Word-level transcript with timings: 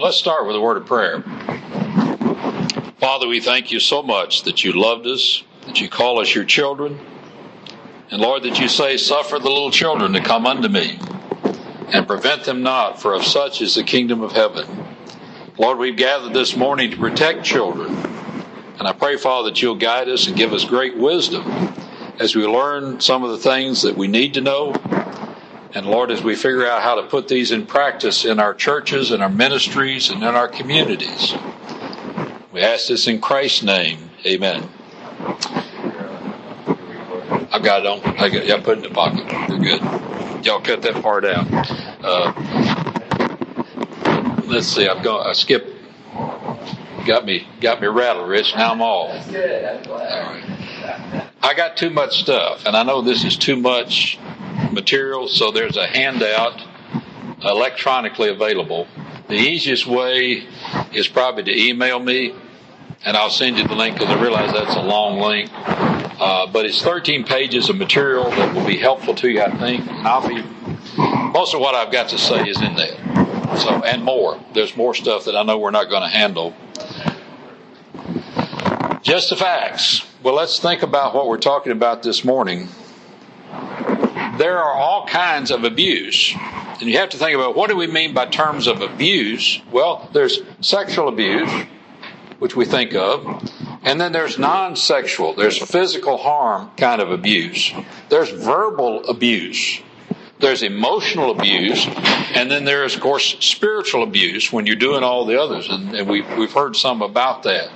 Let's 0.00 0.16
start 0.16 0.46
with 0.46 0.54
a 0.54 0.60
word 0.60 0.76
of 0.76 0.86
prayer. 0.86 1.22
Father, 3.00 3.26
we 3.26 3.40
thank 3.40 3.72
you 3.72 3.80
so 3.80 4.00
much 4.00 4.44
that 4.44 4.62
you 4.62 4.72
loved 4.72 5.08
us, 5.08 5.42
that 5.66 5.80
you 5.80 5.88
call 5.88 6.20
us 6.20 6.32
your 6.32 6.44
children, 6.44 7.00
and 8.12 8.22
Lord, 8.22 8.44
that 8.44 8.60
you 8.60 8.68
say, 8.68 8.96
Suffer 8.96 9.40
the 9.40 9.48
little 9.48 9.72
children 9.72 10.12
to 10.12 10.20
come 10.20 10.46
unto 10.46 10.68
me, 10.68 11.00
and 11.92 12.06
prevent 12.06 12.44
them 12.44 12.62
not, 12.62 13.02
for 13.02 13.12
of 13.12 13.24
such 13.24 13.60
is 13.60 13.74
the 13.74 13.82
kingdom 13.82 14.22
of 14.22 14.30
heaven. 14.30 14.68
Lord, 15.58 15.78
we've 15.78 15.96
gathered 15.96 16.32
this 16.32 16.56
morning 16.56 16.92
to 16.92 16.96
protect 16.96 17.42
children, 17.42 17.92
and 18.78 18.86
I 18.86 18.92
pray, 18.92 19.16
Father, 19.16 19.50
that 19.50 19.60
you'll 19.60 19.74
guide 19.74 20.08
us 20.08 20.28
and 20.28 20.36
give 20.36 20.52
us 20.52 20.64
great 20.64 20.96
wisdom 20.96 21.74
as 22.20 22.36
we 22.36 22.46
learn 22.46 23.00
some 23.00 23.24
of 23.24 23.30
the 23.30 23.38
things 23.38 23.82
that 23.82 23.96
we 23.96 24.06
need 24.06 24.34
to 24.34 24.40
know 24.42 24.74
and 25.74 25.86
Lord, 25.86 26.10
as 26.10 26.22
we 26.22 26.34
figure 26.34 26.66
out 26.66 26.82
how 26.82 26.94
to 26.94 27.02
put 27.02 27.28
these 27.28 27.52
in 27.52 27.66
practice 27.66 28.24
in 28.24 28.40
our 28.40 28.54
churches, 28.54 29.12
in 29.12 29.20
our 29.20 29.28
ministries, 29.28 30.08
and 30.10 30.22
in 30.22 30.34
our 30.34 30.48
communities, 30.48 31.34
we 32.52 32.60
ask 32.60 32.88
this 32.88 33.06
in 33.06 33.20
Christ's 33.20 33.62
name. 33.62 34.10
Amen. 34.24 34.68
I've 37.52 37.62
got 37.62 37.80
it 37.80 37.86
on. 37.86 38.00
I 38.18 38.28
got, 38.28 38.46
yeah, 38.46 38.60
put 38.60 38.78
it 38.78 38.84
in 38.84 38.92
the 38.92 38.94
pocket. 38.94 39.26
We're 39.48 39.58
good. 39.58 39.82
Y'all 40.44 40.60
cut 40.60 40.82
that 40.82 41.02
part 41.02 41.24
out. 41.24 41.46
Uh, 42.02 42.32
let's 44.46 44.66
see. 44.68 44.88
I've 44.88 45.02
gone. 45.02 45.26
I 45.26 45.32
skipped. 45.32 45.68
Got 47.06 47.24
me. 47.24 47.46
Got 47.60 47.80
me 47.80 47.88
rattled, 47.88 48.28
Rich. 48.28 48.54
Now 48.56 48.72
I'm 48.72 48.82
off. 48.82 49.12
That's 49.12 49.30
good. 49.30 49.64
I'm 49.64 49.82
glad. 49.82 50.12
All 50.12 50.32
right. 50.32 51.24
I 51.42 51.54
got 51.54 51.76
too 51.76 51.90
much 51.90 52.20
stuff, 52.20 52.66
and 52.66 52.76
I 52.76 52.82
know 52.82 53.02
this 53.02 53.24
is 53.24 53.36
too 53.36 53.56
much 53.56 54.18
materials, 54.72 55.36
so 55.36 55.50
there's 55.50 55.76
a 55.76 55.86
handout 55.86 56.62
electronically 57.42 58.28
available. 58.28 58.86
The 59.28 59.34
easiest 59.34 59.86
way 59.86 60.46
is 60.92 61.08
probably 61.08 61.44
to 61.44 61.68
email 61.68 61.98
me, 62.00 62.34
and 63.04 63.16
I'll 63.16 63.30
send 63.30 63.58
you 63.58 63.66
the 63.66 63.74
link 63.74 63.98
because 63.98 64.14
I 64.14 64.20
realize 64.20 64.52
that's 64.52 64.74
a 64.74 64.82
long 64.82 65.20
link. 65.20 65.50
Uh, 66.20 66.46
but 66.46 66.66
it's 66.66 66.82
13 66.82 67.24
pages 67.24 67.68
of 67.68 67.76
material 67.76 68.30
that 68.30 68.54
will 68.54 68.66
be 68.66 68.76
helpful 68.76 69.14
to 69.14 69.28
you, 69.28 69.40
I 69.40 69.56
think. 69.56 69.86
And 69.86 70.08
I'll 70.08 70.26
be 70.26 70.42
most 70.96 71.54
of 71.54 71.60
what 71.60 71.74
I've 71.74 71.92
got 71.92 72.08
to 72.08 72.18
say 72.18 72.48
is 72.48 72.60
in 72.60 72.74
there. 72.74 72.96
So 73.56 73.82
and 73.84 74.02
more. 74.02 74.42
There's 74.52 74.76
more 74.76 74.94
stuff 74.94 75.24
that 75.26 75.36
I 75.36 75.42
know 75.42 75.58
we're 75.58 75.70
not 75.70 75.88
going 75.88 76.02
to 76.02 76.08
handle. 76.08 76.54
Just 79.02 79.30
the 79.30 79.36
facts. 79.36 80.04
Well, 80.22 80.34
let's 80.34 80.58
think 80.58 80.82
about 80.82 81.14
what 81.14 81.28
we're 81.28 81.38
talking 81.38 81.72
about 81.72 82.02
this 82.02 82.24
morning 82.24 82.68
there 84.38 84.58
are 84.58 84.72
all 84.72 85.06
kinds 85.06 85.50
of 85.50 85.64
abuse. 85.64 86.34
And 86.80 86.88
you 86.88 86.98
have 86.98 87.10
to 87.10 87.16
think 87.16 87.34
about 87.34 87.56
what 87.56 87.68
do 87.68 87.76
we 87.76 87.86
mean 87.86 88.14
by 88.14 88.26
terms 88.26 88.66
of 88.66 88.80
abuse? 88.80 89.60
Well, 89.70 90.08
there's 90.12 90.40
sexual 90.60 91.08
abuse, 91.08 91.50
which 92.38 92.54
we 92.54 92.64
think 92.64 92.94
of, 92.94 93.50
and 93.82 94.00
then 94.00 94.12
there's 94.12 94.38
non 94.38 94.76
sexual, 94.76 95.34
there's 95.34 95.58
physical 95.58 96.16
harm 96.16 96.70
kind 96.76 97.00
of 97.00 97.10
abuse, 97.10 97.72
there's 98.08 98.30
verbal 98.30 99.04
abuse. 99.08 99.80
There's 100.40 100.62
emotional 100.62 101.32
abuse, 101.32 101.84
and 102.32 102.48
then 102.48 102.64
there's, 102.64 102.94
of 102.94 103.00
course, 103.00 103.36
spiritual 103.40 104.04
abuse 104.04 104.52
when 104.52 104.66
you're 104.66 104.76
doing 104.76 105.02
all 105.02 105.24
the 105.24 105.40
others, 105.40 105.68
and, 105.68 105.92
and 105.96 106.08
we, 106.08 106.22
we've 106.36 106.52
heard 106.52 106.76
some 106.76 107.02
about 107.02 107.42
that. 107.42 107.70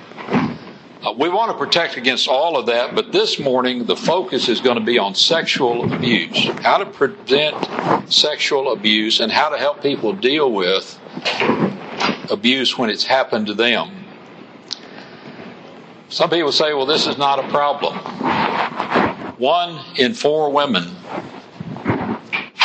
Uh, 1.03 1.11
we 1.11 1.27
want 1.27 1.51
to 1.51 1.57
protect 1.57 1.97
against 1.97 2.29
all 2.29 2.55
of 2.55 2.67
that, 2.67 2.95
but 2.95 3.11
this 3.11 3.37
morning 3.37 3.83
the 3.83 3.95
focus 3.95 4.47
is 4.47 4.61
going 4.61 4.77
to 4.77 4.83
be 4.83 4.97
on 4.97 5.13
sexual 5.13 5.93
abuse. 5.93 6.45
How 6.61 6.77
to 6.77 6.85
prevent 6.85 8.09
sexual 8.09 8.71
abuse 8.71 9.19
and 9.19 9.29
how 9.29 9.49
to 9.49 9.57
help 9.57 9.81
people 9.81 10.13
deal 10.13 10.49
with 10.49 10.97
abuse 12.31 12.77
when 12.77 12.89
it's 12.89 13.03
happened 13.03 13.47
to 13.47 13.53
them. 13.53 14.05
Some 16.07 16.29
people 16.29 16.53
say, 16.53 16.73
well, 16.73 16.85
this 16.85 17.05
is 17.05 17.17
not 17.17 17.43
a 17.43 17.49
problem. 17.49 17.97
One 19.37 19.83
in 19.97 20.13
four 20.13 20.51
women 20.51 20.95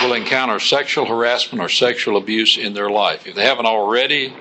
will 0.01 0.13
encounter 0.13 0.61
sexual 0.61 1.07
harassment 1.07 1.61
or 1.61 1.69
sexual 1.69 2.17
abuse 2.17 2.57
in 2.57 2.73
their 2.73 2.89
life. 2.89 3.27
If 3.27 3.35
they 3.35 3.45
haven't 3.45 3.67
already, 3.67 4.33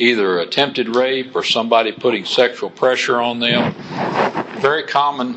either 0.00 0.38
attempted 0.38 0.96
rape 0.96 1.36
or 1.36 1.44
somebody 1.44 1.92
putting 1.92 2.24
sexual 2.24 2.70
pressure 2.70 3.20
on 3.20 3.38
them. 3.38 3.74
Very 4.60 4.82
common 4.84 5.36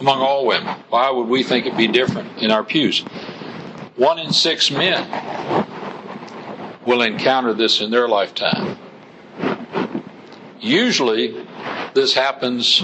among 0.00 0.20
all 0.20 0.44
women. 0.44 0.76
Why 0.90 1.08
would 1.08 1.28
we 1.28 1.44
think 1.44 1.66
it'd 1.66 1.78
be 1.78 1.86
different 1.86 2.38
in 2.38 2.50
our 2.50 2.64
pews? 2.64 3.00
One 3.96 4.18
in 4.18 4.32
six 4.32 4.72
men 4.72 5.08
will 6.84 7.02
encounter 7.02 7.54
this 7.54 7.80
in 7.80 7.92
their 7.92 8.08
lifetime. 8.08 8.76
Usually, 10.60 11.46
this 11.94 12.12
happens 12.12 12.82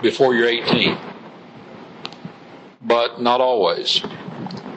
before 0.00 0.34
you're 0.34 0.48
18, 0.48 0.96
but 2.80 3.20
not 3.20 3.42
always. 3.42 4.02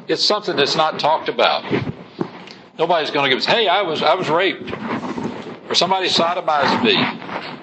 It's 0.10 0.24
something 0.24 0.58
that's 0.58 0.76
not 0.76 1.00
talked 1.00 1.30
about. 1.30 1.64
Nobody's 2.78 3.12
going 3.12 3.30
to 3.30 3.30
give 3.30 3.40
us, 3.40 3.46
hey, 3.46 3.68
I 3.68 3.82
was, 3.82 4.02
I 4.04 4.14
was 4.14 4.30
raped 4.30 4.72
or 5.70 5.76
somebody 5.76 6.08
sodomized 6.08 6.84
me, 6.84 6.94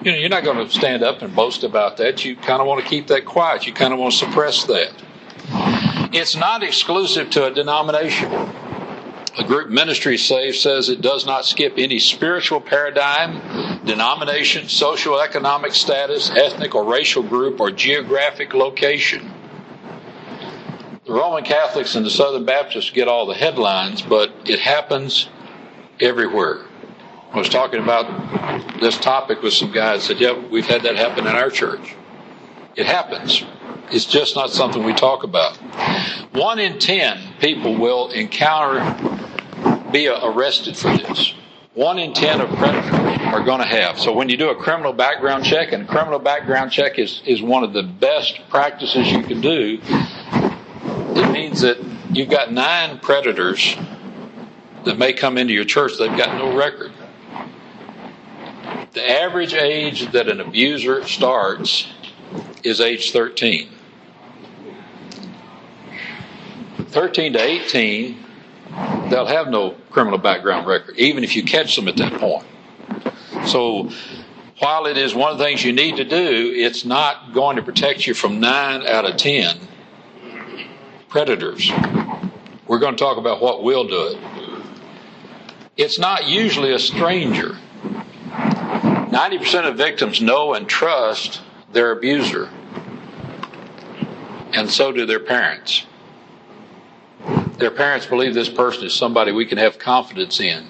you 0.03 0.11
know, 0.11 0.17
you're 0.17 0.29
not 0.29 0.43
going 0.43 0.57
to 0.57 0.71
stand 0.71 1.03
up 1.03 1.21
and 1.21 1.35
boast 1.35 1.63
about 1.63 1.97
that. 1.97 2.23
You 2.23 2.35
kind 2.35 2.61
of 2.61 2.67
want 2.67 2.83
to 2.83 2.89
keep 2.89 3.07
that 3.07 3.25
quiet. 3.25 3.65
You 3.65 3.73
kind 3.73 3.93
of 3.93 3.99
want 3.99 4.13
to 4.13 4.19
suppress 4.19 4.63
that. 4.65 4.93
It's 6.13 6.35
not 6.35 6.63
exclusive 6.63 7.29
to 7.31 7.45
a 7.45 7.51
denomination. 7.51 8.31
A 9.37 9.43
group 9.43 9.69
MinistrySafe 9.69 10.55
says 10.55 10.87
it 10.87 11.01
does 11.01 11.25
not 11.25 11.45
skip 11.45 11.73
any 11.77 11.99
spiritual 11.99 12.61
paradigm, 12.61 13.83
denomination, 13.85 14.69
social 14.69 15.19
economic 15.19 15.73
status, 15.73 16.29
ethnic 16.29 16.73
or 16.73 16.85
racial 16.85 17.21
group, 17.21 17.59
or 17.59 17.69
geographic 17.69 18.53
location. 18.53 19.29
The 21.05 21.11
Roman 21.11 21.43
Catholics 21.43 21.95
and 21.95 22.05
the 22.05 22.09
Southern 22.09 22.45
Baptists 22.45 22.91
get 22.91 23.09
all 23.09 23.25
the 23.25 23.33
headlines, 23.33 24.01
but 24.01 24.31
it 24.45 24.59
happens 24.59 25.27
everywhere. 25.99 26.65
I 27.35 27.37
was 27.39 27.49
talking 27.49 27.83
about 27.83 28.79
this 28.79 28.97
topic 28.97 29.41
with 29.41 29.51
some 29.51 29.69
guys. 29.69 30.03
Said, 30.03 30.21
"Yeah, 30.21 30.39
we've 30.49 30.65
had 30.65 30.83
that 30.83 30.95
happen 30.95 31.27
in 31.27 31.35
our 31.35 31.49
church. 31.49 31.93
It 32.77 32.85
happens. 32.85 33.43
It's 33.91 34.05
just 34.05 34.37
not 34.37 34.51
something 34.51 34.85
we 34.85 34.93
talk 34.93 35.23
about. 35.23 35.57
One 36.31 36.59
in 36.59 36.79
ten 36.79 37.19
people 37.41 37.75
will 37.75 38.09
encounter, 38.11 38.79
be 39.91 40.07
arrested 40.07 40.77
for 40.77 40.95
this. 40.95 41.33
One 41.73 41.99
in 41.99 42.13
ten 42.13 42.39
of 42.39 42.47
predators 42.51 43.19
are 43.25 43.43
going 43.43 43.59
to 43.59 43.67
have. 43.67 43.99
So 43.99 44.13
when 44.13 44.29
you 44.29 44.37
do 44.37 44.51
a 44.51 44.55
criminal 44.55 44.93
background 44.93 45.43
check, 45.43 45.73
and 45.73 45.83
a 45.83 45.85
criminal 45.85 46.19
background 46.19 46.71
check 46.71 46.97
is, 46.97 47.21
is 47.25 47.41
one 47.41 47.65
of 47.65 47.73
the 47.73 47.83
best 47.83 48.39
practices 48.47 49.11
you 49.11 49.23
can 49.23 49.41
do, 49.41 49.77
it 51.17 51.31
means 51.33 51.59
that 51.59 51.83
you've 52.13 52.29
got 52.29 52.53
nine 52.53 52.97
predators 52.99 53.75
that 54.85 54.97
may 54.97 55.11
come 55.11 55.37
into 55.37 55.53
your 55.53 55.65
church. 55.65 55.97
They've 55.99 56.17
got 56.17 56.37
no 56.37 56.55
record. 56.55 56.93
The 58.95 59.11
average 59.11 59.53
age 59.53 60.09
that 60.13 60.29
an 60.29 60.39
abuser 60.39 61.05
starts 61.05 61.85
is 62.63 62.79
age 62.79 63.11
13. 63.11 63.69
13 66.77 67.33
to 67.33 67.43
18, 67.43 68.17
they'll 69.09 69.25
have 69.25 69.49
no 69.49 69.71
criminal 69.89 70.17
background 70.17 70.65
record, 70.65 70.97
even 70.97 71.25
if 71.25 71.35
you 71.35 71.43
catch 71.43 71.75
them 71.75 71.89
at 71.89 71.97
that 71.97 72.13
point. 72.21 72.45
So, 73.45 73.91
while 74.59 74.85
it 74.85 74.95
is 74.95 75.13
one 75.13 75.29
of 75.33 75.37
the 75.39 75.43
things 75.43 75.65
you 75.65 75.73
need 75.73 75.97
to 75.97 76.05
do, 76.05 76.53
it's 76.55 76.85
not 76.85 77.33
going 77.33 77.57
to 77.57 77.61
protect 77.61 78.07
you 78.07 78.13
from 78.13 78.39
nine 78.39 78.87
out 78.87 79.03
of 79.03 79.17
10 79.17 79.59
predators. 81.09 81.69
We're 82.65 82.79
going 82.79 82.95
to 82.95 82.99
talk 82.99 83.17
about 83.17 83.41
what 83.41 83.61
will 83.61 83.85
do 83.89 84.07
it. 84.07 84.17
It's 85.75 85.99
not 85.99 86.29
usually 86.29 86.71
a 86.71 86.79
stranger. 86.79 87.57
90% 89.15 89.65
of 89.65 89.77
victims 89.77 90.21
know 90.21 90.55
and 90.55 90.67
trust 90.67 91.41
their 91.71 91.91
abuser, 91.91 92.49
and 94.51 94.69
so 94.69 94.91
do 94.91 95.05
their 95.05 95.21
parents. 95.21 95.85
Their 97.57 97.71
parents 97.71 98.05
believe 98.05 98.33
this 98.33 98.49
person 98.49 98.83
is 98.83 98.93
somebody 98.93 99.31
we 99.31 99.45
can 99.45 99.57
have 99.57 99.79
confidence 99.79 100.41
in, 100.41 100.67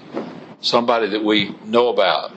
somebody 0.62 1.08
that 1.10 1.24
we 1.24 1.56
know 1.66 1.88
about. 1.88 2.34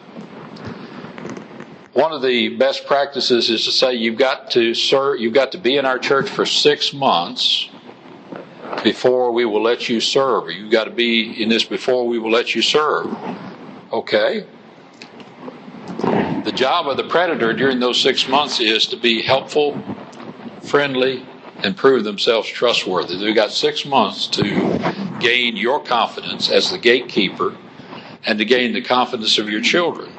One 1.92 2.12
of 2.12 2.22
the 2.22 2.56
best 2.56 2.86
practices 2.86 3.50
is 3.50 3.66
to 3.66 3.70
say 3.70 3.92
you've 3.92 4.16
got 4.16 4.50
to 4.52 4.72
serve, 4.72 5.20
you've 5.20 5.34
got 5.34 5.52
to 5.52 5.58
be 5.58 5.76
in 5.76 5.84
our 5.84 5.98
church 5.98 6.30
for 6.30 6.46
six 6.46 6.94
months 6.94 7.68
before 8.82 9.30
we 9.30 9.44
will 9.44 9.62
let 9.62 9.90
you 9.90 10.00
serve, 10.00 10.50
you've 10.50 10.72
got 10.72 10.84
to 10.84 10.90
be 10.90 11.42
in 11.42 11.50
this 11.50 11.64
before 11.64 12.08
we 12.08 12.18
will 12.18 12.30
let 12.30 12.54
you 12.54 12.62
serve. 12.62 13.14
Okay, 13.92 14.46
the 16.48 16.56
job 16.56 16.88
of 16.88 16.96
the 16.96 17.04
predator 17.04 17.52
during 17.52 17.78
those 17.78 18.00
six 18.00 18.26
months 18.26 18.58
is 18.58 18.86
to 18.86 18.96
be 18.96 19.20
helpful, 19.20 19.78
friendly, 20.62 21.22
and 21.58 21.76
prove 21.76 22.04
themselves 22.04 22.48
trustworthy. 22.48 23.18
They've 23.18 23.34
got 23.34 23.52
six 23.52 23.84
months 23.84 24.26
to 24.28 25.18
gain 25.20 25.58
your 25.58 25.78
confidence 25.84 26.48
as 26.48 26.70
the 26.70 26.78
gatekeeper 26.78 27.54
and 28.24 28.38
to 28.38 28.46
gain 28.46 28.72
the 28.72 28.80
confidence 28.80 29.36
of 29.36 29.50
your 29.50 29.60
children. 29.60 30.10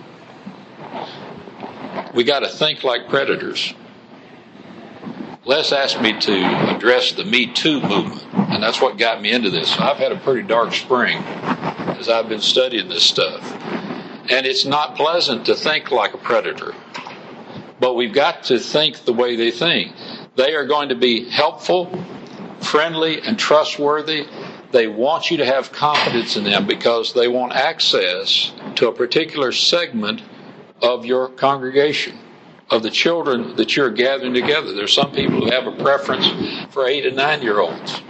We 2.14 2.24
got 2.24 2.42
to 2.42 2.48
think 2.48 2.84
like 2.84 3.10
predators. 3.10 3.74
Les 5.46 5.72
asked 5.72 6.00
me 6.00 6.20
to 6.20 6.76
address 6.76 7.14
the 7.14 7.26
Me 7.26 7.48
Too 7.48 7.82
movement, 7.82 8.24
and 8.52 8.62
that's 8.62 8.80
what 8.80 9.00
got 9.00 9.20
me 9.20 9.32
into 9.32 9.50
this. 9.50 9.76
I've 9.80 9.98
had 9.98 10.12
a 10.12 10.18
pretty 10.18 10.48
dark 10.48 10.76
spring 10.76 11.18
as 11.98 12.08
I've 12.08 12.30
been 12.30 12.42
studying 12.42 12.88
this 12.88 13.02
stuff. 13.02 13.42
And 14.30 14.46
it's 14.46 14.66
not 14.66 14.96
pleasant 14.96 15.48
to 15.48 15.56
think 15.56 15.92
like 15.92 16.14
a 16.14 16.18
predator, 16.18 16.76
but 17.80 17.96
we've 17.96 18.14
got 18.14 18.44
to 18.46 18.60
think 18.60 19.06
the 19.06 19.14
way 19.14 19.36
they 19.36 19.50
think. 19.50 19.94
They 20.36 20.54
are 20.54 20.66
going 20.66 20.90
to 20.90 20.96
be 20.96 21.28
helpful, 21.30 21.92
friendly, 22.62 23.22
and 23.22 23.40
trustworthy. 23.40 24.28
They 24.72 24.88
want 24.88 25.32
you 25.32 25.38
to 25.38 25.46
have 25.46 25.72
confidence 25.72 26.38
in 26.38 26.44
them 26.44 26.68
because 26.68 27.14
they 27.14 27.28
want 27.28 27.54
access 27.54 28.54
to 28.76 28.88
a 28.88 28.92
particular 28.92 29.52
segment 29.52 30.22
of 30.82 31.06
your 31.06 31.30
congregation, 31.30 32.18
of 32.70 32.84
the 32.84 32.92
children 32.92 33.56
that 33.56 33.76
you're 33.76 33.90
gathering 33.90 34.36
together. 34.36 34.74
There's 34.74 34.94
some 34.94 35.12
people 35.12 35.42
who 35.42 35.52
have 35.52 35.66
a 35.66 35.72
preference 35.72 36.28
for 36.72 36.86
eight 36.88 37.06
and 37.06 37.16
nine 37.16 37.42
year 37.42 37.60
olds. 37.60 38.02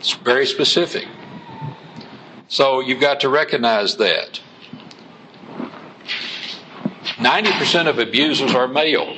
It's 0.00 0.12
very 0.12 0.46
specific. 0.46 1.06
So 2.48 2.80
you've 2.80 3.00
got 3.00 3.20
to 3.20 3.28
recognize 3.28 3.96
that. 3.96 4.40
90% 7.16 7.88
of 7.88 7.98
abusers 7.98 8.54
are 8.54 8.68
male. 8.68 9.16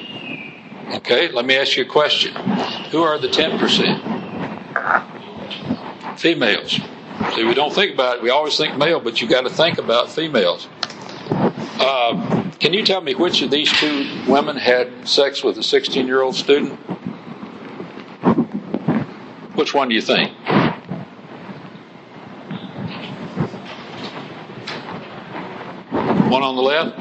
Okay, 0.94 1.30
let 1.30 1.44
me 1.44 1.56
ask 1.56 1.76
you 1.76 1.84
a 1.84 1.86
question. 1.86 2.34
Who 2.90 3.02
are 3.02 3.18
the 3.18 3.28
10%? 3.28 6.18
Females. 6.18 6.80
See, 7.34 7.44
we 7.44 7.54
don't 7.54 7.74
think 7.74 7.92
about 7.92 8.16
it. 8.16 8.22
We 8.22 8.30
always 8.30 8.56
think 8.56 8.78
male, 8.78 9.00
but 9.00 9.20
you've 9.20 9.30
got 9.30 9.42
to 9.42 9.50
think 9.50 9.78
about 9.78 10.10
females. 10.10 10.68
Uh, 11.30 12.50
can 12.58 12.72
you 12.72 12.84
tell 12.84 13.00
me 13.00 13.14
which 13.14 13.42
of 13.42 13.50
these 13.50 13.70
two 13.72 14.22
women 14.26 14.56
had 14.56 15.06
sex 15.06 15.44
with 15.44 15.58
a 15.58 15.62
16 15.62 16.06
year 16.06 16.22
old 16.22 16.34
student? 16.34 16.72
Which 19.54 19.74
one 19.74 19.88
do 19.88 19.94
you 19.94 20.02
think? 20.02 20.32
One 26.28 26.42
on 26.42 26.56
the 26.56 26.62
left? 26.62 26.96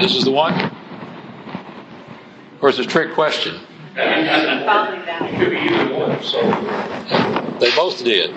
This 0.00 0.14
is 0.14 0.24
the 0.24 0.30
one? 0.30 0.70
Or 2.60 2.68
is 2.68 2.78
it 2.78 2.86
a 2.86 2.88
trick 2.88 3.14
question? 3.14 3.60
They 7.58 7.74
both 7.74 8.04
did. 8.04 8.34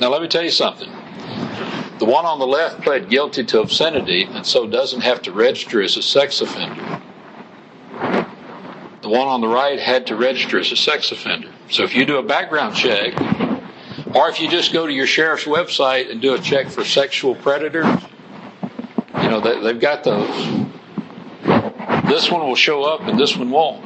Now, 0.00 0.08
let 0.08 0.20
me 0.20 0.28
tell 0.28 0.42
you 0.42 0.50
something. 0.50 0.90
The 1.98 2.06
one 2.06 2.24
on 2.24 2.40
the 2.40 2.46
left 2.46 2.82
pled 2.82 3.08
guilty 3.08 3.44
to 3.44 3.60
obscenity 3.60 4.24
and 4.24 4.44
so 4.44 4.66
doesn't 4.66 5.02
have 5.02 5.22
to 5.22 5.32
register 5.32 5.80
as 5.80 5.96
a 5.96 6.02
sex 6.02 6.40
offender. 6.40 7.00
The 9.02 9.08
one 9.08 9.28
on 9.28 9.40
the 9.40 9.48
right 9.48 9.78
had 9.78 10.08
to 10.08 10.16
register 10.16 10.58
as 10.58 10.72
a 10.72 10.76
sex 10.76 11.12
offender. 11.12 11.52
So 11.70 11.84
if 11.84 11.94
you 11.94 12.04
do 12.04 12.16
a 12.16 12.22
background 12.22 12.74
check, 12.74 13.14
or 14.14 14.28
if 14.28 14.40
you 14.40 14.48
just 14.48 14.72
go 14.72 14.86
to 14.86 14.92
your 14.92 15.06
sheriff's 15.06 15.44
website 15.44 16.10
and 16.10 16.20
do 16.20 16.34
a 16.34 16.38
check 16.40 16.68
for 16.68 16.84
sexual 16.84 17.36
predators, 17.36 17.86
you 19.22 19.28
know, 19.28 19.40
they, 19.40 19.60
they've 19.60 19.80
got 19.80 20.04
those. 20.04 20.28
This 22.08 22.30
one 22.30 22.46
will 22.46 22.56
show 22.56 22.82
up 22.84 23.02
and 23.02 23.18
this 23.18 23.36
one 23.36 23.50
won't. 23.50 23.82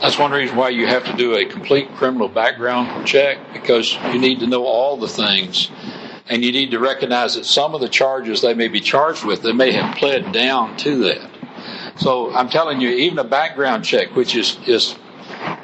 That's 0.00 0.18
one 0.18 0.30
reason 0.30 0.56
why 0.56 0.70
you 0.70 0.86
have 0.86 1.04
to 1.06 1.16
do 1.16 1.34
a 1.34 1.44
complete 1.44 1.92
criminal 1.96 2.28
background 2.28 3.06
check 3.06 3.38
because 3.52 3.94
you 4.12 4.18
need 4.18 4.40
to 4.40 4.46
know 4.46 4.64
all 4.64 4.96
the 4.96 5.08
things 5.08 5.70
and 6.28 6.44
you 6.44 6.52
need 6.52 6.70
to 6.70 6.78
recognize 6.78 7.34
that 7.34 7.44
some 7.44 7.74
of 7.74 7.80
the 7.80 7.88
charges 7.88 8.42
they 8.42 8.54
may 8.54 8.68
be 8.68 8.80
charged 8.80 9.24
with, 9.24 9.42
they 9.42 9.52
may 9.52 9.72
have 9.72 9.96
pled 9.96 10.32
down 10.32 10.76
to 10.78 10.96
that. 11.04 11.30
So 11.96 12.32
I'm 12.34 12.48
telling 12.48 12.80
you, 12.80 12.90
even 12.90 13.18
a 13.18 13.24
background 13.24 13.84
check, 13.84 14.14
which 14.14 14.36
is, 14.36 14.56
is 14.66 14.94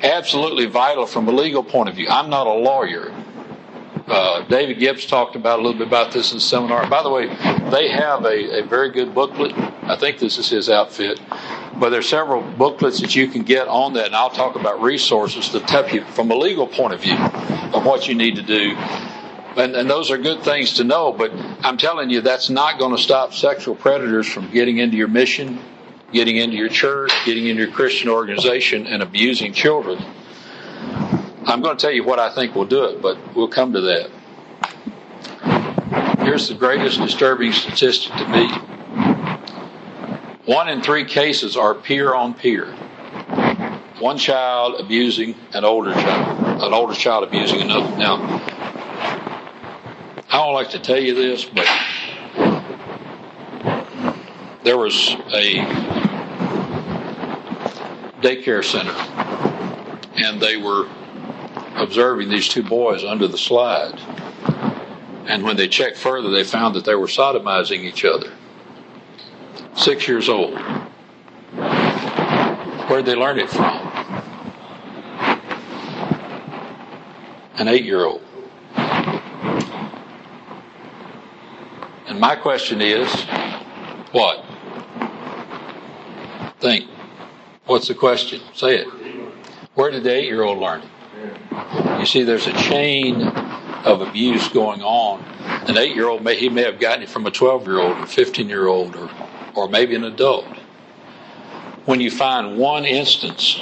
absolutely 0.03 0.67
vital 0.67 1.07
from 1.07 1.29
a 1.29 1.33
legal 1.33 1.63
point 1.63 1.89
of 1.89 1.95
view. 1.95 2.09
I'm 2.09 2.31
not 2.31 2.47
a 2.47 2.53
lawyer. 2.53 3.15
Uh, 4.07 4.43
David 4.49 4.79
Gibbs 4.79 5.07
talked 5.07 5.35
about 5.35 5.61
a 5.61 5.63
little 5.63 5.79
bit 5.79 5.87
about 5.87 6.13
this 6.13 6.33
in 6.33 6.37
the 6.37 6.43
seminar. 6.43 6.87
By 6.89 7.03
the 7.03 7.11
way, 7.11 7.27
they 7.71 7.89
have 7.89 8.25
a, 8.25 8.61
a 8.61 8.67
very 8.67 8.91
good 8.91 9.15
booklet. 9.15 9.57
I 9.57 9.97
think 9.97 10.19
this 10.19 10.37
is 10.37 10.51
his 10.51 10.69
outfit. 10.69 11.21
But 11.77 11.91
there's 11.91 12.09
several 12.09 12.43
booklets 12.43 13.01
that 13.01 13.17
you 13.17 13.29
can 13.29 13.43
get 13.43 13.67
on 13.67 13.95
that, 13.95 14.07
and 14.07 14.15
I'll 14.15 14.31
talk 14.31 14.57
about 14.57 14.81
resources 14.83 15.49
to 15.51 15.61
help 15.61 15.93
you 15.93 16.05
from 16.05 16.31
a 16.31 16.37
legal 16.37 16.67
point 16.67 16.93
of 16.93 17.01
view 17.01 17.17
of 17.17 17.85
what 17.85 18.07
you 18.07 18.15
need 18.15 18.37
to 18.37 18.43
do. 18.43 18.77
And, 19.57 19.75
and 19.75 19.89
those 19.89 20.11
are 20.11 20.19
good 20.19 20.43
things 20.43 20.75
to 20.75 20.85
know, 20.85 21.13
but 21.13 21.33
I'm 21.65 21.77
telling 21.77 22.11
you, 22.11 22.21
that's 22.21 22.51
not 22.51 22.79
going 22.79 22.95
to 22.95 23.03
stop 23.03 23.33
sexual 23.33 23.75
predators 23.75 24.29
from 24.29 24.51
getting 24.51 24.79
into 24.79 24.97
your 24.97 25.09
mission, 25.09 25.59
getting 26.13 26.37
into 26.37 26.57
your 26.57 26.69
church, 26.69 27.13
getting 27.25 27.47
into 27.47 27.63
your 27.63 27.73
Christian 27.73 28.09
organization, 28.09 28.87
and 28.87 29.03
abusing 29.03 29.53
children. 29.53 30.05
I'm 31.47 31.61
going 31.63 31.77
to 31.77 31.81
tell 31.81 31.93
you 31.93 32.05
what 32.05 32.19
I 32.19 32.35
think 32.35 32.55
will 32.55 32.65
do 32.65 32.85
it, 32.85 33.03
but 33.03 33.19
we'll 33.35 33.49
come 33.49 33.73
to 33.75 33.81
that. 33.81 34.11
Here's 36.21 36.49
the 36.49 36.55
greatest 36.55 36.99
disturbing 36.99 37.53
statistic 37.53 38.13
to 38.15 38.29
me 38.29 38.49
one 40.47 40.69
in 40.69 40.83
three 40.83 41.07
cases 41.07 41.57
are 41.57 41.75
peer 41.75 42.15
on 42.15 42.35
peer. 42.35 42.67
One 43.99 44.19
child 44.19 44.79
abusing 44.79 45.35
an 45.55 45.65
older 45.65 45.95
child, 45.95 46.63
an 46.63 46.75
older 46.75 46.95
child 46.95 47.25
abusing 47.25 47.63
another. 47.63 47.97
Now, 47.97 48.17
I 50.29 50.37
don't 50.37 50.53
like 50.53 50.71
to 50.71 50.79
tell 50.79 51.01
you 51.01 51.15
this, 51.15 51.47
but 51.47 51.67
there 54.65 54.77
was 54.77 55.17
a 55.33 55.65
daycare 58.21 58.63
center, 58.63 58.93
and 60.17 60.41
they 60.41 60.59
were 60.59 60.89
observing 61.77 62.29
these 62.29 62.49
two 62.49 62.63
boys 62.63 63.05
under 63.05 63.29
the 63.29 63.39
slide. 63.39 63.99
And 65.27 65.43
when 65.43 65.57
they 65.57 65.69
checked 65.69 65.97
further, 65.97 66.31
they 66.31 66.45
found 66.45 66.75
that 66.77 66.85
they 66.85 66.95
were 66.95 67.07
sodomizing 67.07 67.81
each 67.81 68.05
other. 68.05 68.33
Six 69.75 70.07
years 70.07 70.29
old. 70.29 70.59
Where'd 72.89 73.07
they 73.07 73.15
learn 73.15 73.39
it 73.39 73.49
from? 73.49 73.81
An 77.57 77.69
eight 77.69 77.85
year 77.85 78.05
old. 78.05 78.23
And 82.07 82.21
my 82.21 82.37
question 82.37 82.81
is 82.81 83.11
what? 84.13 84.45
Think. 86.61 86.89
What's 87.67 87.89
the 87.89 87.95
question? 87.95 88.41
Say 88.53 88.79
it. 88.81 88.89
Where 89.75 89.91
did 89.91 90.05
the 90.05 90.15
eight 90.15 90.27
year 90.27 90.43
old 90.43 90.59
learn 90.59 90.83
it? 90.83 90.89
You 91.99 92.07
see, 92.07 92.23
there's 92.23 92.47
a 92.47 92.53
chain 92.53 93.23
of 93.23 94.01
abuse 94.01 94.49
going 94.49 94.83
on. 94.83 95.23
An 95.69 95.79
eight 95.79 95.95
year 95.95 96.09
old 96.09 96.23
may 96.23 96.37
he 96.37 96.49
may 96.49 96.63
have 96.63 96.79
gotten 96.79 97.03
it 97.03 97.09
from 97.09 97.27
a 97.27 97.31
twelve 97.31 97.67
year 97.67 97.79
old 97.81 97.97
or 97.99 98.07
fifteen 98.07 98.49
year 98.49 98.67
old 98.67 98.97
or 98.97 99.11
or 99.55 99.69
maybe 99.69 99.95
an 99.95 100.05
adult. 100.05 100.47
When 101.85 102.01
you 102.01 102.11
find 102.11 102.57
one 102.59 102.85
instance, 102.85 103.61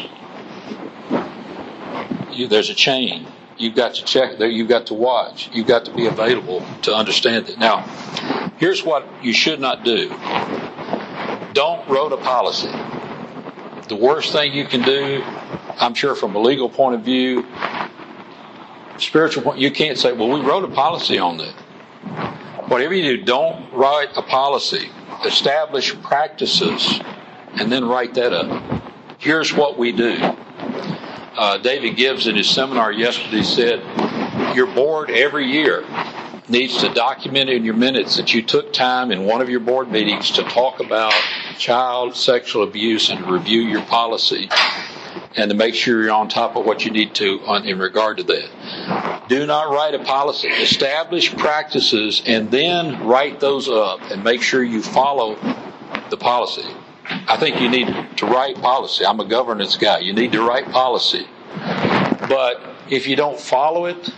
you, 2.30 2.46
there's 2.48 2.70
a 2.70 2.74
chain. 2.74 3.26
You've 3.58 3.74
got 3.74 3.94
to 3.94 4.04
check 4.04 4.38
there. 4.38 4.48
You've 4.48 4.68
got 4.68 4.86
to 4.86 4.94
watch. 4.94 5.50
You've 5.52 5.66
got 5.66 5.84
to 5.84 5.94
be 5.94 6.06
available 6.06 6.64
to 6.82 6.94
understand 6.94 7.48
it. 7.48 7.58
Now, 7.58 7.80
here's 8.58 8.82
what 8.84 9.06
you 9.22 9.32
should 9.32 9.60
not 9.60 9.84
do. 9.84 10.08
Don't 11.52 11.86
wrote 11.88 12.12
a 12.12 12.16
policy. 12.16 12.70
The 13.88 13.96
worst 13.96 14.32
thing 14.32 14.52
you 14.52 14.64
can 14.64 14.82
do, 14.82 15.22
I'm 15.78 15.94
sure 15.94 16.14
from 16.14 16.34
a 16.34 16.38
legal 16.38 16.68
point 16.70 16.94
of 16.94 17.02
view, 17.02 17.44
spiritual 18.98 19.42
point, 19.42 19.58
you 19.58 19.70
can't 19.70 19.98
say, 19.98 20.12
well, 20.12 20.28
we 20.28 20.40
wrote 20.40 20.64
a 20.64 20.74
policy 20.74 21.18
on 21.18 21.38
that. 21.38 21.54
Whatever 22.68 22.94
you 22.94 23.16
do, 23.16 23.24
don't 23.24 23.72
write 23.72 24.10
a 24.16 24.22
policy. 24.22 24.90
Establish 25.24 26.00
practices 26.02 27.00
and 27.54 27.70
then 27.70 27.84
write 27.84 28.14
that 28.14 28.32
up. 28.32 28.82
Here's 29.18 29.52
what 29.52 29.78
we 29.78 29.92
do. 29.92 30.16
Uh, 30.18 31.58
David 31.58 31.96
Gibbs 31.96 32.26
in 32.26 32.36
his 32.36 32.48
seminar 32.48 32.92
yesterday 32.92 33.42
said, 33.42 34.54
Your 34.54 34.66
board 34.66 35.10
every 35.10 35.46
year 35.46 35.84
needs 36.48 36.78
to 36.78 36.92
document 36.92 37.48
in 37.48 37.64
your 37.64 37.74
minutes 37.74 38.16
that 38.16 38.34
you 38.34 38.42
took 38.42 38.72
time 38.72 39.10
in 39.10 39.24
one 39.24 39.40
of 39.40 39.48
your 39.48 39.60
board 39.60 39.90
meetings 39.90 40.30
to 40.32 40.42
talk 40.42 40.80
about 40.80 41.12
child 41.58 42.16
sexual 42.16 42.64
abuse 42.64 43.10
and 43.10 43.24
to 43.24 43.32
review 43.32 43.62
your 43.62 43.82
policy 43.82 44.48
and 45.36 45.50
to 45.50 45.56
make 45.56 45.74
sure 45.74 46.02
you're 46.02 46.12
on 46.12 46.28
top 46.28 46.56
of 46.56 46.64
what 46.64 46.84
you 46.84 46.90
need 46.90 47.14
to 47.16 47.40
on, 47.46 47.64
in 47.64 47.78
regard 47.78 48.18
to 48.18 48.22
that. 48.24 49.28
Do 49.28 49.46
not 49.46 49.70
write 49.70 49.94
a 49.94 49.98
policy. 50.04 50.48
Establish 50.48 51.34
practices 51.36 52.22
and 52.26 52.50
then 52.50 53.06
write 53.06 53.40
those 53.40 53.68
up 53.68 54.00
and 54.10 54.22
make 54.22 54.42
sure 54.42 54.62
you 54.62 54.82
follow 54.82 55.36
the 56.10 56.16
policy. 56.16 56.68
I 57.04 57.36
think 57.36 57.60
you 57.60 57.68
need 57.68 57.88
to 58.18 58.26
write 58.26 58.56
policy. 58.56 59.04
I'm 59.04 59.20
a 59.20 59.24
governance 59.24 59.76
guy. 59.76 59.98
You 59.98 60.12
need 60.12 60.32
to 60.32 60.46
write 60.46 60.70
policy. 60.70 61.26
But 62.28 62.62
if 62.88 63.06
you 63.06 63.16
don't 63.16 63.38
follow 63.38 63.86
it, 63.86 64.10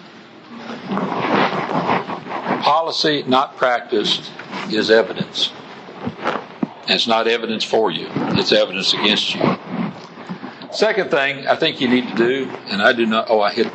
policy 2.63 3.23
not 3.27 3.57
practiced 3.57 4.31
is 4.71 4.91
evidence. 4.91 5.53
And 6.83 6.91
it's 6.91 7.07
not 7.07 7.27
evidence 7.27 7.65
for 7.65 7.91
you, 7.91 8.09
it's 8.15 8.53
evidence 8.53 8.93
against 8.93 9.35
you. 9.35 9.41
Second 10.75 11.09
thing 11.13 11.47
I 11.47 11.55
think 11.55 11.81
you 11.81 11.87
need 11.87 12.09
to 12.09 12.15
do, 12.17 12.51
and 12.67 12.83
I 12.83 12.93
do 12.93 13.07
not, 13.07 13.31
oh, 13.31 13.41
I 13.41 13.53
hit, 13.53 13.69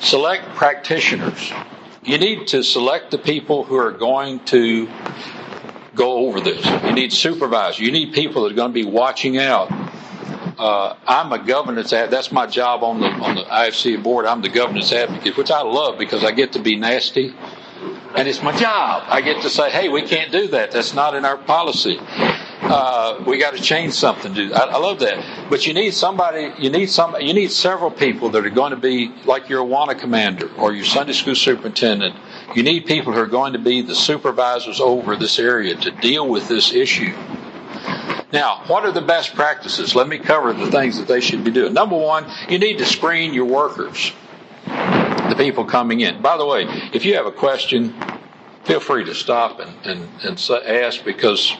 select 0.00 0.44
practitioners. 0.56 1.52
You 2.02 2.18
need 2.18 2.48
to 2.48 2.64
select 2.64 3.12
the 3.12 3.18
people 3.18 3.62
who 3.62 3.76
are 3.76 3.92
going 3.92 4.40
to 4.46 4.88
go 5.94 6.26
over 6.26 6.40
this. 6.40 6.66
You 6.84 6.92
need 6.92 7.12
supervisors. 7.12 7.78
You 7.78 7.92
need 7.92 8.12
people 8.12 8.42
that 8.42 8.52
are 8.52 8.56
going 8.56 8.70
to 8.70 8.74
be 8.74 8.84
watching 8.84 9.38
out. 9.38 9.70
Uh, 10.58 10.96
I'm 11.06 11.32
a 11.32 11.38
governance 11.38 11.92
ad. 11.92 12.10
That's 12.10 12.32
my 12.32 12.46
job 12.48 12.82
on 12.82 13.00
the 13.00 13.06
on 13.06 13.36
the 13.36 13.42
IFC 13.42 14.02
board. 14.02 14.26
I'm 14.26 14.42
the 14.42 14.48
governance 14.48 14.92
advocate, 14.92 15.36
which 15.36 15.52
I 15.52 15.62
love 15.62 15.98
because 15.98 16.24
I 16.24 16.32
get 16.32 16.52
to 16.54 16.58
be 16.58 16.74
nasty, 16.76 17.32
and 18.16 18.26
it's 18.26 18.42
my 18.42 18.56
job. 18.56 19.04
I 19.06 19.20
get 19.20 19.42
to 19.42 19.50
say, 19.50 19.70
"Hey, 19.70 19.88
we 19.88 20.02
can't 20.02 20.32
do 20.32 20.48
that. 20.48 20.72
That's 20.72 20.94
not 20.94 21.14
in 21.14 21.24
our 21.24 21.38
policy." 21.38 22.00
Uh, 22.62 23.22
we 23.26 23.38
got 23.38 23.56
to 23.56 23.62
change 23.62 23.94
something. 23.94 24.34
Dude. 24.34 24.52
I, 24.52 24.66
I 24.66 24.76
love 24.78 24.98
that. 25.00 25.48
But 25.48 25.66
you 25.66 25.72
need 25.72 25.94
somebody. 25.94 26.52
You 26.58 26.70
need 26.70 26.90
some. 26.90 27.18
You 27.20 27.32
need 27.32 27.50
several 27.50 27.90
people 27.90 28.28
that 28.30 28.44
are 28.44 28.50
going 28.50 28.70
to 28.70 28.76
be 28.76 29.12
like 29.24 29.48
your 29.48 29.64
Awana 29.64 29.98
commander 29.98 30.50
or 30.56 30.72
your 30.72 30.84
Sunday 30.84 31.14
school 31.14 31.34
superintendent. 31.34 32.14
You 32.54 32.62
need 32.62 32.86
people 32.86 33.12
who 33.12 33.18
are 33.18 33.26
going 33.26 33.54
to 33.54 33.58
be 33.58 33.80
the 33.80 33.94
supervisors 33.94 34.80
over 34.80 35.16
this 35.16 35.38
area 35.38 35.74
to 35.74 35.90
deal 35.90 36.28
with 36.28 36.48
this 36.48 36.72
issue. 36.72 37.14
Now, 38.32 38.62
what 38.66 38.84
are 38.84 38.92
the 38.92 39.00
best 39.00 39.34
practices? 39.34 39.94
Let 39.94 40.06
me 40.06 40.18
cover 40.18 40.52
the 40.52 40.70
things 40.70 40.98
that 40.98 41.08
they 41.08 41.20
should 41.20 41.42
be 41.42 41.50
doing. 41.50 41.72
Number 41.72 41.96
one, 41.96 42.26
you 42.48 42.58
need 42.58 42.78
to 42.78 42.86
screen 42.86 43.34
your 43.34 43.46
workers, 43.46 44.12
the 44.66 45.34
people 45.36 45.64
coming 45.64 46.00
in. 46.00 46.22
By 46.22 46.36
the 46.36 46.46
way, 46.46 46.66
if 46.92 47.04
you 47.04 47.16
have 47.16 47.26
a 47.26 47.32
question, 47.32 47.94
feel 48.64 48.78
free 48.78 49.04
to 49.04 49.14
stop 49.14 49.58
and, 49.58 49.74
and, 49.84 50.08
and 50.22 50.50
ask 50.64 51.04
because 51.04 51.56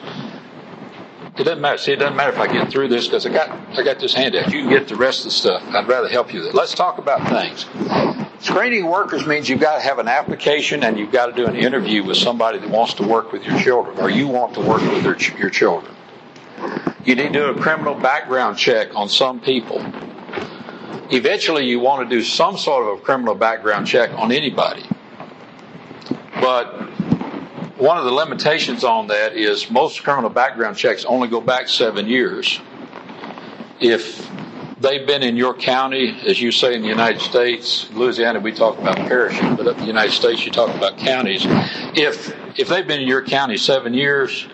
it 1.37 1.43
doesn't 1.43 1.61
matter. 1.61 1.77
See, 1.77 1.93
it 1.93 1.97
doesn't 1.97 2.15
matter 2.15 2.31
if 2.31 2.39
I 2.39 2.51
get 2.51 2.69
through 2.69 2.89
this 2.89 3.07
because 3.07 3.25
I 3.25 3.29
got 3.29 3.49
I 3.77 3.83
got 3.83 3.99
this 3.99 4.13
handout. 4.13 4.51
You 4.51 4.61
can 4.61 4.69
get 4.69 4.87
the 4.87 4.95
rest 4.95 5.19
of 5.19 5.25
the 5.25 5.31
stuff. 5.31 5.63
I'd 5.69 5.87
rather 5.87 6.09
help 6.09 6.33
you 6.33 6.41
with 6.41 6.49
it. 6.49 6.55
Let's 6.55 6.73
talk 6.73 6.97
about 6.97 7.27
things. 7.29 7.65
Screening 8.39 8.87
workers 8.87 9.25
means 9.25 9.47
you've 9.47 9.59
got 9.61 9.75
to 9.75 9.81
have 9.81 9.99
an 9.99 10.07
application 10.07 10.83
and 10.83 10.97
you've 10.97 11.11
got 11.11 11.27
to 11.27 11.33
do 11.33 11.45
an 11.45 11.55
interview 11.55 12.03
with 12.03 12.17
somebody 12.17 12.57
that 12.57 12.69
wants 12.69 12.95
to 12.95 13.07
work 13.07 13.31
with 13.31 13.43
your 13.43 13.57
children 13.59 13.97
or 13.99 14.09
you 14.09 14.27
want 14.27 14.53
to 14.55 14.59
work 14.59 14.81
with 14.81 15.03
their, 15.03 15.17
your 15.37 15.49
children. 15.49 15.95
You 17.05 17.15
need 17.15 17.33
to 17.33 17.39
do 17.39 17.45
a 17.45 17.61
criminal 17.61 17.93
background 17.95 18.57
check 18.57 18.95
on 18.95 19.09
some 19.09 19.39
people. 19.39 19.79
Eventually, 21.11 21.65
you 21.65 21.79
want 21.79 22.07
to 22.09 22.15
do 22.15 22.23
some 22.23 22.57
sort 22.57 22.87
of 22.87 22.99
a 22.99 23.01
criminal 23.01 23.35
background 23.35 23.85
check 23.85 24.11
on 24.13 24.31
anybody. 24.31 24.85
But 26.39 26.89
one 27.81 27.97
of 27.97 28.05
the 28.05 28.11
limitations 28.11 28.83
on 28.83 29.07
that 29.07 29.33
is 29.35 29.71
most 29.71 30.03
criminal 30.03 30.29
background 30.29 30.77
checks 30.77 31.03
only 31.03 31.27
go 31.27 31.41
back 31.41 31.67
seven 31.67 32.05
years. 32.07 32.61
If 33.79 34.29
they've 34.79 35.05
been 35.07 35.23
in 35.23 35.35
your 35.35 35.55
county, 35.55 36.15
as 36.27 36.39
you 36.39 36.51
say 36.51 36.75
in 36.75 36.83
the 36.83 36.87
United 36.87 37.21
States, 37.21 37.89
Louisiana 37.91 38.39
we 38.39 38.51
talk 38.51 38.77
about 38.77 38.97
parishes, 38.97 39.57
but 39.57 39.65
in 39.65 39.77
the 39.77 39.85
United 39.85 40.11
States 40.11 40.45
you 40.45 40.51
talk 40.51 40.73
about 40.75 40.99
counties. 40.99 41.41
If 41.95 42.35
if 42.59 42.67
they've 42.67 42.85
been 42.85 43.01
in 43.01 43.07
your 43.07 43.25
county 43.25 43.57
seven 43.57 43.95
years, 43.95 44.47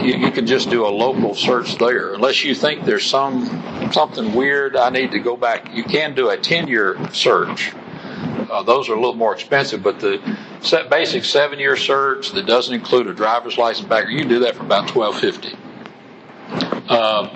you, 0.00 0.14
you 0.14 0.30
can 0.30 0.46
just 0.46 0.70
do 0.70 0.86
a 0.86 0.88
local 0.88 1.34
search 1.34 1.76
there. 1.76 2.14
Unless 2.14 2.42
you 2.42 2.54
think 2.54 2.86
there's 2.86 3.04
some 3.04 3.90
something 3.92 4.32
weird, 4.32 4.76
I 4.76 4.88
need 4.88 5.10
to 5.10 5.18
go 5.18 5.36
back. 5.36 5.74
You 5.74 5.84
can 5.84 6.14
do 6.14 6.30
a 6.30 6.38
ten 6.38 6.68
year 6.68 6.96
search. 7.12 7.74
Uh, 8.50 8.62
those 8.62 8.88
are 8.88 8.94
a 8.94 9.00
little 9.00 9.14
more 9.14 9.34
expensive, 9.34 9.82
but 9.82 10.00
the 10.00 10.22
set 10.64 10.90
basic 10.90 11.24
seven 11.24 11.58
year 11.58 11.76
search 11.76 12.32
that 12.32 12.46
doesn't 12.46 12.74
include 12.74 13.06
a 13.06 13.14
driver's 13.14 13.58
license 13.58 13.88
background. 13.88 14.12
You 14.12 14.20
can 14.20 14.28
do 14.28 14.38
that 14.40 14.56
for 14.56 14.62
about 14.62 14.88
twelve 14.88 15.18
fifty. 15.18 15.56
Uh, 16.88 17.34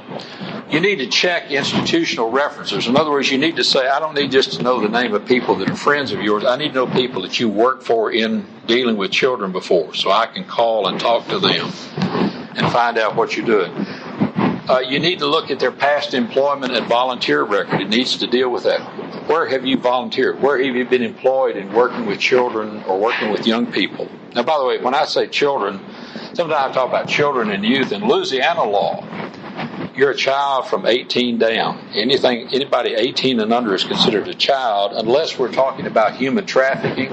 you 0.70 0.80
need 0.80 0.96
to 0.96 1.06
check 1.06 1.50
institutional 1.50 2.30
references. 2.30 2.86
In 2.86 2.96
other 2.96 3.10
words, 3.10 3.30
you 3.30 3.38
need 3.38 3.56
to 3.56 3.64
say, 3.64 3.88
I 3.88 3.98
don't 3.98 4.14
need 4.14 4.30
just 4.30 4.52
to 4.54 4.62
know 4.62 4.80
the 4.80 4.88
name 4.88 5.14
of 5.14 5.24
people 5.24 5.54
that 5.56 5.70
are 5.70 5.76
friends 5.76 6.12
of 6.12 6.20
yours. 6.20 6.44
I 6.44 6.56
need 6.56 6.68
to 6.68 6.74
know 6.74 6.86
people 6.86 7.22
that 7.22 7.40
you 7.40 7.48
worked 7.48 7.84
for 7.84 8.12
in 8.12 8.46
dealing 8.66 8.98
with 8.98 9.10
children 9.10 9.50
before, 9.50 9.94
so 9.94 10.10
I 10.10 10.26
can 10.26 10.44
call 10.44 10.88
and 10.88 11.00
talk 11.00 11.26
to 11.28 11.38
them 11.38 11.72
and 11.96 12.70
find 12.70 12.98
out 12.98 13.16
what 13.16 13.34
you're 13.34 13.46
doing. 13.46 13.72
Uh, 14.68 14.80
you 14.80 14.98
need 14.98 15.18
to 15.20 15.26
look 15.26 15.50
at 15.50 15.58
their 15.58 15.72
past 15.72 16.12
employment 16.12 16.74
and 16.74 16.86
volunteer 16.86 17.42
record. 17.42 17.80
It 17.80 17.88
needs 17.88 18.18
to 18.18 18.26
deal 18.26 18.50
with 18.50 18.64
that. 18.64 18.80
Where 19.26 19.48
have 19.48 19.64
you 19.64 19.78
volunteered? 19.78 20.42
Where 20.42 20.62
have 20.62 20.76
you 20.76 20.84
been 20.84 21.02
employed 21.02 21.56
in 21.56 21.72
working 21.72 22.04
with 22.04 22.20
children 22.20 22.82
or 22.84 23.00
working 23.00 23.30
with 23.30 23.46
young 23.46 23.72
people? 23.72 24.10
Now, 24.34 24.42
by 24.42 24.58
the 24.58 24.66
way, 24.66 24.78
when 24.78 24.94
I 24.94 25.06
say 25.06 25.26
children, 25.26 25.80
sometimes 26.34 26.70
I 26.70 26.72
talk 26.72 26.90
about 26.90 27.08
children 27.08 27.50
and 27.50 27.64
youth. 27.64 27.92
In 27.92 28.06
Louisiana 28.06 28.64
law, 28.64 29.02
you're 29.96 30.10
a 30.10 30.16
child 30.16 30.68
from 30.68 30.84
18 30.84 31.38
down. 31.38 31.78
Anything, 31.94 32.48
anybody 32.52 32.92
18 32.94 33.40
and 33.40 33.54
under 33.54 33.74
is 33.74 33.84
considered 33.84 34.28
a 34.28 34.34
child, 34.34 34.92
unless 34.92 35.38
we're 35.38 35.50
talking 35.50 35.86
about 35.86 36.14
human 36.16 36.44
trafficking. 36.44 37.10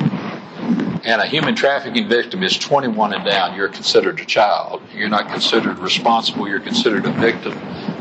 And 1.05 1.21
a 1.21 1.27
human 1.27 1.55
trafficking 1.55 2.09
victim 2.09 2.41
is 2.41 2.57
21 2.57 3.13
and 3.13 3.23
down. 3.23 3.55
You're 3.55 3.69
considered 3.69 4.19
a 4.19 4.25
child. 4.25 4.81
You're 4.91 5.07
not 5.07 5.29
considered 5.29 5.77
responsible. 5.77 6.47
You're 6.47 6.59
considered 6.59 7.05
a 7.05 7.11
victim, 7.11 7.57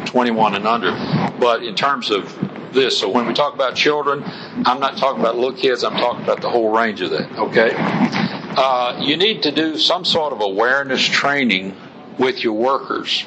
21 0.06 0.54
and 0.54 0.66
under. 0.66 0.90
But 1.38 1.62
in 1.62 1.74
terms 1.74 2.10
of 2.10 2.34
this. 2.74 2.98
So 2.98 3.08
when 3.08 3.26
we 3.26 3.32
talk 3.32 3.54
about 3.54 3.74
children, 3.74 4.22
I'm 4.66 4.80
not 4.80 4.98
talking 4.98 5.20
about 5.20 5.36
little 5.36 5.56
kids. 5.56 5.84
I'm 5.84 5.96
talking 5.96 6.22
about 6.24 6.42
the 6.42 6.50
whole 6.50 6.76
range 6.76 7.00
of 7.00 7.10
that. 7.10 7.30
Okay. 7.38 7.70
Uh, 7.76 9.00
you 9.00 9.16
need 9.16 9.42
to 9.44 9.50
do 9.50 9.78
some 9.78 10.04
sort 10.04 10.32
of 10.32 10.40
awareness 10.40 11.00
training 11.00 11.74
with 12.18 12.44
your 12.44 12.52
workers. 12.52 13.26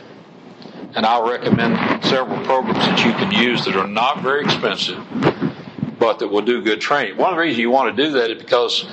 And 0.96 1.06
I'll 1.06 1.28
recommend 1.28 2.04
several 2.04 2.44
programs 2.46 2.80
that 2.80 3.06
you 3.06 3.12
can 3.14 3.32
use 3.32 3.66
that 3.66 3.76
are 3.76 3.88
not 3.88 4.22
very 4.22 4.44
expensive, 4.44 5.04
but 6.00 6.20
that 6.20 6.28
will 6.28 6.42
do 6.42 6.62
good 6.62 6.80
training. 6.80 7.18
One 7.18 7.32
of 7.32 7.36
the 7.36 7.42
reasons 7.42 7.60
you 7.60 7.72
want 7.72 7.96
to 7.96 8.04
do 8.04 8.12
that 8.14 8.32
is 8.32 8.42
because 8.42 8.86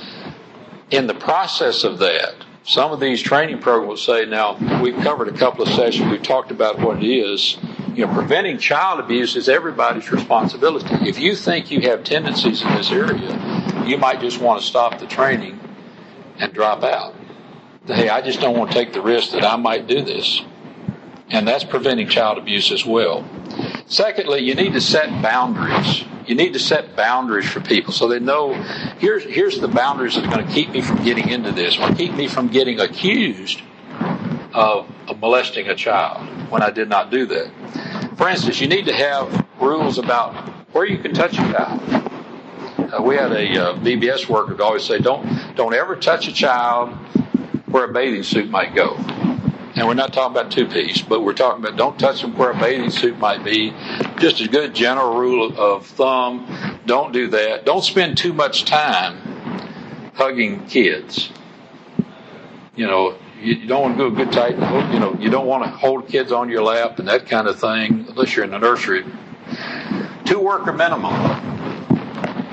in 0.91 1.07
the 1.07 1.13
process 1.13 1.83
of 1.83 1.99
that, 1.99 2.35
some 2.63 2.91
of 2.91 2.99
these 2.99 3.21
training 3.21 3.59
programs 3.59 4.01
say, 4.01 4.25
now, 4.25 4.57
we've 4.81 4.97
covered 5.03 5.27
a 5.27 5.37
couple 5.37 5.63
of 5.63 5.69
sessions, 5.69 6.09
we've 6.09 6.23
talked 6.23 6.51
about 6.51 6.79
what 6.79 7.03
it 7.03 7.07
is 7.07 7.57
you 7.95 8.05
know, 8.05 8.13
preventing 8.13 8.57
child 8.57 8.99
abuse 8.99 9.35
is 9.37 9.47
everybody's 9.47 10.11
responsibility. 10.11 10.93
If 11.07 11.17
you 11.17 11.35
think 11.35 11.71
you 11.71 11.81
have 11.81 12.03
tendencies 12.03 12.61
in 12.61 12.67
this 12.75 12.91
area, 12.91 13.83
you 13.85 13.97
might 13.97 14.19
just 14.19 14.41
want 14.41 14.59
to 14.59 14.65
stop 14.67 14.99
the 14.99 15.07
training 15.07 15.57
and 16.37 16.51
drop 16.53 16.83
out. 16.83 17.15
Hey, 17.85 18.09
I 18.09 18.21
just 18.21 18.41
don't 18.41 18.57
want 18.57 18.71
to 18.71 18.77
take 18.77 18.91
the 18.91 19.01
risk 19.01 19.31
that 19.31 19.45
I 19.45 19.55
might 19.55 19.87
do 19.87 20.01
this. 20.01 20.41
And 21.29 21.47
that's 21.47 21.63
preventing 21.63 22.09
child 22.09 22.37
abuse 22.37 22.71
as 22.71 22.85
well. 22.85 23.25
Secondly, 23.87 24.41
you 24.41 24.55
need 24.55 24.73
to 24.73 24.81
set 24.81 25.09
boundaries. 25.21 26.03
You 26.27 26.35
need 26.35 26.53
to 26.53 26.59
set 26.59 26.95
boundaries 26.95 27.49
for 27.49 27.61
people 27.61 27.93
so 27.93 28.07
they 28.07 28.19
know 28.19 28.53
here's 28.99 29.23
here's 29.23 29.59
the 29.59 29.67
boundaries 29.67 30.15
that 30.15 30.25
are 30.25 30.31
going 30.31 30.45
to 30.45 30.53
keep 30.53 30.69
me 30.69 30.81
from 30.81 31.03
getting 31.03 31.29
into 31.29 31.51
this 31.51 31.77
or 31.77 31.93
keep 31.93 32.13
me 32.13 32.27
from 32.27 32.47
getting 32.47 32.79
accused 32.79 33.61
of, 34.53 34.89
of 35.07 35.19
molesting 35.19 35.67
a 35.67 35.75
child 35.75 36.27
when 36.49 36.63
I 36.63 36.71
did 36.71 36.89
not 36.89 37.11
do 37.11 37.25
that. 37.27 37.51
For 38.17 38.29
instance, 38.29 38.59
you 38.61 38.67
need 38.67 38.85
to 38.85 38.93
have 38.93 39.45
rules 39.59 39.97
about 39.97 40.33
where 40.73 40.85
you 40.85 40.97
can 40.97 41.13
touch 41.13 41.33
a 41.33 41.51
child. 41.51 41.81
Uh, 42.91 43.01
we 43.01 43.15
had 43.15 43.31
a 43.31 43.71
uh, 43.71 43.75
VBS 43.75 44.29
worker 44.29 44.55
who 44.55 44.63
always 44.63 44.83
say, 44.83 44.99
"Don't 44.99 45.55
don't 45.55 45.73
ever 45.73 45.95
touch 45.95 46.27
a 46.27 46.33
child 46.33 46.93
where 47.67 47.85
a 47.85 47.93
bathing 47.93 48.23
suit 48.23 48.49
might 48.49 48.73
go." 48.73 48.97
And 49.75 49.85
we're 49.87 49.93
not 49.93 50.13
talking 50.13 50.37
about 50.37 50.51
two 50.51 50.67
piece, 50.67 51.01
but 51.01 51.21
we're 51.21 51.33
talking 51.33 51.63
about 51.63 51.77
don't 51.77 51.99
touch 51.99 52.21
them 52.21 52.37
where 52.37 52.51
a 52.51 52.57
bathing 52.57 52.89
suit 52.89 53.17
might 53.19 53.43
be. 53.43 53.73
Just 54.17 54.39
a 54.39 54.47
good 54.47 54.73
general 54.73 55.19
rule 55.19 55.57
of 55.57 55.85
thumb. 55.85 56.79
Don't 56.85 57.11
do 57.11 57.27
that. 57.27 57.65
Don't 57.65 57.83
spend 57.83 58.17
too 58.17 58.31
much 58.31 58.63
time 58.63 59.17
hugging 60.15 60.65
kids. 60.67 61.29
You 62.75 62.87
know, 62.87 63.17
you 63.41 63.67
don't 63.67 63.81
want 63.81 63.97
to 63.97 64.09
do 64.09 64.13
a 64.13 64.25
good 64.25 64.31
tight. 64.31 64.53
You 64.93 64.99
know, 64.99 65.17
you 65.19 65.29
don't 65.29 65.45
want 65.45 65.65
to 65.65 65.69
hold 65.69 66.07
kids 66.07 66.31
on 66.31 66.49
your 66.49 66.63
lap 66.63 66.99
and 66.99 67.07
that 67.09 67.25
kind 67.27 67.47
of 67.47 67.59
thing, 67.59 68.05
unless 68.09 68.35
you're 68.35 68.45
in 68.45 68.51
the 68.51 68.59
nursery. 68.59 69.05
Two 70.23 70.39
worker 70.39 70.71
minimum. 70.71 71.13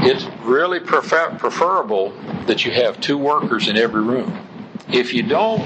It's 0.00 0.24
really 0.42 0.80
prefer- 0.80 1.36
preferable 1.38 2.10
that 2.46 2.64
you 2.64 2.72
have 2.72 3.00
two 3.00 3.16
workers 3.16 3.68
in 3.68 3.76
every 3.76 4.02
room. 4.02 4.36
If 4.88 5.14
you 5.14 5.22
don't 5.22 5.60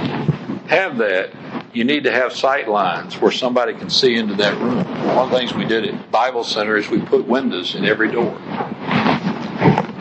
have 0.68 0.98
that, 0.98 1.30
you 1.76 1.84
need 1.84 2.04
to 2.04 2.10
have 2.10 2.32
sight 2.32 2.68
lines 2.68 3.20
where 3.20 3.30
somebody 3.30 3.74
can 3.74 3.90
see 3.90 4.16
into 4.16 4.34
that 4.36 4.58
room. 4.62 4.78
One 5.14 5.26
of 5.26 5.30
the 5.30 5.36
things 5.36 5.52
we 5.52 5.66
did 5.66 5.84
at 5.84 6.10
Bible 6.10 6.42
Center 6.42 6.78
is 6.78 6.88
we 6.88 7.02
put 7.02 7.26
windows 7.26 7.74
in 7.74 7.84
every 7.84 8.10
door. 8.10 8.40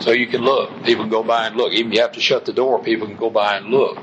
So 0.00 0.12
you 0.12 0.26
can 0.26 0.40
look. 0.40 0.84
People 0.84 1.04
can 1.04 1.10
go 1.10 1.22
by 1.22 1.46
and 1.46 1.54
look. 1.54 1.74
Even 1.74 1.92
if 1.92 1.96
you 1.96 2.00
have 2.00 2.12
to 2.12 2.20
shut 2.20 2.46
the 2.46 2.52
door, 2.54 2.82
people 2.82 3.06
can 3.06 3.18
go 3.18 3.28
by 3.28 3.58
and 3.58 3.66
look 3.66 3.98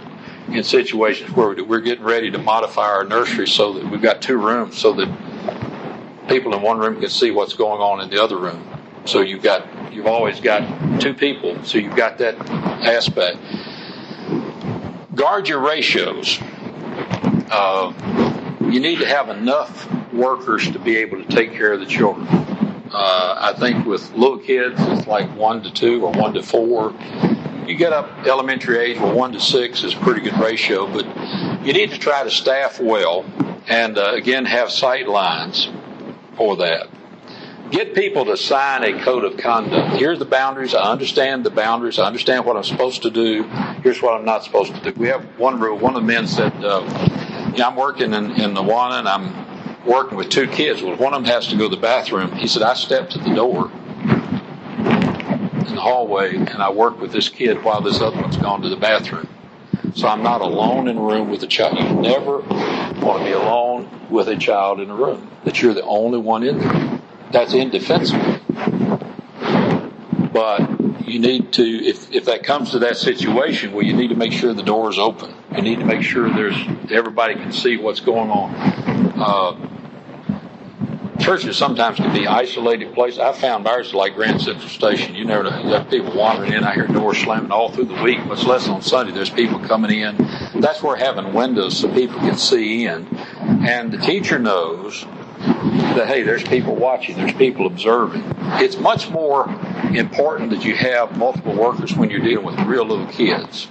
in 0.50 0.64
situations 0.64 1.32
where 1.32 1.56
we're 1.66 1.82
getting 1.82 2.04
ready 2.04 2.30
to 2.30 2.38
modify 2.38 2.86
our 2.86 3.06
nursery 3.06 3.48
so 3.48 3.74
that 3.74 3.90
we've 3.90 4.04
got 4.04 4.22
two 4.22 4.38
rooms 4.38 4.78
so 4.78 4.94
that 4.94 5.08
people 6.30 6.54
in 6.54 6.62
one 6.62 6.78
room 6.78 7.00
can 7.00 7.10
see 7.10 7.32
what's 7.32 7.56
going 7.56 7.82
on 7.82 8.02
in 8.02 8.10
the 8.12 8.22
other 8.22 8.38
room. 8.38 8.64
So 9.06 9.22
you've 9.22 9.42
got 9.42 9.92
you've 9.92 10.08
always 10.08 10.40
got 10.40 11.02
two 11.02 11.16
people, 11.16 11.64
so 11.64 11.80
you've 11.80 11.96
got 11.96 12.20
that 12.20 12.36
aspect. 12.86 13.40
guard 15.16 15.50
your 15.50 15.60
ratios. 15.60 16.40
Uh, 17.56 17.94
you 18.62 18.80
need 18.80 18.98
to 18.98 19.06
have 19.06 19.30
enough 19.30 19.88
workers 20.12 20.72
to 20.72 20.80
be 20.80 20.98
able 20.98 21.24
to 21.24 21.30
take 21.30 21.52
care 21.52 21.72
of 21.72 21.80
the 21.80 21.86
children. 21.86 22.28
Uh, 22.28 23.36
I 23.38 23.54
think 23.60 23.86
with 23.86 24.12
little 24.14 24.40
kids, 24.40 24.76
it's 24.80 25.06
like 25.06 25.30
one 25.36 25.62
to 25.62 25.72
two 25.72 26.04
or 26.04 26.12
one 26.14 26.34
to 26.34 26.42
four. 26.42 26.96
You 27.68 27.76
get 27.76 27.94
up 27.94 28.26
elementary 28.26 28.80
age, 28.80 28.98
well, 28.98 29.14
one 29.14 29.34
to 29.34 29.40
six 29.40 29.84
is 29.84 29.94
a 29.94 29.98
pretty 29.98 30.22
good 30.22 30.40
ratio, 30.40 30.88
but 30.88 31.06
you 31.64 31.74
need 31.74 31.92
to 31.92 32.00
try 32.00 32.24
to 32.24 32.32
staff 32.32 32.80
well 32.80 33.24
and 33.68 34.00
uh, 34.00 34.14
again 34.14 34.46
have 34.46 34.72
sight 34.72 35.08
lines 35.08 35.70
for 36.36 36.58
that. 36.58 36.88
Get 37.70 37.96
people 37.96 38.26
to 38.26 38.38
sign 38.38 38.84
a 38.84 39.04
code 39.04 39.24
of 39.24 39.38
conduct. 39.38 39.98
Here's 39.98 40.20
the 40.20 40.26
boundaries. 40.26 40.76
I 40.76 40.92
understand 40.92 41.44
the 41.44 41.50
boundaries. 41.50 41.98
I 41.98 42.06
understand 42.06 42.46
what 42.46 42.58
I'm 42.58 42.64
supposed 42.64 43.04
to 43.04 43.10
do. 43.10 43.44
Here's 43.82 44.02
what 44.02 44.14
I'm 44.14 44.26
not 44.26 44.44
supposed 44.44 44.76
to 44.76 44.82
do. 44.92 45.00
We 45.00 45.08
have 45.08 45.24
one 45.40 45.60
rule. 45.60 45.78
One 45.78 45.96
of 45.96 46.02
the 46.02 46.08
men 46.08 46.28
said, 46.28 46.54
uh, 46.64 46.82
I'm 47.62 47.76
working 47.76 48.14
in, 48.14 48.32
in 48.32 48.54
Awana 48.56 49.00
and 49.00 49.08
I'm 49.08 49.86
working 49.86 50.18
with 50.18 50.30
two 50.30 50.48
kids. 50.48 50.82
Well, 50.82 50.96
one 50.96 51.14
of 51.14 51.24
them 51.24 51.32
has 51.32 51.48
to 51.48 51.58
go 51.58 51.70
to 51.70 51.76
the 51.76 51.82
bathroom. 51.82 52.32
He 52.34 52.48
said, 52.48 52.64
I 52.64 52.74
stepped 52.74 53.12
to 53.12 53.20
the 53.20 53.34
door 53.34 53.72
in 55.68 55.76
the 55.76 55.82
hallway 55.82 56.36
and 56.36 56.62
I 56.62 56.72
work 56.72 57.00
with 57.00 57.12
this 57.12 57.30
kid 57.30 57.64
while 57.64 57.82
this 57.82 58.02
other 58.02 58.22
one's 58.22 58.38
gone 58.38 58.62
to 58.62 58.70
the 58.70 58.78
bathroom. 58.78 59.28
So 59.96 60.08
I'm 60.08 60.24
not 60.24 60.42
alone 60.42 60.88
in 60.88 60.98
a 60.98 61.02
room 61.02 61.30
with 61.30 61.44
a 61.44 61.48
child. 61.48 61.78
You 61.78 62.02
never 62.02 62.40
want 62.40 63.20
to 63.20 63.26
be 63.26 63.32
alone 63.32 63.90
with 64.10 64.28
a 64.28 64.36
child 64.38 64.80
in 64.80 64.90
a 64.90 64.96
room. 64.96 65.30
That 65.44 65.62
you're 65.62 65.74
the 65.74 65.84
only 65.84 66.18
one 66.18 66.44
in 66.44 66.60
there. 66.60 67.00
That's 67.32 67.54
indefensible. 67.54 68.40
But 70.32 70.73
you 71.14 71.20
need 71.20 71.54
to, 71.54 71.64
if, 71.64 72.12
if 72.12 72.26
that 72.26 72.44
comes 72.44 72.72
to 72.72 72.80
that 72.80 72.98
situation, 72.98 73.72
well, 73.72 73.86
you 73.86 73.94
need 73.94 74.08
to 74.08 74.16
make 74.16 74.34
sure 74.34 74.52
the 74.54 74.64
door 74.64 74.90
is 74.90 74.98
open. 74.98 75.32
You 75.56 75.62
need 75.62 75.78
to 75.78 75.86
make 75.86 76.02
sure 76.02 76.28
there's 76.28 76.58
everybody 76.90 77.36
can 77.36 77.52
see 77.52 77.78
what's 77.78 78.00
going 78.00 78.32
on. 78.32 78.56
Uh, 79.16 79.70
churches 81.20 81.56
sometimes 81.56 81.98
can 81.98 82.12
be 82.12 82.26
isolated 82.26 82.96
places. 82.96 83.20
I 83.20 83.32
found 83.32 83.68
ours 83.68 83.94
like 83.94 84.16
Grand 84.16 84.42
Central 84.42 84.68
Station. 84.68 85.14
You 85.14 85.26
never 85.26 85.44
you 85.44 85.74
have 85.74 85.88
people 85.88 86.18
wandering 86.18 86.54
in. 86.54 86.64
I 86.64 86.74
hear 86.74 86.88
doors 86.88 87.20
slamming 87.20 87.52
all 87.52 87.70
through 87.70 87.86
the 87.86 88.02
week, 88.02 88.26
much 88.26 88.44
less 88.46 88.68
on 88.68 88.82
Sunday. 88.82 89.14
There's 89.14 89.30
people 89.30 89.60
coming 89.60 89.92
in. 89.92 90.18
That's 90.56 90.82
where 90.82 90.96
having 90.96 91.32
windows 91.32 91.78
so 91.78 91.94
people 91.94 92.18
can 92.22 92.38
see 92.38 92.88
in. 92.88 93.08
And 93.68 93.92
the 93.92 94.00
teacher 94.00 94.40
knows 94.40 95.06
that 95.96 96.08
hey, 96.08 96.24
there's 96.24 96.44
people 96.44 96.76
watching, 96.76 97.18
there's 97.18 97.34
people 97.34 97.68
observing. 97.68 98.24
It's 98.60 98.78
much 98.78 99.12
more 99.12 99.48
important 99.92 100.50
that 100.52 100.64
you 100.64 100.76
have 100.76 101.18
multiple 101.18 101.56
workers 101.56 101.96
when 101.96 102.10
you're 102.10 102.22
dealing 102.22 102.46
with 102.46 102.60
real 102.62 102.86
little 102.86 103.08
kids. 103.08 103.68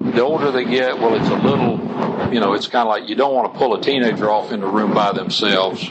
The 0.00 0.22
older 0.22 0.50
they 0.50 0.64
get, 0.64 0.98
well, 0.98 1.14
it's 1.14 1.28
a 1.28 1.34
little, 1.34 1.78
you 2.32 2.40
know, 2.40 2.52
it's 2.52 2.68
kind 2.68 2.86
of 2.86 2.88
like 2.88 3.08
you 3.08 3.14
don't 3.14 3.34
want 3.34 3.52
to 3.52 3.58
pull 3.58 3.74
a 3.74 3.80
teenager 3.80 4.30
off 4.30 4.52
in 4.52 4.60
the 4.60 4.66
room 4.66 4.94
by 4.94 5.12
themselves 5.12 5.90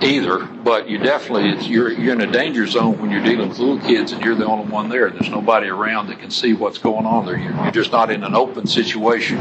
either, 0.00 0.44
but 0.44 0.88
you 0.88 0.98
definitely, 0.98 1.66
you're, 1.66 1.90
you're 1.90 2.14
in 2.14 2.20
a 2.20 2.30
danger 2.30 2.66
zone 2.66 2.98
when 3.00 3.10
you're 3.10 3.22
dealing 3.22 3.48
with 3.48 3.58
little 3.58 3.80
kids 3.80 4.12
and 4.12 4.22
you're 4.22 4.34
the 4.34 4.46
only 4.46 4.70
one 4.70 4.88
there. 4.88 5.10
There's 5.10 5.30
nobody 5.30 5.68
around 5.68 6.08
that 6.08 6.18
can 6.20 6.30
see 6.30 6.52
what's 6.52 6.78
going 6.78 7.06
on 7.06 7.26
there. 7.26 7.36
You're, 7.36 7.54
you're 7.54 7.70
just 7.70 7.92
not 7.92 8.10
in 8.10 8.24
an 8.24 8.34
open 8.34 8.66
situation. 8.66 9.38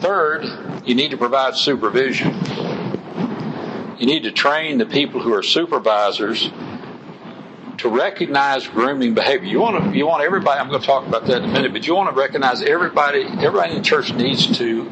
Third, 0.00 0.46
you 0.84 0.94
need 0.94 1.10
to 1.10 1.16
provide 1.16 1.56
supervision. 1.56 2.32
You 3.98 4.06
need 4.06 4.24
to 4.24 4.32
train 4.32 4.78
the 4.78 4.86
people 4.86 5.22
who 5.22 5.32
are 5.32 5.42
supervisors 5.42 6.50
to 7.78 7.88
recognize 7.88 8.66
grooming 8.66 9.14
behavior. 9.14 9.48
You 9.48 9.60
want 9.60 9.84
to, 9.84 9.96
you 9.96 10.06
want 10.06 10.22
everybody. 10.22 10.60
I'm 10.60 10.68
going 10.68 10.80
to 10.80 10.86
talk 10.86 11.06
about 11.06 11.26
that 11.26 11.42
in 11.42 11.50
a 11.50 11.52
minute, 11.52 11.72
but 11.72 11.86
you 11.86 11.94
want 11.94 12.14
to 12.14 12.20
recognize 12.20 12.62
everybody. 12.62 13.22
Everybody 13.22 13.72
in 13.72 13.78
the 13.78 13.84
church 13.84 14.12
needs 14.12 14.58
to 14.58 14.90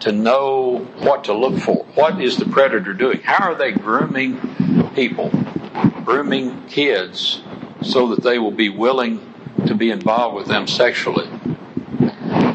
to 0.00 0.12
know 0.12 0.78
what 1.00 1.24
to 1.24 1.34
look 1.34 1.58
for. 1.60 1.84
What 1.94 2.20
is 2.22 2.38
the 2.38 2.46
predator 2.46 2.94
doing? 2.94 3.20
How 3.20 3.50
are 3.50 3.54
they 3.54 3.72
grooming 3.72 4.40
people, 4.94 5.30
grooming 6.04 6.66
kids, 6.68 7.42
so 7.82 8.08
that 8.14 8.22
they 8.22 8.38
will 8.38 8.50
be 8.50 8.70
willing 8.70 9.34
to 9.66 9.74
be 9.74 9.90
involved 9.90 10.36
with 10.36 10.48
them 10.48 10.66
sexually? 10.66 11.28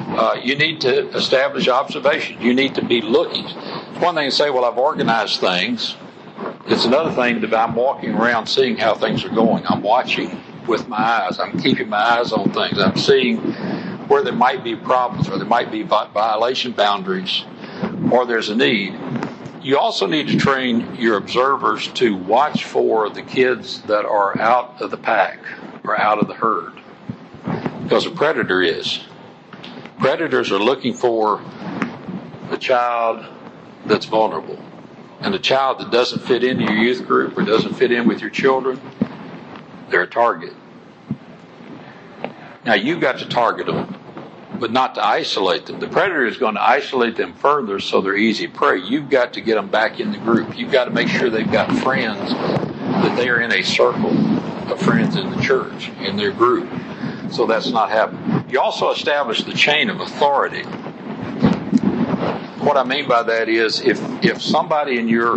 Uh, 0.03 0.39
you 0.43 0.55
need 0.57 0.81
to 0.81 1.09
establish 1.15 1.67
observation. 1.67 2.41
You 2.41 2.53
need 2.53 2.75
to 2.75 2.83
be 2.85 3.01
looking. 3.01 3.45
It's 3.95 4.03
one 4.03 4.15
thing 4.15 4.29
to 4.29 4.35
say, 4.35 4.49
"Well, 4.49 4.65
I've 4.65 4.77
organized 4.77 5.39
things." 5.39 5.95
It's 6.67 6.83
another 6.83 7.11
thing 7.11 7.39
that 7.39 7.53
I'm 7.53 7.75
walking 7.75 8.13
around 8.13 8.47
seeing 8.47 8.75
how 8.75 8.93
things 8.93 9.23
are 9.23 9.29
going. 9.29 9.65
I'm 9.65 9.81
watching 9.81 10.41
with 10.67 10.89
my 10.89 10.97
eyes. 10.97 11.39
I'm 11.39 11.57
keeping 11.61 11.87
my 11.87 12.19
eyes 12.19 12.33
on 12.33 12.51
things. 12.51 12.77
I'm 12.77 12.97
seeing 12.97 13.37
where 14.09 14.21
there 14.21 14.33
might 14.33 14.65
be 14.65 14.75
problems 14.75 15.29
or 15.29 15.37
there 15.37 15.47
might 15.47 15.71
be 15.71 15.83
violation 15.83 16.73
boundaries 16.73 17.45
or 18.11 18.25
there's 18.25 18.49
a 18.49 18.55
need. 18.55 18.99
You 19.61 19.77
also 19.77 20.07
need 20.07 20.27
to 20.27 20.35
train 20.35 20.95
your 20.95 21.15
observers 21.15 21.87
to 21.93 22.17
watch 22.17 22.65
for 22.65 23.09
the 23.09 23.21
kids 23.21 23.81
that 23.83 24.03
are 24.03 24.37
out 24.37 24.81
of 24.81 24.91
the 24.91 24.97
pack 24.97 25.39
or 25.85 25.97
out 25.97 26.19
of 26.19 26.27
the 26.27 26.33
herd 26.33 26.73
because 27.83 28.05
a 28.05 28.11
predator 28.11 28.61
is. 28.61 28.99
Predators 29.99 30.51
are 30.51 30.59
looking 30.59 30.93
for 30.93 31.39
the 32.49 32.57
child 32.57 33.25
that's 33.87 34.05
vulnerable. 34.05 34.59
And 35.21 35.33
a 35.33 35.39
child 35.39 35.79
that 35.79 35.91
doesn't 35.91 36.19
fit 36.19 36.43
into 36.43 36.63
your 36.63 36.75
youth 36.75 37.05
group 37.05 37.37
or 37.37 37.43
doesn't 37.43 37.75
fit 37.75 37.91
in 37.91 38.07
with 38.07 38.21
your 38.21 38.29
children, 38.29 38.79
they're 39.89 40.03
a 40.03 40.07
target. 40.07 40.53
Now 42.65 42.73
you've 42.73 42.99
got 42.99 43.19
to 43.19 43.27
target 43.27 43.67
them, 43.67 43.95
but 44.59 44.71
not 44.71 44.95
to 44.95 45.05
isolate 45.05 45.67
them. 45.67 45.79
The 45.79 45.87
predator 45.87 46.25
is 46.25 46.37
going 46.37 46.55
to 46.55 46.61
isolate 46.61 47.15
them 47.15 47.33
further 47.33 47.79
so 47.79 48.01
they're 48.01 48.15
easy 48.15 48.47
prey. 48.47 48.79
You've 48.79 49.09
got 49.09 49.33
to 49.33 49.41
get 49.41 49.55
them 49.55 49.69
back 49.69 49.99
in 49.99 50.11
the 50.11 50.17
group. 50.17 50.57
You've 50.57 50.71
got 50.71 50.85
to 50.85 50.91
make 50.91 51.07
sure 51.07 51.29
they've 51.29 51.51
got 51.51 51.71
friends, 51.79 52.31
that 52.31 53.15
they 53.15 53.29
are 53.29 53.39
in 53.39 53.51
a 53.51 53.61
circle 53.63 54.11
of 54.71 54.79
friends 54.79 55.15
in 55.15 55.29
the 55.29 55.41
church, 55.41 55.89
in 55.99 56.17
their 56.17 56.31
group. 56.31 56.69
So 57.31 57.45
that's 57.45 57.69
not 57.69 57.89
happening. 57.89 58.49
You 58.49 58.59
also 58.59 58.91
establish 58.91 59.43
the 59.43 59.53
chain 59.53 59.89
of 59.89 59.99
authority. 59.99 60.63
What 62.65 62.77
I 62.77 62.83
mean 62.83 63.07
by 63.07 63.21
that 63.21 63.47
is 63.47 63.79
if, 63.81 64.01
if 64.23 64.41
somebody 64.41 64.97
in 64.97 65.07
your 65.07 65.35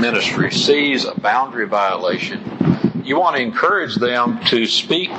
ministry 0.00 0.52
sees 0.52 1.04
a 1.04 1.18
boundary 1.18 1.66
violation, 1.66 3.02
you 3.04 3.18
want 3.18 3.34
to 3.34 3.42
encourage 3.42 3.96
them 3.96 4.38
to 4.46 4.64
speak 4.66 5.10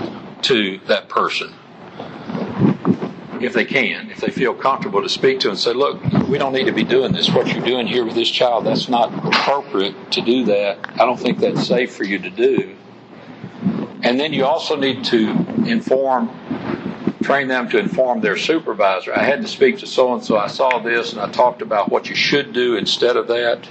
to 0.44 0.80
that 0.88 1.10
person 1.10 1.54
if 3.42 3.54
they 3.54 3.66
can, 3.66 4.10
if 4.10 4.20
they 4.22 4.30
feel 4.30 4.54
comfortable 4.54 5.02
to 5.02 5.10
speak 5.10 5.42
to 5.42 5.50
and 5.50 5.60
say, 5.60 5.74
look, 5.74 6.02
we 6.28 6.38
don't 6.38 6.54
need 6.54 6.66
to 6.66 6.72
be 6.72 6.84
doing 6.84 7.12
this. 7.12 7.30
What 7.30 7.54
you're 7.54 7.66
doing 7.66 7.88
here 7.88 8.06
with 8.06 8.16
this 8.16 8.30
child, 8.30 8.66
that's 8.66 8.90
not 8.90 9.13
appropriate 9.26 10.12
to 10.12 10.22
do 10.22 10.46
that. 10.46 10.80
I 10.94 11.06
don't 11.06 11.20
think 11.20 11.40
that's 11.40 11.68
safe 11.68 11.94
for 11.94 12.04
you 12.04 12.20
to 12.20 12.30
do. 12.30 12.76
And 14.04 14.20
then 14.20 14.34
you 14.34 14.46
also 14.46 14.76
need 14.76 15.04
to 15.06 15.30
inform, 15.66 16.30
train 17.28 17.50
them 17.50 17.68
to 17.68 17.78
inform 17.78 18.22
their 18.22 18.38
supervisor. 18.38 19.13
I 19.13 19.22
had 19.22 19.42
to 19.42 19.50
speak 19.50 19.80
to 19.80 19.86
so 19.86 20.13
and 20.13 20.24
so. 20.24 20.38
I 20.38 20.48
saw 20.48 20.80
this 20.80 21.12
and 21.12 21.20
I 21.20 21.30
talked 21.30 21.62
about 21.62 21.92
what 21.92 22.08
you 22.10 22.16
should 22.16 22.54
do 22.54 22.78
instead 22.78 23.18
of 23.18 23.28
that. 23.28 23.68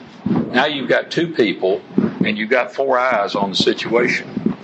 Now 0.53 0.67
you've 0.67 0.91
got 0.91 1.11
two 1.11 1.33
people 1.33 1.81
and 1.97 2.37
you've 2.37 2.51
got 2.51 2.75
four 2.75 2.99
eyes 2.99 3.35
on 3.35 3.49
the 3.49 3.57
situation. 3.57 4.59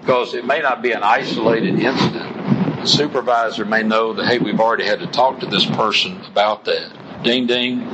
Because 0.00 0.32
it 0.34 0.44
may 0.44 0.60
not 0.60 0.80
be 0.80 0.92
an 0.92 1.02
isolated 1.02 1.80
incident. 1.80 2.36
The 2.82 2.86
supervisor 2.86 3.64
may 3.64 3.82
know 3.82 4.12
that, 4.12 4.26
hey, 4.26 4.38
we've 4.38 4.60
already 4.60 4.84
had 4.84 5.00
to 5.00 5.08
talk 5.08 5.40
to 5.40 5.46
this 5.46 5.66
person 5.66 6.20
about 6.22 6.66
that. 6.66 7.24
Ding, 7.24 7.48
ding, 7.48 7.90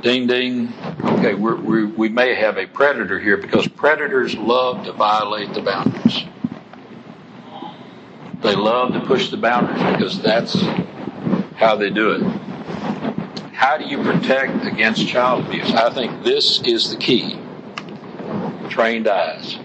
ding, 0.00 0.26
ding. 0.26 0.72
Okay, 1.04 1.34
we're, 1.34 1.86
we 1.86 2.08
may 2.08 2.34
have 2.34 2.56
a 2.58 2.66
predator 2.66 3.20
here 3.20 3.36
because 3.36 3.68
predators 3.68 4.34
love 4.34 4.86
to 4.86 4.92
violate 4.92 5.54
the 5.54 5.62
boundaries. 5.62 6.24
They 8.46 8.54
love 8.54 8.92
to 8.92 9.00
push 9.00 9.30
the 9.30 9.36
boundaries 9.36 9.82
because 9.82 10.22
that's 10.22 10.54
how 11.56 11.74
they 11.74 11.90
do 11.90 12.12
it. 12.12 12.22
How 13.52 13.76
do 13.76 13.84
you 13.84 14.00
protect 14.04 14.64
against 14.64 15.08
child 15.08 15.46
abuse? 15.46 15.72
I 15.72 15.90
think 15.90 16.22
this 16.22 16.62
is 16.62 16.90
the 16.90 16.96
key. 16.96 17.40
Trained 18.68 19.08
eyes. 19.08 19.58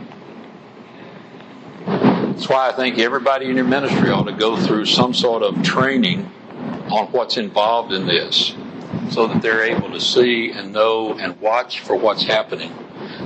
That's 1.85 2.49
why 2.49 2.69
I 2.69 2.71
think 2.71 2.97
everybody 2.97 3.51
in 3.51 3.55
your 3.55 3.65
ministry 3.65 4.09
ought 4.09 4.23
to 4.23 4.31
go 4.31 4.57
through 4.57 4.87
some 4.87 5.13
sort 5.13 5.43
of 5.43 5.61
training 5.61 6.31
on 6.89 7.11
what's 7.11 7.37
involved 7.37 7.93
in 7.93 8.07
this 8.07 8.55
so 9.11 9.27
that 9.27 9.43
they're 9.43 9.63
able 9.63 9.91
to 9.91 10.01
see 10.01 10.53
and 10.53 10.73
know 10.73 11.13
and 11.19 11.39
watch 11.39 11.81
for 11.81 11.95
what's 11.95 12.23
happening. 12.23 12.73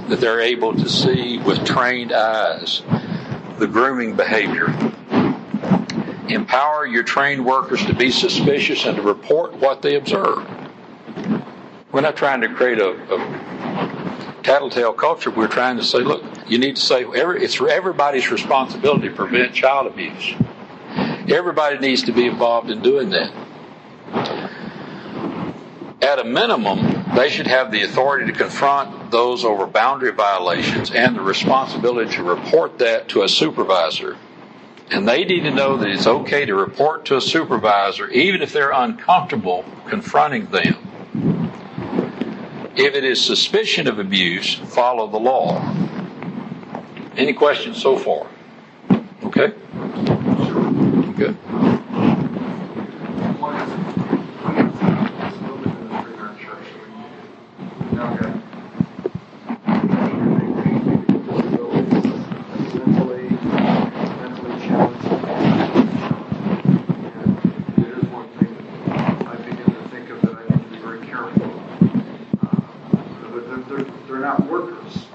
That 0.10 0.20
they're 0.20 0.41
able 0.41 0.74
to 0.74 0.89
see 0.89 1.38
with 1.38 1.65
trained 1.65 2.12
eyes 2.12 2.84
the 3.58 3.68
grooming 3.68 4.18
behavior. 4.18 4.95
Empower 6.30 6.86
your 6.86 7.04
trained 7.04 7.46
workers 7.46 7.86
to 7.86 7.94
be 7.94 8.12
suspicious 8.12 8.86
and 8.86 8.96
to 8.96 9.02
report 9.02 9.54
what 9.54 9.82
they 9.82 9.96
observe. 9.96 10.48
We're 11.92 12.02
not 12.02 12.16
trying 12.18 12.42
to 12.42 12.50
create 12.50 12.80
a, 12.80 12.90
a 12.90 13.46
tattletale 14.44 14.94
culture, 14.94 15.32
we're 15.32 15.48
trying 15.48 15.78
to 15.78 15.84
say, 15.84 16.00
look, 16.00 16.24
you 16.48 16.60
need 16.60 16.76
to 16.76 16.82
say 16.82 17.04
every, 17.04 17.44
it's 17.44 17.60
everybody's 17.60 18.30
responsibility 18.30 19.10
to 19.10 19.16
prevent 19.16 19.54
child 19.54 19.88
abuse. 19.88 20.36
Everybody 21.28 21.80
needs 21.80 22.04
to 22.04 22.12
be 22.12 22.28
involved 22.28 22.70
in 22.70 22.82
doing 22.82 23.10
that. 23.10 23.32
At 26.02 26.20
a 26.20 26.24
minimum, 26.24 27.04
they 27.16 27.30
should 27.30 27.48
have 27.48 27.72
the 27.72 27.82
authority 27.82 28.32
to 28.32 28.38
confront 28.38 29.10
those 29.10 29.44
over 29.44 29.66
boundary 29.66 30.12
violations 30.12 30.92
and 30.92 31.16
the 31.16 31.22
responsibility 31.22 32.12
to 32.16 32.24
report 32.24 32.78
that 32.78 33.10
to 33.10 33.24
a 33.24 33.28
supervisor. 33.30 34.16
And 34.91 35.08
they 35.08 35.26
need 35.26 35.41
to 35.41 35.52
know 35.52 35.78
that 35.78 35.89
it's 35.89 36.08
okay 36.08 36.45
to 36.45 36.56
report 36.56 37.06
to 37.06 37.17
a 37.17 37.21
supervisor, 37.21 38.10
even 38.10 38.41
if 38.41 38.54
they're 38.54 38.71
uncomfortable 38.71 39.65
confronting 39.88 40.45
them. 40.48 40.76
If 42.76 42.93
it 42.93 43.04
is 43.04 43.24
suspicion 43.24 43.88
of 43.88 44.00
abuse, 44.00 44.56
follow 44.56 45.08
the 45.08 45.19
law. 45.19 45.60
Any 47.17 47.34
questions 47.34 47.82
so 47.82 47.98
far? 47.98 48.28
Okay? 49.24 49.54
Good. 51.15 51.38
they're 74.15 74.19
not 74.19 74.50
workers. 74.50 75.08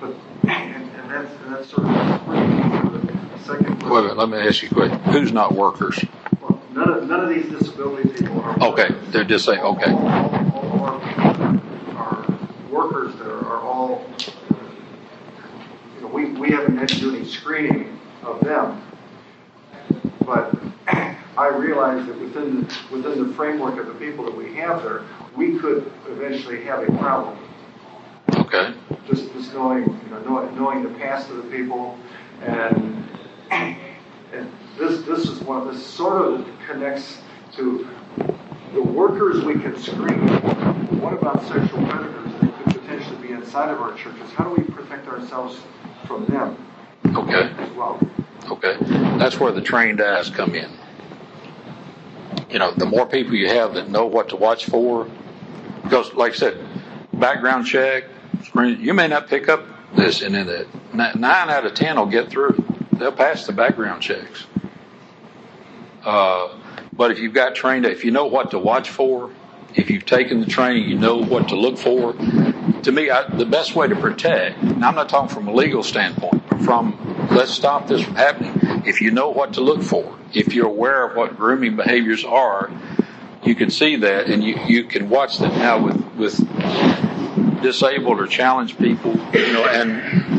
But, 0.00 0.14
and, 0.44 0.90
and 0.90 1.10
that's, 1.10 1.32
and 1.42 1.54
that's 1.54 1.70
sort 1.70 1.86
of 1.86 1.94
the 1.94 3.38
second 3.44 3.82
Wait 3.82 4.04
a 4.04 4.45
minute, 4.62 4.62
ask 4.62 4.62
you 4.62 4.68
a 4.68 4.74
question. 4.74 5.12
Who's 5.12 5.32
not 5.32 5.52
workers? 5.54 6.04
Well, 6.40 6.60
none 6.72 6.88
of, 6.90 7.08
none 7.08 7.20
of 7.20 7.28
these 7.28 7.46
disability 7.50 8.08
people 8.10 8.40
are. 8.42 8.58
Okay, 8.72 8.88
they're 9.10 9.24
just 9.24 9.44
saying, 9.44 9.60
okay. 9.60 9.90
All, 9.92 10.08
all, 10.08 10.80
all 10.82 11.00
our 11.96 12.38
workers 12.70 13.14
that 13.16 13.26
are, 13.26 13.46
are 13.46 13.60
all, 13.60 14.06
you 15.96 16.00
know, 16.02 16.08
we, 16.08 16.32
we 16.32 16.50
haven't 16.50 16.76
had 16.76 16.88
to 16.88 17.00
do 17.00 17.14
any 17.14 17.24
screening 17.24 17.98
of 18.22 18.40
them. 18.40 18.82
But 20.24 20.54
I 21.38 21.48
realize 21.48 22.06
that 22.06 22.18
within, 22.20 22.62
the- 22.62 22.76
within 22.90 23.26
the 23.28 23.34
framework 23.34 23.78
of 23.78 23.86
the 23.86 23.94
people 23.94 24.24
that 24.24 24.36
we 24.36 24.54
have 24.56 24.82
there, 24.82 25.02
we 25.36 25.58
could 25.58 25.90
eventually 26.08 26.64
have 26.64 26.82
a 26.88 26.98
problem. 26.98 27.38
Okay. 28.34 28.74
just, 29.08 29.32
just 29.32 29.54
knowing, 29.54 29.84
you 29.84 30.10
know, 30.10 30.20
knowing, 30.20 30.56
knowing 30.56 30.82
the 30.82 30.98
past 30.98 31.30
of 31.30 31.36
the 31.36 31.42
people, 31.44 31.98
and 32.42 33.06
and 34.32 34.50
this 34.78 35.02
this 35.02 35.28
is 35.28 35.40
one. 35.40 35.66
This 35.72 35.84
sort 35.84 36.22
of 36.22 36.46
connects 36.66 37.18
to 37.56 37.88
the 38.74 38.82
workers 38.82 39.44
we 39.44 39.54
can 39.54 39.78
screen. 39.78 40.26
What 41.00 41.12
about 41.14 41.42
sexual 41.44 41.86
predators 41.86 42.32
that 42.40 42.64
could 42.64 42.80
potentially 42.82 43.16
be 43.28 43.32
inside 43.32 43.70
of 43.70 43.80
our 43.80 43.94
churches? 43.96 44.30
How 44.32 44.44
do 44.44 44.50
we 44.50 44.64
protect 44.64 45.06
ourselves 45.08 45.60
from 46.06 46.24
them 46.26 46.56
Okay. 47.14 47.50
as 47.58 47.70
well? 47.72 48.00
Okay. 48.50 48.76
That's 49.18 49.38
where 49.40 49.52
the 49.52 49.60
trained 49.62 50.00
eyes 50.00 50.30
come 50.30 50.54
in. 50.54 50.70
You 52.50 52.58
know, 52.58 52.72
the 52.72 52.86
more 52.86 53.06
people 53.06 53.34
you 53.34 53.48
have 53.48 53.74
that 53.74 53.88
know 53.90 54.06
what 54.06 54.28
to 54.30 54.36
watch 54.36 54.66
for, 54.66 55.08
because, 55.82 56.12
like 56.14 56.32
I 56.32 56.36
said, 56.36 56.58
background 57.14 57.66
check, 57.66 58.04
screen, 58.44 58.80
you 58.80 58.94
may 58.94 59.08
not 59.08 59.28
pick 59.28 59.48
up 59.48 59.64
this, 59.96 60.22
and 60.22 60.34
then 60.34 60.46
the, 60.46 60.66
nine 60.92 61.50
out 61.50 61.66
of 61.66 61.74
ten 61.74 61.96
will 61.96 62.06
get 62.06 62.28
through. 62.30 62.62
They'll 62.98 63.12
pass 63.12 63.46
the 63.46 63.52
background 63.52 64.02
checks. 64.02 64.46
Uh, 66.04 66.56
but 66.92 67.10
if 67.10 67.18
you've 67.18 67.34
got 67.34 67.54
trained, 67.54 67.84
if 67.84 68.04
you 68.04 68.10
know 68.10 68.26
what 68.26 68.52
to 68.52 68.58
watch 68.58 68.88
for, 68.88 69.30
if 69.74 69.90
you've 69.90 70.06
taken 70.06 70.40
the 70.40 70.46
training, 70.46 70.88
you 70.88 70.98
know 70.98 71.16
what 71.16 71.48
to 71.48 71.56
look 71.56 71.76
for. 71.76 72.14
To 72.14 72.92
me, 72.92 73.10
I, 73.10 73.28
the 73.28 73.44
best 73.44 73.74
way 73.74 73.88
to 73.88 73.96
protect, 73.96 74.62
and 74.62 74.84
I'm 74.84 74.94
not 74.94 75.08
talking 75.08 75.34
from 75.34 75.48
a 75.48 75.52
legal 75.52 75.82
standpoint, 75.82 76.42
but 76.48 76.62
from 76.62 77.28
let's 77.30 77.50
stop 77.50 77.88
this 77.88 78.02
from 78.02 78.14
happening. 78.14 78.84
If 78.86 79.00
you 79.00 79.10
know 79.10 79.30
what 79.30 79.54
to 79.54 79.60
look 79.60 79.82
for, 79.82 80.16
if 80.32 80.54
you're 80.54 80.68
aware 80.68 81.06
of 81.06 81.16
what 81.16 81.36
grooming 81.36 81.76
behaviors 81.76 82.24
are, 82.24 82.70
you 83.42 83.54
can 83.54 83.70
see 83.70 83.96
that, 83.96 84.26
and 84.28 84.42
you, 84.42 84.58
you 84.66 84.84
can 84.84 85.08
watch 85.10 85.38
them 85.38 85.52
now 85.58 85.84
with 85.84 85.96
with 86.14 87.62
disabled 87.62 88.20
or 88.20 88.26
challenged 88.26 88.78
people, 88.78 89.12
you 89.34 89.52
know, 89.52 89.66
and 89.66 90.35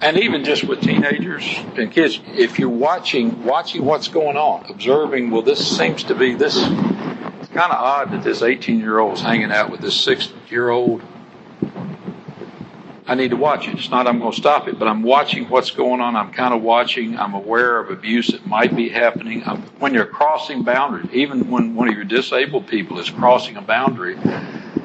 and 0.00 0.16
even 0.16 0.44
just 0.44 0.64
with 0.64 0.80
teenagers 0.80 1.44
and 1.76 1.90
kids, 1.90 2.20
if 2.28 2.58
you're 2.58 2.68
watching 2.68 3.44
watching 3.44 3.84
what's 3.84 4.08
going 4.08 4.36
on, 4.36 4.66
observing, 4.70 5.30
well, 5.30 5.42
this 5.42 5.76
seems 5.76 6.04
to 6.04 6.14
be 6.14 6.34
this. 6.34 6.56
It's 6.56 7.48
kind 7.48 7.72
of 7.72 7.78
odd 7.80 8.12
that 8.12 8.22
this 8.22 8.42
18 8.42 8.78
year 8.78 8.98
old 8.98 9.14
is 9.14 9.20
hanging 9.22 9.50
out 9.50 9.70
with 9.70 9.80
this 9.80 9.98
six 9.98 10.32
year 10.48 10.68
old. 10.70 11.02
I 13.08 13.14
need 13.14 13.30
to 13.30 13.36
watch 13.36 13.66
it. 13.66 13.74
It's 13.74 13.88
not 13.88 14.06
I'm 14.06 14.18
going 14.18 14.32
to 14.32 14.36
stop 14.36 14.68
it, 14.68 14.78
but 14.78 14.86
I'm 14.86 15.02
watching 15.02 15.48
what's 15.48 15.70
going 15.70 16.00
on. 16.02 16.14
I'm 16.14 16.30
kind 16.30 16.52
of 16.52 16.62
watching. 16.62 17.18
I'm 17.18 17.32
aware 17.32 17.80
of 17.80 17.90
abuse 17.90 18.28
that 18.28 18.46
might 18.46 18.76
be 18.76 18.90
happening. 18.90 19.42
I'm, 19.46 19.62
when 19.78 19.94
you're 19.94 20.04
crossing 20.04 20.62
boundaries, 20.62 21.08
even 21.12 21.50
when 21.50 21.74
one 21.74 21.88
of 21.88 21.94
your 21.94 22.04
disabled 22.04 22.66
people 22.66 22.98
is 22.98 23.08
crossing 23.08 23.56
a 23.56 23.62
boundary, 23.62 24.18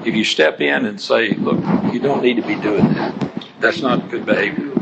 if 0.05 0.15
you 0.15 0.23
step 0.23 0.61
in 0.61 0.85
and 0.85 0.99
say, 0.99 1.33
"Look, 1.33 1.59
you 1.93 1.99
don't 1.99 2.23
need 2.23 2.37
to 2.37 2.47
be 2.47 2.55
doing 2.55 2.93
that," 2.93 3.13
that's 3.59 3.81
not 3.81 4.09
good 4.09 4.25
behavior. 4.25 4.72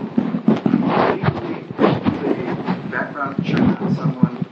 Someone. 3.96 4.46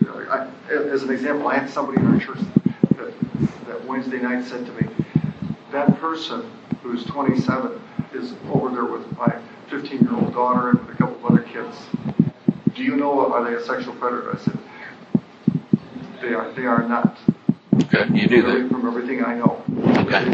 You 0.00 0.06
know, 0.06 0.26
I, 0.30 0.48
as 0.74 1.02
an 1.02 1.10
example, 1.10 1.48
I 1.48 1.58
had 1.58 1.70
somebody 1.70 2.00
in 2.00 2.06
our 2.06 2.20
church 2.20 2.38
that, 2.96 3.14
that 3.66 3.84
Wednesday 3.86 4.18
night 4.18 4.44
said 4.44 4.66
to 4.66 4.72
me, 4.72 4.88
that 5.70 5.98
person 6.00 6.50
who's 6.82 7.04
27 7.04 7.80
is 8.14 8.34
over 8.52 8.70
there 8.70 8.84
with 8.84 9.10
my 9.16 9.40
15 9.70 10.00
year 10.00 10.14
old 10.14 10.32
daughter 10.34 10.70
and 10.70 10.80
a 10.90 10.94
couple 10.94 11.16
of 11.16 11.24
other 11.26 11.42
kids. 11.42 11.76
Do 12.74 12.82
you 12.82 12.96
know, 12.96 13.32
are 13.32 13.44
they 13.44 13.54
a 13.56 13.64
sexual 13.64 13.94
predator? 13.94 14.34
I 14.34 14.38
said, 14.38 14.58
they 16.20 16.34
are, 16.34 16.52
they 16.52 16.66
are 16.66 16.86
not. 16.86 17.18
Okay, 17.84 18.06
you 18.12 18.26
do 18.28 18.42
that. 18.42 18.70
From 18.70 18.86
everything 18.86 19.24
I 19.24 19.34
know. 19.34 19.62
Okay. 19.98 20.24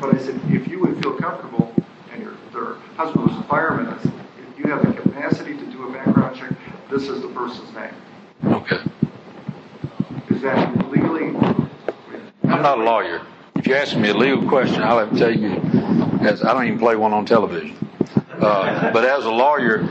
But 0.00 0.14
I 0.14 0.18
said, 0.18 0.40
if 0.48 0.68
you 0.68 0.80
would 0.80 1.00
feel 1.02 1.16
comfortable, 1.16 1.72
and 2.12 2.22
your, 2.22 2.32
their 2.52 2.74
husband 2.96 3.26
was 3.26 3.36
a 3.36 3.42
fireman, 3.48 3.86
I 3.92 4.02
said, 4.02 4.12
if 4.52 4.58
you 4.58 4.70
have 4.70 4.84
the 4.84 5.00
capacity 5.00 5.56
to 5.56 5.66
do 5.66 5.88
a 5.88 5.92
background 5.92 6.36
check, 6.36 6.52
this 6.90 7.08
is 7.08 7.22
the 7.22 7.28
person's 7.28 7.72
name. 7.74 7.94
Okay. 8.44 8.78
Is 10.30 10.42
that 10.42 10.90
legally? 10.90 11.28
I'm 12.44 12.62
not 12.62 12.78
a 12.78 12.82
lawyer. 12.82 13.22
If 13.56 13.66
you 13.66 13.74
ask 13.74 13.96
me 13.96 14.10
a 14.10 14.14
legal 14.14 14.48
question, 14.48 14.82
I'll 14.82 14.98
have 14.98 15.12
to 15.12 15.18
tell 15.18 15.36
you, 15.36 15.56
as 16.20 16.44
I 16.44 16.52
don't 16.52 16.66
even 16.66 16.78
play 16.78 16.96
one 16.96 17.12
on 17.12 17.26
television. 17.26 17.76
Uh, 18.30 18.92
but 18.92 19.04
as 19.04 19.24
a 19.24 19.30
lawyer, 19.30 19.88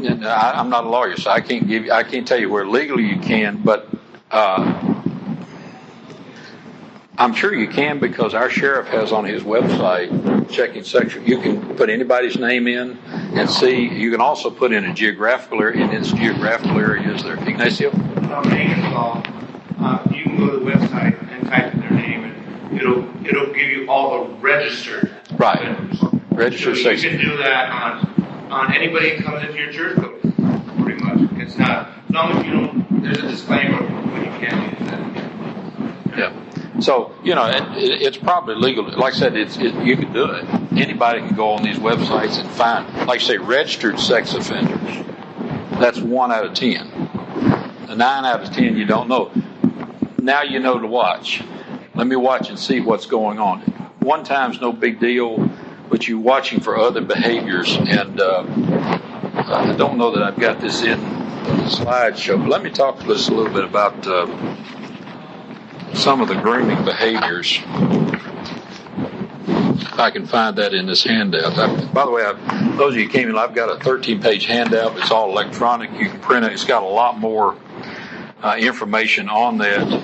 I, 0.00 0.52
I'm 0.56 0.70
not 0.70 0.84
a 0.84 0.88
lawyer, 0.88 1.16
so 1.16 1.30
I 1.30 1.40
can't 1.40 1.68
give 1.68 1.84
you, 1.84 1.92
I 1.92 2.02
can't 2.02 2.26
tell 2.26 2.38
you 2.38 2.48
where 2.48 2.66
legally 2.66 3.04
you 3.04 3.18
can, 3.20 3.60
but 3.62 3.88
uh, 4.30 4.93
I'm 7.16 7.32
sure 7.32 7.54
you 7.54 7.68
can 7.68 8.00
because 8.00 8.34
our 8.34 8.50
sheriff 8.50 8.88
has 8.88 9.12
on 9.12 9.24
his 9.24 9.42
website 9.44 10.50
checking 10.50 10.82
section. 10.82 11.24
You 11.24 11.40
can 11.40 11.76
put 11.76 11.88
anybody's 11.88 12.36
name 12.38 12.66
in 12.66 12.98
and 13.08 13.48
see. 13.48 13.86
You 13.88 14.10
can 14.10 14.20
also 14.20 14.50
put 14.50 14.72
in 14.72 14.84
a 14.84 14.92
geographical 14.92 15.60
area, 15.62 15.84
in 15.84 15.90
its 15.90 16.10
geographical 16.12 16.76
areas 16.78 17.22
there. 17.22 17.36
Ignacio? 17.48 17.92
um, 17.92 18.92
Law, 18.92 19.22
uh, 19.80 20.08
you 20.12 20.24
can 20.24 20.36
go 20.38 20.50
to 20.50 20.58
the 20.58 20.70
website 20.70 21.32
and 21.32 21.48
type 21.48 21.72
in 21.74 21.80
their 21.80 21.90
name, 21.90 22.24
and 22.24 22.80
it'll 22.80 23.04
it'll 23.26 23.52
give 23.54 23.68
you 23.68 23.86
all 23.88 24.24
the 24.24 24.34
registered 24.34 25.12
Right. 25.36 25.62
vendors. 25.62 26.00
Registered 26.30 26.76
So 26.78 26.90
you 26.90 27.10
can 27.10 27.18
do 27.20 27.36
that 27.38 27.70
on 27.70 28.50
on 28.50 28.74
anybody 28.74 29.16
that 29.16 29.24
comes 29.24 29.44
into 29.44 29.58
your 29.58 29.72
church 29.72 29.98
pretty 30.80 31.02
much. 31.04 31.30
It's 31.40 31.56
not 31.56 31.88
as 32.08 32.12
long 32.14 32.32
as 32.38 32.44
you 32.46 32.52
don't. 32.52 33.02
There's 33.02 33.18
a 33.18 33.28
disclaimer 33.28 33.82
when 33.82 34.24
you 34.24 34.30
can't 34.40 34.80
use 34.80 34.88
that. 34.90 36.18
Yeah. 36.18 36.43
So 36.80 37.14
you 37.22 37.34
know, 37.34 37.46
it, 37.46 37.62
it, 37.82 38.02
it's 38.02 38.16
probably 38.16 38.56
legal. 38.56 38.84
Like 38.84 39.14
I 39.14 39.16
said, 39.16 39.36
it's 39.36 39.56
it, 39.56 39.74
you 39.84 39.96
can 39.96 40.12
do 40.12 40.24
it. 40.26 40.44
Anybody 40.72 41.20
can 41.20 41.34
go 41.36 41.50
on 41.50 41.62
these 41.62 41.78
websites 41.78 42.38
and 42.40 42.50
find, 42.50 42.92
like 43.06 43.20
I 43.20 43.24
say, 43.24 43.36
registered 43.38 44.00
sex 44.00 44.34
offenders. 44.34 45.06
That's 45.78 46.00
one 46.00 46.32
out 46.32 46.44
of 46.44 46.54
ten. 46.54 46.90
The 47.86 47.94
nine 47.94 48.24
out 48.24 48.42
of 48.42 48.52
ten 48.52 48.76
you 48.76 48.84
don't 48.84 49.08
know. 49.08 49.30
Now 50.20 50.42
you 50.42 50.58
know 50.58 50.78
to 50.78 50.86
watch. 50.86 51.42
Let 51.94 52.08
me 52.08 52.16
watch 52.16 52.48
and 52.48 52.58
see 52.58 52.80
what's 52.80 53.06
going 53.06 53.38
on. 53.38 53.60
One 54.00 54.24
time's 54.24 54.60
no 54.60 54.72
big 54.72 54.98
deal, 54.98 55.48
but 55.88 56.08
you're 56.08 56.18
watching 56.18 56.60
for 56.60 56.76
other 56.76 57.00
behaviors. 57.00 57.76
And 57.76 58.20
uh, 58.20 58.44
I 59.36 59.74
don't 59.78 59.96
know 59.96 60.10
that 60.10 60.24
I've 60.24 60.38
got 60.38 60.60
this 60.60 60.82
in 60.82 60.98
the 60.98 61.70
slideshow. 61.70 62.40
But 62.40 62.48
let 62.48 62.62
me 62.64 62.70
talk 62.70 63.00
just 63.04 63.28
a 63.28 63.34
little 63.34 63.52
bit 63.52 63.64
about. 63.64 64.04
Uh, 64.06 64.26
some 65.94 66.20
of 66.20 66.28
the 66.28 66.34
grooming 66.34 66.84
behaviors. 66.84 67.60
I 69.96 70.10
can 70.12 70.26
find 70.26 70.56
that 70.56 70.74
in 70.74 70.86
this 70.86 71.04
handout. 71.04 71.56
I, 71.56 71.84
by 71.86 72.04
the 72.04 72.10
way, 72.10 72.24
I, 72.24 72.76
those 72.76 72.94
of 72.94 73.00
you 73.00 73.08
came 73.08 73.28
in, 73.30 73.38
I've 73.38 73.54
got 73.54 73.70
a 73.70 73.82
13 73.82 74.20
page 74.20 74.46
handout. 74.46 74.98
It's 74.98 75.10
all 75.10 75.30
electronic. 75.30 75.92
You 75.92 76.10
can 76.10 76.20
print 76.20 76.44
it. 76.44 76.52
It's 76.52 76.64
got 76.64 76.82
a 76.82 76.86
lot 76.86 77.18
more 77.18 77.56
uh, 78.42 78.56
information 78.58 79.28
on 79.28 79.58
that. 79.58 80.02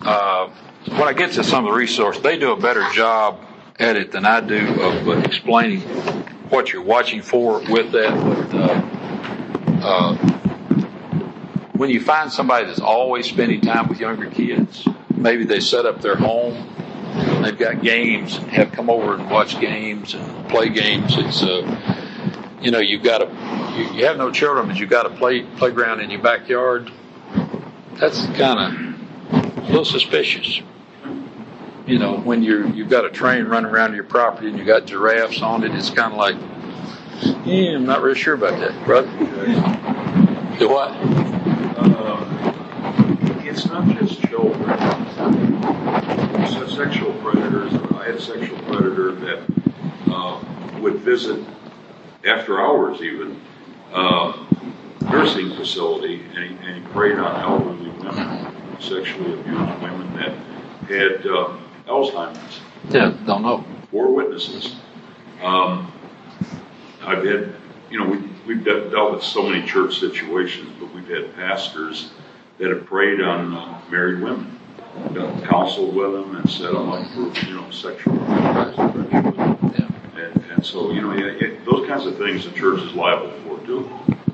Uh, 0.00 0.48
when 0.90 1.02
I 1.02 1.12
get 1.12 1.32
to 1.32 1.44
some 1.44 1.66
of 1.66 1.72
the 1.72 1.76
resources, 1.76 2.22
they 2.22 2.38
do 2.38 2.52
a 2.52 2.56
better 2.56 2.88
job 2.92 3.44
at 3.78 3.96
it 3.96 4.12
than 4.12 4.24
I 4.24 4.40
do 4.40 4.80
of 4.80 5.08
uh, 5.08 5.12
explaining 5.18 5.80
what 6.50 6.72
you're 6.72 6.82
watching 6.82 7.20
for 7.20 7.60
with 7.70 7.92
that. 7.92 8.14
But, 8.14 8.54
uh, 8.54 8.98
uh, 9.84 10.37
when 11.78 11.90
you 11.90 12.00
find 12.00 12.30
somebody 12.30 12.66
that's 12.66 12.80
always 12.80 13.26
spending 13.26 13.60
time 13.60 13.88
with 13.88 14.00
younger 14.00 14.28
kids, 14.28 14.86
maybe 15.14 15.44
they 15.44 15.60
set 15.60 15.86
up 15.86 16.02
their 16.02 16.16
home, 16.16 16.66
they've 17.42 17.56
got 17.56 17.82
games, 17.82 18.36
have 18.36 18.72
come 18.72 18.90
over 18.90 19.14
and 19.14 19.30
watch 19.30 19.60
games 19.60 20.14
and 20.14 20.48
play 20.48 20.68
games. 20.68 21.12
It's 21.16 21.42
uh, 21.42 21.96
you 22.60 22.72
know, 22.72 22.80
you've 22.80 23.04
got 23.04 23.22
a 23.22 23.78
you, 23.78 23.98
you 23.98 24.06
have 24.06 24.16
no 24.16 24.32
children, 24.32 24.66
but 24.66 24.76
you've 24.76 24.90
got 24.90 25.06
a 25.06 25.10
play 25.10 25.42
playground 25.56 26.00
in 26.00 26.10
your 26.10 26.20
backyard. 26.20 26.90
That's 27.94 28.26
kind 28.26 28.98
of 29.30 29.60
a 29.60 29.66
little 29.66 29.84
suspicious. 29.84 30.60
You 31.86 32.00
know, 32.00 32.18
when 32.18 32.42
you're 32.42 32.66
you've 32.66 32.90
got 32.90 33.04
a 33.04 33.10
train 33.10 33.44
running 33.44 33.70
around 33.70 33.94
your 33.94 34.04
property 34.04 34.48
and 34.48 34.58
you 34.58 34.64
got 34.64 34.86
giraffes 34.86 35.42
on 35.42 35.62
it, 35.62 35.72
it's 35.76 35.90
kind 35.90 36.12
of 36.12 36.18
like, 36.18 36.34
yeah, 37.46 37.76
I'm 37.76 37.86
not 37.86 38.02
really 38.02 38.18
sure 38.18 38.34
about 38.34 38.58
that, 38.58 38.84
brother. 38.84 39.08
Do 40.58 40.68
what? 40.68 41.27
It's 43.58 43.66
not 43.66 43.88
just 43.98 44.20
children. 44.20 44.78
So 46.46 46.68
sexual 46.68 47.12
predators. 47.14 47.74
I 47.92 48.04
had 48.04 48.14
a 48.14 48.20
sexual 48.20 48.56
predator 48.60 49.10
that 49.10 49.42
uh, 50.06 50.40
would 50.78 51.00
visit 51.00 51.44
after 52.24 52.60
hours, 52.60 53.02
even 53.02 53.40
uh, 53.92 54.46
nursing 55.10 55.56
facility, 55.56 56.22
and 56.36 56.44
he, 56.44 56.68
and 56.68 56.84
he 56.84 56.92
preyed 56.92 57.18
on 57.18 57.40
elderly 57.40 57.90
women, 57.90 58.54
sexually 58.78 59.32
abused 59.40 59.82
women 59.82 60.14
that 60.14 60.34
had 60.86 61.26
uh, 61.26 61.58
Alzheimer's. 61.88 62.60
Yeah, 62.90 63.12
don't 63.26 63.42
know. 63.42 63.64
Four 63.90 64.14
witnesses. 64.14 64.76
Um, 65.42 65.90
I've 67.02 67.24
had, 67.24 67.56
you 67.90 67.98
know, 67.98 68.08
we, 68.08 68.18
we've 68.46 68.64
dealt 68.64 69.14
with 69.14 69.24
so 69.24 69.42
many 69.42 69.66
church 69.66 69.98
situations, 69.98 70.70
but 70.78 70.94
we've 70.94 71.08
had 71.08 71.34
pastors 71.34 72.12
that 72.58 72.70
have 72.70 72.86
preyed 72.86 73.20
on 73.20 73.54
uh, 73.54 73.80
married 73.90 74.20
women, 74.20 74.58
done- 75.14 75.40
counseled 75.46 75.94
with 75.94 76.12
them, 76.12 76.36
and 76.36 76.50
set 76.50 76.72
them 76.72 76.90
up 76.90 77.06
for, 77.12 77.46
you 77.46 77.54
know, 77.54 77.70
sexual. 77.70 78.18
And, 78.20 80.44
and 80.50 80.66
so, 80.66 80.90
you 80.90 81.00
know, 81.00 81.14
yeah, 81.14 81.46
it, 81.46 81.64
those 81.64 81.86
kinds 81.88 82.06
of 82.06 82.18
things 82.18 82.44
the 82.44 82.50
church 82.52 82.80
is 82.82 82.92
liable 82.94 83.30
for 83.42 83.64
too. 83.64 83.88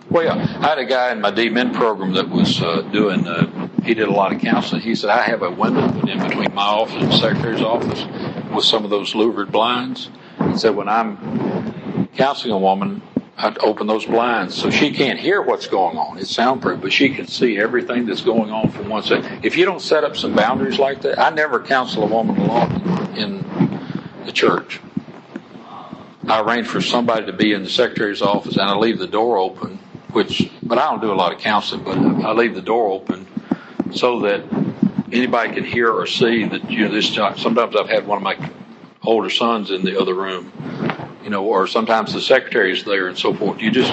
Well, 0.09 0.25
yeah, 0.25 0.59
I 0.61 0.69
had 0.69 0.79
a 0.79 0.85
guy 0.85 1.13
in 1.13 1.21
my 1.21 1.31
D-Min 1.31 1.75
program 1.75 2.13
that 2.15 2.29
was 2.29 2.63
uh, 2.63 2.83
doing, 2.93 3.27
uh, 3.27 3.69
he 3.83 3.95
did 3.95 4.09
a 4.09 4.13
lot 4.13 4.33
of 4.33 4.41
counseling. 4.41 4.81
He 4.81 4.95
said, 4.95 5.11
I 5.11 5.23
have 5.23 5.43
a 5.43 5.51
window 5.51 5.87
in 6.07 6.21
between 6.21 6.55
my 6.55 6.63
office 6.63 6.95
and 6.95 7.11
the 7.11 7.19
secretary's 7.19 7.63
office 7.63 8.05
with 8.55 8.65
some 8.65 8.85
of 8.85 8.91
those 8.91 9.15
louvered 9.15 9.51
blinds. 9.51 10.09
He 10.51 10.57
said, 10.57 10.77
when 10.77 10.89
I'm 10.89 12.09
counseling 12.15 12.53
a 12.53 12.59
woman, 12.59 13.03
I'd 13.37 13.59
open 13.59 13.87
those 13.87 14.07
blinds 14.07 14.55
so 14.55 14.71
she 14.71 14.93
can't 14.93 15.19
hear 15.19 15.43
what's 15.43 15.67
going 15.67 15.99
on. 15.99 16.19
It's 16.19 16.31
soundproof, 16.31 16.81
but 16.81 16.93
she 16.93 17.11
can 17.11 17.27
see 17.27 17.59
everything 17.59 18.07
that's 18.07 18.21
going 18.21 18.51
on 18.51 18.71
from 18.71 18.89
one 18.89 19.03
side. 19.03 19.45
If 19.45 19.57
you 19.57 19.65
don't 19.65 19.81
set 19.81 20.05
up 20.05 20.17
some 20.17 20.35
boundaries 20.35 20.79
like 20.79 21.03
that, 21.03 21.19
I 21.19 21.31
never 21.31 21.61
counsel 21.61 22.05
a 22.05 22.07
woman 22.07 22.37
alone 22.37 23.17
in 23.17 23.45
the 24.25 24.33
church. 24.33 24.81
I 26.29 26.41
arrange 26.41 26.69
for 26.69 26.81
somebody 26.81 27.27
to 27.27 27.33
be 27.33 27.53
in 27.53 27.65
the 27.65 27.69
secretary's 27.69 28.23
office 28.23 28.57
and 28.57 28.63
I 28.63 28.77
leave 28.77 28.99
the 28.99 29.07
door 29.07 29.37
open, 29.37 29.79
which, 30.13 30.51
but 30.63 30.79
I 30.79 30.91
don't 30.91 31.01
do 31.01 31.13
a 31.13 31.15
lot 31.15 31.33
of 31.33 31.41
counseling, 31.41 31.83
but 31.83 31.99
I 31.99 32.33
leave 32.33 32.55
the 32.55 32.63
door 32.63 32.89
open 32.91 33.27
so 33.93 34.21
that 34.21 34.43
anybody 35.13 35.53
can 35.53 35.65
hear 35.65 35.91
or 35.91 36.07
see 36.07 36.45
that, 36.45 36.71
you 36.71 36.87
know, 36.87 36.95
this, 36.95 37.13
sometimes 37.13 37.77
I've 37.77 37.89
had 37.89 38.07
one 38.07 38.19
of 38.19 38.23
my 38.23 38.51
older 39.03 39.29
sons 39.29 39.71
in 39.71 39.85
the 39.85 40.01
other 40.01 40.15
room, 40.15 40.51
you 41.25 41.31
know, 41.31 41.45
or 41.45 41.67
sometimes 41.67 42.13
the 42.13 42.21
secretary 42.21 42.73
is 42.73 42.85
there 42.85 43.09
and 43.09 43.19
so 43.19 43.35
forth. 43.35 43.61
You 43.61 43.71
just, 43.71 43.91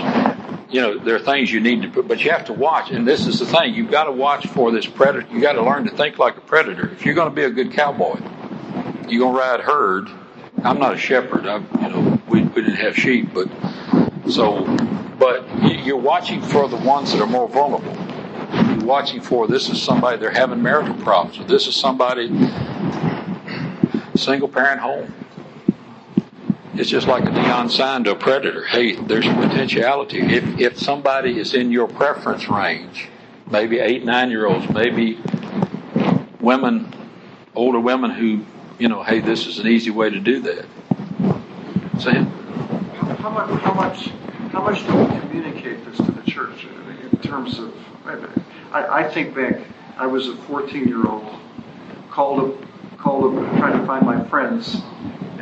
you 0.69 0.81
know, 0.81 0.99
there 0.99 1.15
are 1.15 1.19
things 1.19 1.51
you 1.51 1.61
need 1.61 1.81
to 1.81 1.89
put, 1.89 2.07
but 2.07 2.23
you 2.23 2.31
have 2.31 2.45
to 2.45 2.53
watch. 2.53 2.91
And 2.91 3.07
this 3.07 3.25
is 3.25 3.39
the 3.39 3.45
thing. 3.45 3.73
You've 3.73 3.89
got 3.91 4.03
to 4.05 4.11
watch 4.11 4.47
for 4.47 4.71
this 4.71 4.85
predator. 4.85 5.27
You've 5.31 5.41
got 5.41 5.53
to 5.53 5.63
learn 5.63 5.85
to 5.85 5.91
think 5.91 6.19
like 6.19 6.37
a 6.37 6.41
predator. 6.41 6.89
If 6.91 7.05
you're 7.05 7.15
going 7.15 7.29
to 7.29 7.35
be 7.35 7.43
a 7.43 7.49
good 7.49 7.71
cowboy, 7.71 8.19
you're 9.07 9.21
going 9.21 9.33
to 9.35 9.39
ride 9.39 9.61
herd. 9.61 10.09
I'm 10.63 10.79
not 10.79 10.93
a 10.93 10.97
shepherd. 10.97 11.47
I, 11.47 11.57
you 11.81 11.89
know, 11.89 12.21
we, 12.29 12.43
we 12.43 12.61
didn't 12.61 12.75
have 12.75 12.95
sheep, 12.97 13.33
but 13.33 13.47
so, 14.29 14.65
but 15.17 15.47
you- 15.63 15.79
you're 15.83 15.97
watching 15.97 16.41
for 16.41 16.67
the 16.67 16.77
ones 16.77 17.11
that 17.13 17.21
are 17.21 17.27
more 17.27 17.47
vulnerable. 17.47 17.95
You're 18.53 18.85
watching 18.85 19.21
for 19.21 19.47
this 19.47 19.69
is 19.69 19.81
somebody 19.81 20.17
they're 20.17 20.31
having 20.31 20.61
marital 20.61 20.93
problems. 20.95 21.39
Or 21.39 21.45
this 21.45 21.67
is 21.67 21.75
somebody 21.75 22.27
single 24.15 24.49
parent 24.49 24.79
home. 24.81 25.13
It's 26.73 26.89
just 26.89 27.07
like 27.07 27.25
a 27.25 27.31
neon 27.31 27.69
sign 27.69 28.05
to 28.05 28.11
a 28.11 28.15
predator. 28.15 28.63
Hey, 28.63 28.95
there's 28.95 29.25
potentiality. 29.25 30.19
If 30.19 30.59
if 30.59 30.79
somebody 30.79 31.37
is 31.37 31.53
in 31.53 31.69
your 31.71 31.87
preference 31.87 32.47
range, 32.47 33.09
maybe 33.49 33.79
eight, 33.79 34.05
nine 34.05 34.29
year 34.31 34.45
olds, 34.47 34.69
maybe 34.69 35.19
women, 36.39 36.93
older 37.55 37.79
women 37.79 38.11
who, 38.11 38.45
you 38.79 38.87
know, 38.87 39.03
hey, 39.03 39.19
this 39.19 39.47
is 39.47 39.59
an 39.59 39.67
easy 39.67 39.91
way 39.91 40.09
to 40.09 40.19
do 40.19 40.39
that. 40.41 40.65
Sam? 41.99 42.25
How 43.19 43.29
much, 43.29 43.61
how 43.61 43.73
much, 43.73 44.07
how 44.51 44.63
much 44.63 44.87
do 44.87 44.95
we 44.95 45.19
communicate 45.19 45.85
this 45.85 45.97
to 45.97 46.11
the 46.11 46.31
church 46.31 46.65
in 47.11 47.17
terms 47.19 47.59
of, 47.59 47.73
I, 48.71 49.03
I 49.03 49.09
think 49.09 49.35
back, 49.35 49.59
I 49.97 50.07
was 50.07 50.27
a 50.27 50.35
14 50.35 50.87
year 50.87 51.07
old, 51.07 51.35
called 52.09 52.39
up, 52.39 52.97
called 52.97 53.37
up, 53.37 53.57
trying 53.57 53.79
to 53.79 53.85
find 53.85 54.05
my 54.05 54.23
friends, 54.29 54.81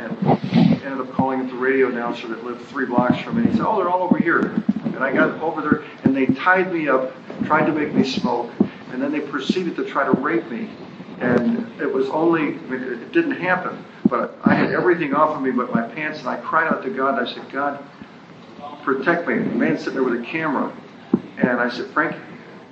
and 0.00 0.82
ended 0.82 1.00
up 1.00 1.12
calling 1.12 1.40
up 1.40 1.48
the 1.48 1.56
radio 1.56 1.88
announcer 1.88 2.28
that 2.28 2.44
lived 2.44 2.64
three 2.66 2.86
blocks 2.86 3.18
from 3.20 3.36
me. 3.36 3.50
He 3.50 3.56
said, 3.56 3.66
Oh, 3.66 3.76
they're 3.76 3.90
all 3.90 4.02
over 4.02 4.18
here. 4.18 4.40
And 4.84 4.98
I 4.98 5.12
got 5.12 5.40
over 5.40 5.60
there, 5.62 5.84
and 6.04 6.16
they 6.16 6.26
tied 6.26 6.72
me 6.72 6.88
up, 6.88 7.12
tried 7.44 7.66
to 7.66 7.72
make 7.72 7.92
me 7.94 8.04
smoke, 8.04 8.50
and 8.90 9.00
then 9.00 9.12
they 9.12 9.20
proceeded 9.20 9.76
to 9.76 9.84
try 9.84 10.04
to 10.04 10.12
rape 10.12 10.50
me. 10.50 10.70
And 11.20 11.80
it 11.80 11.92
was 11.92 12.08
only, 12.08 12.40
I 12.40 12.60
mean, 12.60 12.82
it 12.82 13.12
didn't 13.12 13.32
happen, 13.32 13.84
but 14.08 14.38
I 14.42 14.54
had 14.54 14.72
everything 14.72 15.14
off 15.14 15.36
of 15.36 15.42
me 15.42 15.50
but 15.50 15.74
my 15.74 15.82
pants, 15.82 16.20
and 16.20 16.28
I 16.28 16.36
cried 16.36 16.72
out 16.72 16.82
to 16.84 16.90
God, 16.90 17.22
I 17.22 17.30
said, 17.30 17.50
God, 17.50 17.84
protect 18.82 19.28
me. 19.28 19.34
The 19.34 19.44
man 19.44 19.78
sitting 19.78 19.94
there 19.94 20.02
with 20.02 20.18
a 20.18 20.24
camera, 20.24 20.74
and 21.36 21.60
I 21.60 21.68
said, 21.68 21.90
Frank, 21.90 22.16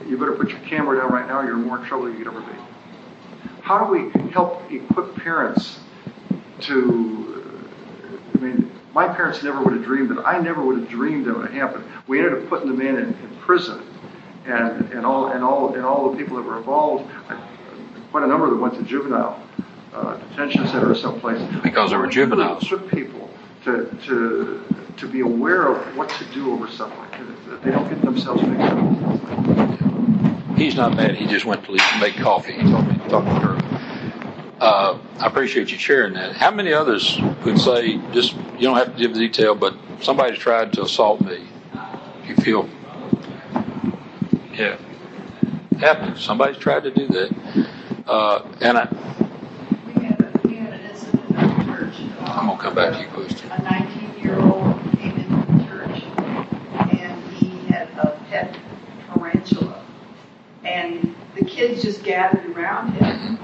you 0.07 0.17
better 0.17 0.33
put 0.33 0.49
your 0.49 0.61
camera 0.61 0.99
down 0.99 1.13
right 1.13 1.29
now, 1.29 1.43
you're 1.43 1.55
in 1.55 1.67
more 1.67 1.79
trouble 1.85 2.07
than 2.07 2.19
you 2.19 2.25
could 2.25 2.35
ever 2.35 2.41
be. 2.41 2.59
How 3.61 3.85
do 3.85 3.93
we 3.93 4.31
help 4.31 4.71
equip 4.73 5.15
parents 5.17 5.81
to, 6.63 7.61
I 8.35 8.39
mean, 8.39 8.71
my 8.95 9.09
parents 9.09 9.43
never 9.43 9.63
would 9.63 9.75
have 9.75 9.85
dreamed 9.85 10.11
it. 10.11 10.19
I 10.25 10.39
never 10.41 10.63
would 10.65 10.79
have 10.81 10.89
dreamed 10.89 11.27
that 11.27 11.37
would 11.37 11.51
happen. 11.51 11.85
We 12.07 12.19
ended 12.19 12.35
up 12.43 12.49
putting 12.49 12.69
the 12.69 12.75
man 12.75 12.97
in, 12.97 13.05
in 13.09 13.37
prison, 13.41 13.83
and, 14.47 14.91
and 14.93 15.05
all 15.07 15.33
and 15.33 15.45
all 15.45 15.75
and 15.75 15.85
all 15.85 16.11
the 16.11 16.17
people 16.17 16.37
that 16.37 16.43
were 16.43 16.59
involved. 16.59 17.11
I, 17.29 17.41
quite 18.11 18.25
a 18.25 18.27
number 18.27 18.47
of 18.47 18.53
them 18.53 18.61
went 18.61 18.75
to 18.75 18.83
juvenile 18.83 19.41
uh, 19.95 20.17
detention 20.17 20.67
center 20.69 20.91
or 20.91 20.95
someplace 20.95 21.41
Because 21.63 21.91
they 21.91 21.97
were 21.97 22.07
juveniles. 22.07 22.65
Equip 22.65 22.91
people 22.91 23.31
to 23.65 23.87
to 24.07 24.65
to 24.97 25.09
be 25.09 25.21
aware 25.21 25.69
of 25.69 25.97
what 25.97 26.09
to 26.11 26.25
do 26.27 26.53
over 26.53 26.69
something 26.69 26.99
like. 26.99 27.13
That 27.49 27.63
they 27.63 27.71
don't 27.71 27.89
get 27.89 28.03
themselves 28.03 28.43
mixed 28.43 28.73
up. 28.73 30.59
He's 30.59 30.75
not 30.75 30.97
mad. 30.97 31.15
He 31.15 31.27
just 31.27 31.45
went 31.45 31.65
to 31.67 31.73
make 32.01 32.17
coffee. 32.17 32.53
He 32.55 32.63
told 32.63 32.89
me 32.89 32.95
to 32.95 33.09
talk 33.09 33.25
to 33.25 33.47
her. 33.47 33.58
Uh, 34.61 34.99
I 35.21 35.27
appreciate 35.27 35.71
you 35.71 35.79
sharing 35.79 36.15
that. 36.15 36.33
How 36.35 36.51
many 36.51 36.73
others 36.73 37.19
would 37.45 37.59
say, 37.61 37.99
just, 38.13 38.35
you 38.35 38.63
don't 38.63 38.77
have 38.77 38.93
to 38.93 38.99
give 38.99 39.15
the 39.15 39.21
detail, 39.21 39.55
but 39.55 39.75
somebody 40.01 40.37
tried 40.37 40.73
to 40.75 40.83
assault 40.83 41.21
me? 41.21 41.47
You 42.27 42.35
feel, 42.37 42.69
yeah, 44.55 44.77
happens. 45.79 46.21
Somebody's 46.23 46.59
tried 46.59 46.83
to 46.85 46.91
do 46.91 47.07
that. 47.07 47.67
Uh, 48.07 48.49
and 48.61 48.79
I, 48.79 48.89
We 49.87 50.05
had, 50.05 50.21
a- 50.21 50.49
we 50.49 50.57
had 50.57 50.73
an 50.73 50.81
incident 50.91 51.31
at 51.37 51.59
the 51.59 51.65
church. 51.73 51.95
I'm 52.21 52.47
gonna 52.49 52.61
come 52.61 52.75
back 52.75 52.95
to 52.95 53.01
your 53.01 53.11
Question. 53.11 53.51
A 53.53 53.63
nineteen-year-old 53.63 54.81
came 54.99 55.17
into 55.17 55.53
the 55.53 55.65
church 55.65 56.03
and 56.99 57.23
he 57.35 57.67
had 57.69 57.89
a 57.99 58.19
pet 58.29 58.57
tarantula. 59.15 59.85
And 60.65 61.15
the 61.37 61.45
kids 61.45 61.83
just 61.83 62.03
gathered 62.03 62.45
around 62.57 62.93
him. 62.95 63.39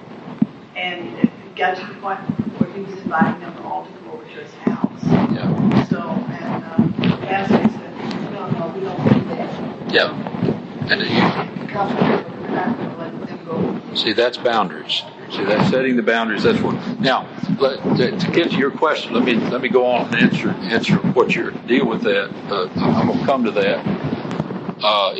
And 0.77 1.19
it 1.19 1.31
got 1.57 1.77
to 1.77 1.87
the 1.87 1.95
point 2.01 2.19
where 2.59 2.71
he 2.73 2.81
was 2.83 2.93
inviting 3.01 3.41
them 3.41 3.65
all 3.65 3.85
to 3.87 3.93
come 3.93 4.09
over 4.11 4.25
to 4.25 4.31
his 4.31 4.53
house. 4.55 5.03
yeah, 5.33 5.85
So, 5.89 6.01
and, 6.11 6.65
uh, 6.65 7.17
the 7.17 7.27
pastor 7.27 7.57
said, 7.71 8.33
no, 8.33 8.51
no, 8.51 8.69
we 8.75 8.81
don't 8.81 8.99
do 9.15 9.29
that. 9.35 9.93
yeah. 9.93 10.31
And 10.91 11.01
Because 11.61 11.93
we're 11.95 12.49
not 12.51 12.77
gonna 12.77 12.99
let 12.99 13.27
them 13.27 13.45
go. 13.47 13.81
you, 13.91 13.97
see, 13.97 14.13
that's 14.13 14.37
boundaries. 14.37 15.03
See, 15.31 15.45
that's 15.45 15.71
setting 15.71 15.97
the 15.97 16.03
boundaries. 16.03 16.43
That's 16.43 16.61
what. 16.61 16.75
Now, 17.01 17.27
let, 17.59 17.83
to, 17.97 18.17
to 18.19 18.31
get 18.33 18.51
to 18.51 18.57
your 18.57 18.71
question, 18.71 19.15
let 19.15 19.25
me 19.25 19.35
let 19.35 19.61
me 19.63 19.69
go 19.69 19.87
on 19.87 20.07
and 20.15 20.17
answer 20.17 20.51
answer 20.51 20.97
what 20.99 21.35
your 21.35 21.51
deal 21.53 21.87
with 21.87 22.03
that. 22.03 22.31
Uh, 22.51 22.69
I'm 22.77 23.07
going 23.07 23.19
to 23.21 23.25
come 23.25 23.45
to 23.45 23.51
that. 23.53 23.87
Uh, 24.83 25.15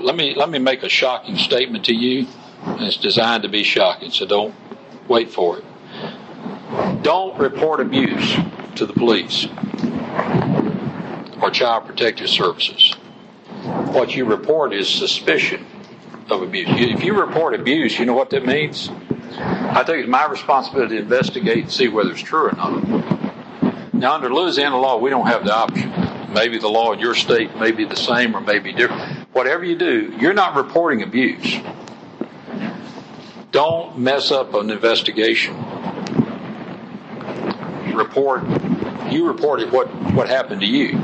let 0.00 0.14
me 0.16 0.34
let 0.36 0.48
me 0.50 0.58
make 0.60 0.82
a 0.84 0.88
shocking 0.88 1.36
statement 1.36 1.84
to 1.86 1.94
you. 1.94 2.26
And 2.64 2.82
it's 2.82 2.96
designed 2.96 3.42
to 3.42 3.48
be 3.48 3.62
shocking, 3.62 4.10
so 4.10 4.26
don't 4.26 4.54
wait 5.08 5.30
for 5.30 5.58
it. 5.58 5.64
Don't 7.02 7.38
report 7.38 7.80
abuse 7.80 8.36
to 8.76 8.86
the 8.86 8.92
police 8.92 9.46
or 11.42 11.50
child 11.50 11.86
protective 11.86 12.28
services. 12.28 12.94
What 13.92 14.14
you 14.14 14.24
report 14.24 14.72
is 14.72 14.88
suspicion 14.88 15.66
of 16.30 16.42
abuse. 16.42 16.68
If 16.70 17.04
you 17.04 17.20
report 17.20 17.54
abuse, 17.54 17.98
you 17.98 18.06
know 18.06 18.14
what 18.14 18.30
that 18.30 18.46
means? 18.46 18.90
I 19.38 19.82
think 19.84 19.98
it's 19.98 20.08
my 20.08 20.26
responsibility 20.26 20.96
to 20.96 21.02
investigate 21.02 21.64
and 21.64 21.72
see 21.72 21.88
whether 21.88 22.10
it's 22.10 22.20
true 22.20 22.48
or 22.48 22.52
not. 22.52 23.92
Now, 23.94 24.14
under 24.14 24.32
Louisiana 24.32 24.78
law, 24.80 24.98
we 24.98 25.10
don't 25.10 25.26
have 25.26 25.44
the 25.44 25.54
option. 25.54 25.92
Maybe 26.32 26.58
the 26.58 26.68
law 26.68 26.92
in 26.92 26.98
your 26.98 27.14
state 27.14 27.56
may 27.56 27.72
be 27.72 27.84
the 27.84 27.96
same 27.96 28.34
or 28.34 28.40
may 28.40 28.58
be 28.58 28.72
different. 28.72 29.28
Whatever 29.32 29.64
you 29.64 29.76
do, 29.76 30.14
you're 30.18 30.34
not 30.34 30.56
reporting 30.56 31.02
abuse. 31.02 31.60
Don't 33.52 33.98
mess 33.98 34.30
up 34.30 34.54
an 34.54 34.70
investigation. 34.70 35.54
Report, 37.94 38.42
you 39.10 39.28
reported 39.28 39.70
what, 39.70 39.88
what 40.14 40.26
happened 40.26 40.62
to 40.62 40.66
you. 40.66 40.98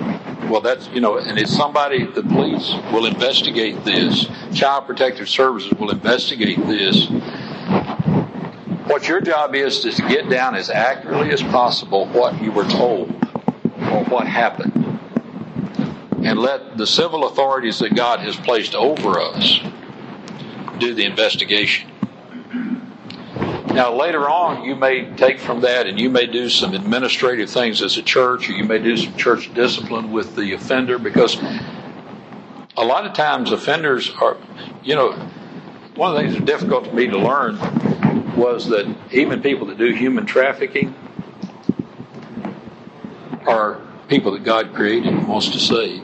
Well, 0.49 0.63
that's, 0.63 0.89
you 0.89 1.03
know, 1.03 1.19
and 1.19 1.39
it's 1.39 1.55
somebody, 1.55 2.07
the 2.07 2.23
police 2.23 2.73
will 2.91 3.05
investigate 3.05 3.85
this. 3.85 4.27
Child 4.55 4.87
Protective 4.87 5.29
Services 5.29 5.75
will 5.75 5.91
investigate 5.91 6.57
this. 6.67 7.07
What 8.87 9.07
your 9.07 9.21
job 9.21 9.55
is 9.55 9.85
is 9.85 9.97
to 9.97 10.09
get 10.09 10.31
down 10.31 10.55
as 10.55 10.71
accurately 10.71 11.31
as 11.31 11.43
possible 11.43 12.07
what 12.07 12.41
you 12.43 12.51
were 12.51 12.65
told 12.65 13.11
or 13.11 14.05
what 14.05 14.27
happened. 14.27 14.73
And 16.25 16.39
let 16.39 16.79
the 16.79 16.87
civil 16.87 17.27
authorities 17.27 17.81
that 17.81 17.95
God 17.95 18.21
has 18.21 18.37
placed 18.37 18.75
over 18.75 19.21
us 19.21 19.61
do 20.79 20.95
the 20.95 21.05
investigation. 21.05 21.91
Now, 23.79 23.95
later 23.95 24.29
on, 24.29 24.65
you 24.65 24.75
may 24.75 25.05
take 25.15 25.39
from 25.39 25.61
that 25.61 25.87
and 25.87 26.01
you 26.01 26.11
may 26.11 26.27
do 26.27 26.49
some 26.49 26.75
administrative 26.75 27.49
things 27.49 27.81
as 27.81 27.97
a 27.97 28.03
church, 28.03 28.51
or 28.51 28.53
you 28.55 28.65
may 28.65 28.81
do 28.81 28.97
some 28.97 29.17
church 29.17 29.55
discipline 29.55 30.11
with 30.11 30.35
the 30.35 30.53
offender 30.55 30.99
because 30.99 31.41
a 32.77 32.85
lot 32.85 33.07
of 33.07 33.13
times 33.13 33.53
offenders 33.53 34.11
are, 34.21 34.37
you 34.83 34.97
know, 34.97 35.13
one 35.95 36.11
of 36.11 36.17
the 36.17 36.23
things 36.23 36.33
that's 36.33 36.45
difficult 36.45 36.89
for 36.89 36.93
me 36.93 37.07
to 37.07 37.19
learn 37.19 37.57
was 38.37 38.67
that 38.67 38.93
even 39.13 39.41
people 39.43 39.69
that 39.69 39.79
do 39.79 39.95
human 39.95 40.27
trafficking 40.27 40.93
are 43.47 43.81
people 44.09 44.33
that 44.33 44.43
God 44.43 44.75
created 44.75 45.07
and 45.13 45.29
wants 45.29 45.51
to 45.51 45.61
save. 45.61 46.03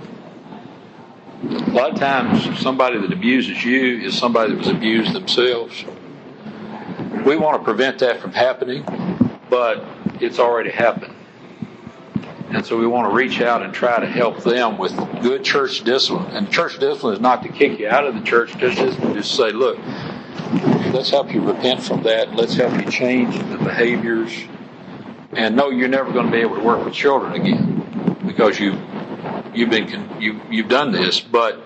A 1.42 1.70
lot 1.72 1.90
of 1.90 1.98
times, 1.98 2.60
somebody 2.60 3.00
that 3.00 3.12
abuses 3.12 3.64
you 3.64 3.98
is 3.98 4.16
somebody 4.16 4.52
that 4.52 4.58
was 4.58 4.68
abused 4.68 5.12
themselves. 5.12 5.84
We 7.22 7.36
want 7.36 7.60
to 7.60 7.64
prevent 7.64 7.98
that 8.00 8.20
from 8.20 8.32
happening, 8.32 8.84
but 9.48 9.84
it's 10.20 10.38
already 10.38 10.70
happened. 10.70 11.14
And 12.50 12.64
so 12.64 12.78
we 12.78 12.86
want 12.86 13.10
to 13.10 13.14
reach 13.14 13.40
out 13.40 13.62
and 13.62 13.74
try 13.74 13.98
to 13.98 14.06
help 14.06 14.42
them 14.44 14.78
with 14.78 14.94
good 15.22 15.44
church 15.44 15.82
discipline. 15.82 16.26
And 16.36 16.50
church 16.52 16.78
discipline 16.78 17.14
is 17.14 17.20
not 17.20 17.42
to 17.42 17.48
kick 17.48 17.80
you 17.80 17.88
out 17.88 18.06
of 18.06 18.14
the 18.14 18.20
church, 18.20 18.56
just 18.58 18.78
just 18.78 19.34
say, 19.36 19.50
look, 19.50 19.78
let's 20.92 21.10
help 21.10 21.32
you 21.32 21.40
repent 21.40 21.82
from 21.82 22.02
that. 22.04 22.34
Let's 22.34 22.54
help 22.54 22.72
you 22.74 22.90
change 22.90 23.36
the 23.50 23.58
behaviors. 23.58 24.32
And 25.32 25.56
no, 25.56 25.70
you're 25.70 25.88
never 25.88 26.12
going 26.12 26.26
to 26.26 26.32
be 26.32 26.38
able 26.38 26.56
to 26.56 26.62
work 26.62 26.84
with 26.84 26.94
children 26.94 27.32
again 27.32 28.20
because 28.26 28.60
you 28.60 28.78
you've 29.52 29.70
been 29.70 30.08
you 30.20 30.40
you've 30.48 30.68
done 30.68 30.92
this, 30.92 31.20
but 31.20 31.63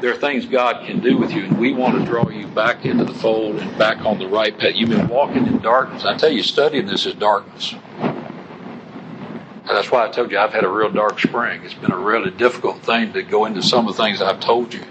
there 0.00 0.12
are 0.12 0.16
things 0.16 0.46
God 0.46 0.86
can 0.86 1.00
do 1.00 1.16
with 1.16 1.32
you, 1.32 1.44
and 1.44 1.58
we 1.58 1.72
want 1.72 1.98
to 1.98 2.04
draw 2.04 2.28
you 2.28 2.46
back 2.46 2.84
into 2.84 3.04
the 3.04 3.14
fold 3.14 3.56
and 3.56 3.78
back 3.78 4.04
on 4.04 4.18
the 4.18 4.28
right 4.28 4.56
path. 4.56 4.74
You've 4.74 4.90
been 4.90 5.08
walking 5.08 5.46
in 5.46 5.58
darkness. 5.60 6.04
I 6.04 6.16
tell 6.16 6.30
you, 6.30 6.42
studying 6.42 6.86
this 6.86 7.06
is 7.06 7.14
darkness. 7.14 7.74
And 7.98 9.74
that's 9.76 9.90
why 9.90 10.06
I 10.06 10.10
told 10.10 10.30
you 10.30 10.38
I've 10.38 10.52
had 10.52 10.64
a 10.64 10.68
real 10.68 10.90
dark 10.90 11.18
spring. 11.18 11.62
It's 11.64 11.74
been 11.74 11.92
a 11.92 11.98
really 11.98 12.30
difficult 12.30 12.82
thing 12.82 13.12
to 13.14 13.22
go 13.22 13.46
into 13.46 13.62
some 13.62 13.88
of 13.88 13.96
the 13.96 14.02
things 14.02 14.22
I've 14.22 14.40
told 14.40 14.72
you. 14.72 14.84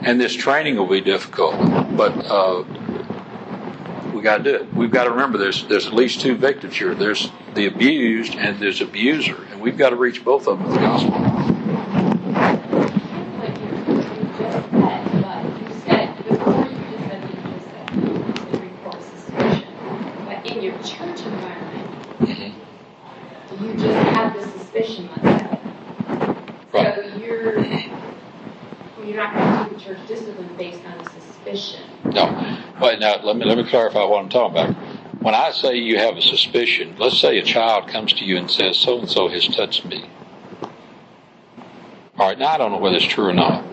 And 0.00 0.20
this 0.20 0.34
training 0.34 0.76
will 0.76 0.88
be 0.88 1.00
difficult, 1.00 1.56
but 1.96 2.12
uh, 2.26 2.64
we 4.12 4.20
got 4.20 4.38
to 4.38 4.44
do 4.44 4.54
it. 4.56 4.74
We've 4.74 4.90
got 4.90 5.04
to 5.04 5.10
remember 5.10 5.38
there's 5.38 5.66
there's 5.66 5.86
at 5.86 5.94
least 5.94 6.20
two 6.20 6.36
victims 6.36 6.76
here. 6.76 6.94
There's 6.94 7.30
the 7.54 7.66
abused 7.66 8.36
and 8.36 8.58
there's 8.60 8.80
abuser, 8.80 9.44
and 9.50 9.60
we've 9.60 9.78
got 9.78 9.90
to 9.90 9.96
reach 9.96 10.24
both 10.24 10.46
of 10.46 10.58
them 10.58 10.68
with 10.68 10.74
the 10.76 10.80
gospel. 10.80 11.32
in 20.44 20.60
your 20.60 20.76
church 20.82 21.20
environment, 21.20 22.58
you 23.60 23.74
just 23.74 24.08
have 24.08 24.34
the 24.34 24.42
suspicion 24.58 25.08
myself. 25.16 25.60
Right. 26.72 26.94
So 26.94 27.16
you're 27.16 27.64
you're 29.04 29.16
not 29.16 29.34
going 29.34 29.68
to 29.68 29.70
do 29.70 29.76
the 29.76 29.84
church 29.84 30.08
discipline 30.08 30.56
based 30.56 30.84
on 30.84 30.98
a 30.98 31.10
suspicion. 31.10 31.80
No. 32.04 32.58
Wait, 32.80 32.98
now 32.98 33.22
let 33.22 33.36
me 33.36 33.44
let 33.44 33.56
me 33.58 33.64
clarify 33.64 34.04
what 34.04 34.22
I'm 34.22 34.28
talking 34.28 34.58
about. 34.58 34.76
When 35.22 35.34
I 35.34 35.52
say 35.52 35.76
you 35.76 35.98
have 35.98 36.16
a 36.16 36.22
suspicion, 36.22 36.96
let's 36.98 37.18
say 37.18 37.38
a 37.38 37.42
child 37.42 37.88
comes 37.88 38.12
to 38.14 38.24
you 38.24 38.36
and 38.36 38.50
says, 38.50 38.76
"So 38.76 38.98
and 38.98 39.08
so 39.08 39.28
has 39.28 39.46
touched 39.46 39.84
me." 39.84 40.08
All 42.18 42.28
right, 42.28 42.38
now 42.38 42.48
I 42.48 42.58
don't 42.58 42.72
know 42.72 42.78
whether 42.78 42.96
it's 42.96 43.04
true 43.06 43.26
or 43.26 43.32
not, 43.32 43.64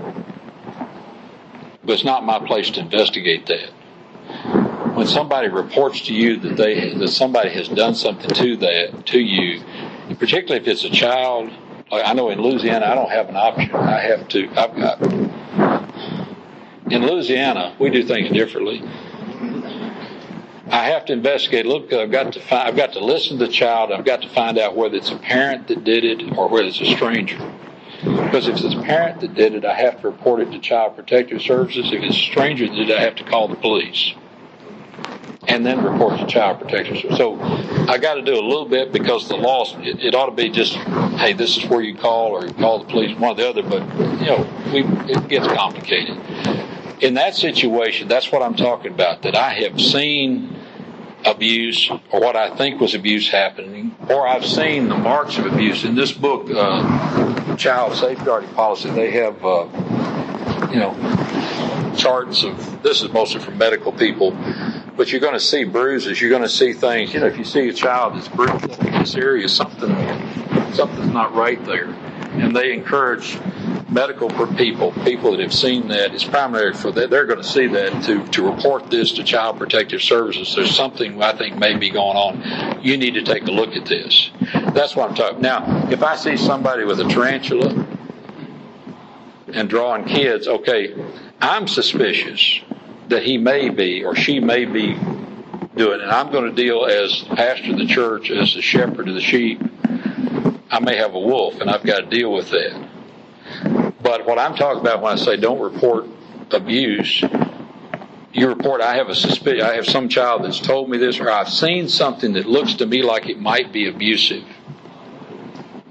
but 1.83 1.93
it's 1.93 2.03
not 2.03 2.23
my 2.23 2.39
place 2.39 2.69
to 2.71 2.79
investigate 2.79 3.47
that. 3.47 3.69
When 4.95 5.07
somebody 5.07 5.47
reports 5.47 6.01
to 6.07 6.13
you 6.13 6.37
that 6.37 6.55
they 6.55 6.93
that 6.93 7.09
somebody 7.09 7.49
has 7.49 7.67
done 7.67 7.95
something 7.95 8.29
to 8.29 8.57
that 8.57 9.05
to 9.07 9.19
you, 9.19 9.61
particularly 10.19 10.61
if 10.61 10.67
it's 10.67 10.83
a 10.83 10.89
child, 10.89 11.51
I 11.91 12.13
know 12.13 12.29
in 12.29 12.39
Louisiana 12.39 12.85
I 12.85 12.95
don't 12.95 13.09
have 13.09 13.29
an 13.29 13.35
option. 13.35 13.73
I 13.75 13.99
have 13.99 14.27
to. 14.29 14.47
I've 14.49 14.75
got 14.75 15.01
in 16.91 17.05
Louisiana 17.05 17.75
we 17.79 17.89
do 17.89 18.03
things 18.03 18.31
differently. 18.31 18.83
I 20.71 20.85
have 20.89 21.05
to 21.05 21.13
investigate 21.13 21.65
a 21.65 21.67
little 21.67 21.81
because 21.81 21.99
I've 21.99 22.11
got 22.11 22.33
to 22.33 22.39
find, 22.41 22.67
I've 22.67 22.75
got 22.75 22.93
to 22.93 23.03
listen 23.03 23.39
to 23.39 23.47
the 23.47 23.51
child. 23.51 23.91
I've 23.91 24.05
got 24.05 24.21
to 24.21 24.29
find 24.29 24.59
out 24.59 24.75
whether 24.75 24.97
it's 24.97 25.09
a 25.09 25.17
parent 25.17 25.67
that 25.69 25.83
did 25.83 26.05
it 26.05 26.37
or 26.37 26.47
whether 26.47 26.67
it's 26.67 26.79
a 26.79 26.85
stranger. 26.85 27.37
Because 28.03 28.47
if 28.47 28.63
it's 28.63 28.75
a 28.75 28.81
parent 28.83 29.19
that 29.21 29.33
did 29.33 29.55
it, 29.55 29.65
I 29.65 29.73
have 29.73 30.01
to 30.01 30.09
report 30.09 30.41
it 30.41 30.51
to 30.51 30.59
Child 30.59 30.95
Protective 30.95 31.41
Services. 31.41 31.91
If 31.91 32.03
it's 32.03 32.15
a 32.15 32.19
stranger 32.19 32.67
that 32.67 32.75
did 32.75 32.91
it, 32.91 32.97
I 32.97 33.01
have 33.01 33.15
to 33.15 33.23
call 33.23 33.47
the 33.47 33.55
police 33.55 34.13
and 35.49 35.65
then 35.65 35.83
report 35.83 36.19
to 36.19 36.27
Child 36.27 36.59
Protective 36.59 36.97
Services. 36.97 37.17
So 37.17 37.39
I 37.89 37.97
got 37.97 38.15
to 38.15 38.21
do 38.21 38.33
a 38.33 38.45
little 38.45 38.67
bit 38.67 38.93
because 38.93 39.27
the 39.27 39.35
law, 39.35 39.65
it, 39.79 40.03
it 40.03 40.15
ought 40.15 40.27
to 40.27 40.35
be 40.35 40.49
just, 40.49 40.75
hey, 40.75 41.33
this 41.33 41.57
is 41.57 41.65
where 41.65 41.81
you 41.81 41.97
call 41.97 42.31
or 42.31 42.45
you 42.45 42.53
call 42.53 42.79
the 42.79 42.85
police, 42.85 43.17
one 43.17 43.31
or 43.31 43.35
the 43.35 43.49
other. 43.49 43.63
But 43.63 43.81
you 44.21 44.27
know, 44.27 44.47
we 44.71 44.83
it 45.11 45.27
gets 45.27 45.47
complicated. 45.47 46.17
In 47.01 47.15
that 47.15 47.35
situation, 47.35 48.07
that's 48.07 48.31
what 48.31 48.43
I'm 48.43 48.55
talking 48.55 48.93
about. 48.93 49.23
That 49.23 49.35
I 49.35 49.53
have 49.53 49.81
seen 49.81 50.55
abuse 51.25 51.89
or 52.11 52.21
what 52.21 52.35
I 52.35 52.55
think 52.55 52.79
was 52.79 52.93
abuse 52.93 53.29
happening, 53.29 53.95
or 54.07 54.27
I've 54.27 54.45
seen 54.45 54.87
the 54.87 54.97
marks 54.97 55.37
of 55.37 55.45
abuse. 55.45 55.83
In 55.83 55.95
this 55.95 56.11
book, 56.11 56.49
uh, 56.51 57.55
Child 57.55 57.95
Safeguarding 57.95 58.51
Policy, 58.51 58.91
they 58.91 59.11
have, 59.11 59.43
uh, 59.43 59.65
you 60.71 60.79
know, 60.79 61.95
charts 61.97 62.43
of 62.43 62.83
this 62.83 63.01
is 63.01 63.11
mostly 63.11 63.41
for 63.41 63.51
medical 63.51 63.91
people, 63.91 64.31
but 64.99 65.13
you're 65.13 65.21
going 65.21 65.33
to 65.33 65.39
see 65.39 65.63
bruises. 65.63 66.19
You're 66.19 66.29
going 66.29 66.41
to 66.41 66.49
see 66.49 66.73
things. 66.73 67.13
You 67.13 67.21
know, 67.21 67.27
if 67.27 67.37
you 67.37 67.45
see 67.45 67.69
a 67.69 67.73
child 67.73 68.15
that's 68.15 68.27
bruised 68.27 68.69
up 68.69 68.83
in 68.83 68.91
this 68.99 69.15
area, 69.15 69.47
something 69.47 69.89
something's 70.73 71.13
not 71.13 71.33
right 71.33 71.63
there, 71.63 71.85
and 72.33 72.53
they 72.53 72.73
encourage 72.73 73.39
medical 73.87 74.29
people, 74.57 74.91
people 75.05 75.31
that 75.31 75.39
have 75.39 75.53
seen 75.53 75.87
that, 75.87 76.13
it's 76.13 76.25
primary 76.25 76.73
for 76.73 76.91
that. 76.91 77.09
They're 77.09 77.25
going 77.25 77.41
to 77.41 77.47
see 77.47 77.67
that 77.67 78.03
to, 78.03 78.27
to 78.27 78.51
report 78.51 78.91
this 78.91 79.13
to 79.13 79.23
Child 79.23 79.57
Protective 79.57 80.01
Services. 80.01 80.53
There's 80.53 80.75
something 80.75 81.23
I 81.23 81.31
think 81.31 81.57
may 81.57 81.77
be 81.77 81.89
going 81.89 82.17
on. 82.17 82.83
You 82.83 82.97
need 82.97 83.13
to 83.13 83.23
take 83.23 83.43
a 83.43 83.51
look 83.51 83.77
at 83.77 83.85
this. 83.85 84.31
That's 84.73 84.97
what 84.97 85.09
I'm 85.09 85.15
talking. 85.15 85.39
Now, 85.39 85.87
if 85.89 86.03
I 86.03 86.17
see 86.17 86.35
somebody 86.35 86.83
with 86.83 86.99
a 86.99 87.07
tarantula 87.07 87.87
and 89.53 89.69
drawing 89.69 90.03
kids, 90.03 90.45
okay, 90.45 90.93
I'm 91.39 91.69
suspicious 91.69 92.59
that 93.09 93.23
he 93.23 93.37
may 93.37 93.69
be 93.69 94.03
or 94.03 94.15
she 94.15 94.39
may 94.39 94.65
be 94.65 94.93
doing. 95.75 96.01
And 96.01 96.11
I'm 96.11 96.31
going 96.31 96.43
to 96.43 96.55
deal 96.55 96.85
as 96.85 97.23
pastor 97.35 97.71
of 97.71 97.79
the 97.79 97.85
church, 97.85 98.31
as 98.31 98.53
the 98.53 98.61
shepherd 98.61 99.07
of 99.07 99.15
the 99.15 99.21
sheep. 99.21 99.61
I 100.71 100.79
may 100.79 100.97
have 100.97 101.15
a 101.15 101.19
wolf, 101.19 101.61
and 101.61 101.69
I've 101.69 101.83
got 101.83 102.01
to 102.01 102.05
deal 102.05 102.31
with 102.31 102.49
that. 102.51 102.89
But 104.01 104.25
what 104.25 104.37
I'm 104.37 104.55
talking 104.55 104.81
about 104.81 105.01
when 105.01 105.13
I 105.13 105.15
say 105.15 105.37
don't 105.37 105.59
report 105.59 106.05
abuse, 106.51 107.23
you 108.31 108.47
report, 108.47 108.81
I 108.81 108.95
have 108.95 109.09
a 109.09 109.15
suspicion, 109.15 109.65
I 109.65 109.73
have 109.73 109.87
some 109.87 110.07
child 110.07 110.43
that's 110.43 110.59
told 110.59 110.89
me 110.89 110.97
this, 110.99 111.19
or 111.19 111.31
I've 111.31 111.49
seen 111.49 111.89
something 111.89 112.33
that 112.33 112.45
looks 112.45 112.75
to 112.75 112.85
me 112.85 113.01
like 113.01 113.27
it 113.27 113.39
might 113.39 113.73
be 113.73 113.87
abusive. 113.87 114.43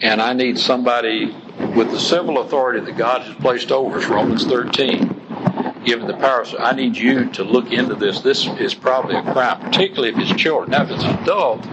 And 0.00 0.22
I 0.22 0.32
need 0.32 0.58
somebody 0.60 1.34
with 1.74 1.90
the 1.90 1.98
civil 1.98 2.38
authority 2.38 2.80
that 2.84 2.96
God 2.96 3.22
has 3.22 3.34
placed 3.36 3.72
over 3.72 3.98
us, 3.98 4.06
Romans 4.06 4.46
13, 4.46 5.07
given 5.88 6.06
the 6.06 6.16
power. 6.18 6.44
So 6.44 6.58
I 6.58 6.72
need 6.72 6.96
you 6.98 7.30
to 7.30 7.44
look 7.44 7.72
into 7.72 7.94
this. 7.94 8.20
This 8.20 8.46
is 8.46 8.74
probably 8.74 9.16
a 9.16 9.22
crime, 9.22 9.58
particularly 9.60 10.10
if 10.10 10.18
it's 10.18 10.38
children. 10.40 10.70
Now, 10.70 10.82
if 10.82 10.90
it's 10.90 11.02
an 11.02 11.18
adult, 11.20 11.66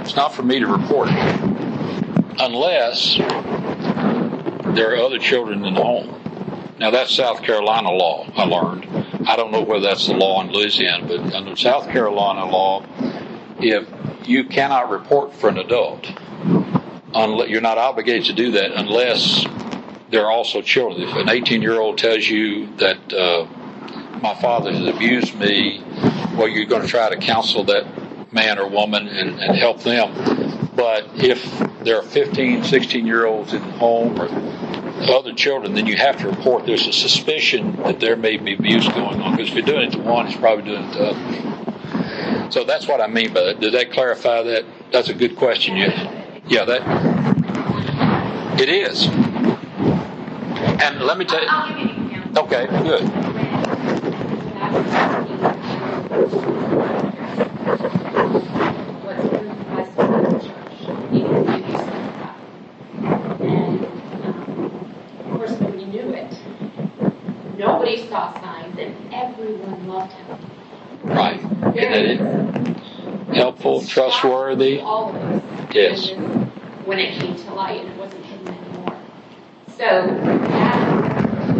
it's 0.00 0.14
not 0.14 0.34
for 0.34 0.42
me 0.42 0.60
to 0.60 0.66
report 0.66 1.08
unless 2.38 3.16
there 3.16 4.92
are 4.92 4.96
other 4.96 5.18
children 5.18 5.64
in 5.64 5.72
the 5.72 5.82
home. 5.82 6.12
Now, 6.78 6.90
that's 6.90 7.14
South 7.14 7.42
Carolina 7.42 7.90
law, 7.90 8.28
I 8.36 8.44
learned. 8.44 8.86
I 9.26 9.34
don't 9.34 9.50
know 9.50 9.62
whether 9.62 9.86
that's 9.86 10.06
the 10.06 10.12
law 10.12 10.42
in 10.42 10.52
Louisiana, 10.52 11.06
but 11.08 11.34
under 11.34 11.56
South 11.56 11.88
Carolina 11.88 12.44
law, 12.44 12.84
if 13.58 13.88
you 14.28 14.44
cannot 14.44 14.90
report 14.90 15.32
for 15.32 15.48
an 15.48 15.56
adult, 15.56 16.06
you're 17.48 17.62
not 17.62 17.78
obligated 17.78 18.26
to 18.26 18.34
do 18.34 18.50
that 18.50 18.72
unless 18.72 19.46
there 20.10 20.24
are 20.24 20.30
also 20.30 20.62
children. 20.62 21.08
If 21.08 21.16
an 21.16 21.28
18 21.28 21.62
year 21.62 21.80
old 21.80 21.98
tells 21.98 22.28
you 22.28 22.74
that 22.76 23.12
uh, 23.12 23.46
my 24.20 24.34
father 24.40 24.72
has 24.72 24.86
abused 24.86 25.34
me, 25.38 25.82
well, 26.36 26.48
you're 26.48 26.66
going 26.66 26.82
to 26.82 26.88
try 26.88 27.08
to 27.08 27.16
counsel 27.16 27.64
that 27.64 28.32
man 28.32 28.58
or 28.58 28.68
woman 28.68 29.08
and, 29.08 29.40
and 29.40 29.56
help 29.56 29.82
them. 29.82 30.12
But 30.74 31.08
if 31.14 31.42
there 31.84 31.96
are 31.96 32.02
15, 32.02 32.64
16 32.64 33.06
year 33.06 33.26
olds 33.26 33.52
in 33.52 33.62
the 33.62 33.72
home 33.72 34.20
or 34.20 34.28
other 35.10 35.32
children, 35.32 35.74
then 35.74 35.86
you 35.86 35.96
have 35.96 36.18
to 36.20 36.28
report 36.28 36.66
there's 36.66 36.86
a 36.86 36.92
suspicion 36.92 37.76
that 37.82 38.00
there 38.00 38.16
may 38.16 38.36
be 38.36 38.54
abuse 38.54 38.88
going 38.88 39.20
on. 39.20 39.32
Because 39.36 39.48
if 39.48 39.54
you're 39.54 39.64
doing 39.64 39.88
it 39.88 39.92
to 39.92 39.98
one, 40.00 40.26
it's 40.26 40.36
probably 40.36 40.64
doing 40.64 40.84
it 40.84 40.92
to 40.92 41.00
others. 41.06 42.54
So 42.54 42.64
that's 42.64 42.86
what 42.86 43.00
I 43.00 43.06
mean 43.06 43.32
by 43.32 43.42
that. 43.42 43.60
Did 43.60 43.74
that 43.74 43.92
clarify 43.92 44.42
that? 44.42 44.64
That's 44.92 45.08
a 45.08 45.14
good 45.14 45.36
question. 45.36 45.76
Yeah, 45.76 46.38
yeah, 46.46 46.64
that 46.64 46.82
it 48.60 48.68
is. 48.68 49.08
And 50.80 51.00
let 51.00 51.16
me 51.18 51.24
tell 51.24 51.42
you. 51.42 51.48
I'll 51.48 51.68
give 51.68 51.78
you 51.78 51.94
an 51.94 52.10
example. 52.10 52.44
Okay, 52.44 52.66
good. 52.66 53.02
What's 59.02 59.24
approved 59.24 59.64
by 59.70 59.84
some 59.96 60.10
church, 60.40 60.46
even 61.12 61.36
if 61.36 61.46
you 61.48 61.56
use 61.66 61.84
that. 61.86 62.36
And, 63.40 63.84
of 63.84 65.26
course, 65.32 65.52
when 65.52 65.80
you 65.80 65.86
knew 65.86 66.08
it, 66.14 66.32
nobody 67.56 67.96
saw 68.08 68.32
signs 68.40 68.78
and 68.78 68.94
everyone 69.14 69.88
loved 69.88 70.12
him. 70.12 70.38
Right. 71.04 71.40
Isn't 71.76 71.92
it? 71.92 72.20
Helpful, 73.34 73.82
trustworthy. 73.84 74.80
All 74.80 75.08
of 75.10 75.16
us. 75.16 75.42
then 75.72 76.50
When 76.84 76.98
it 76.98 77.18
came 77.20 77.34
to 77.36 77.54
light 77.54 77.80
and 77.80 77.90
it 77.90 77.96
wasn't 77.98 78.24
hidden 78.24 78.48
anymore. 78.48 78.96
So 79.76 79.84
that 79.84 80.76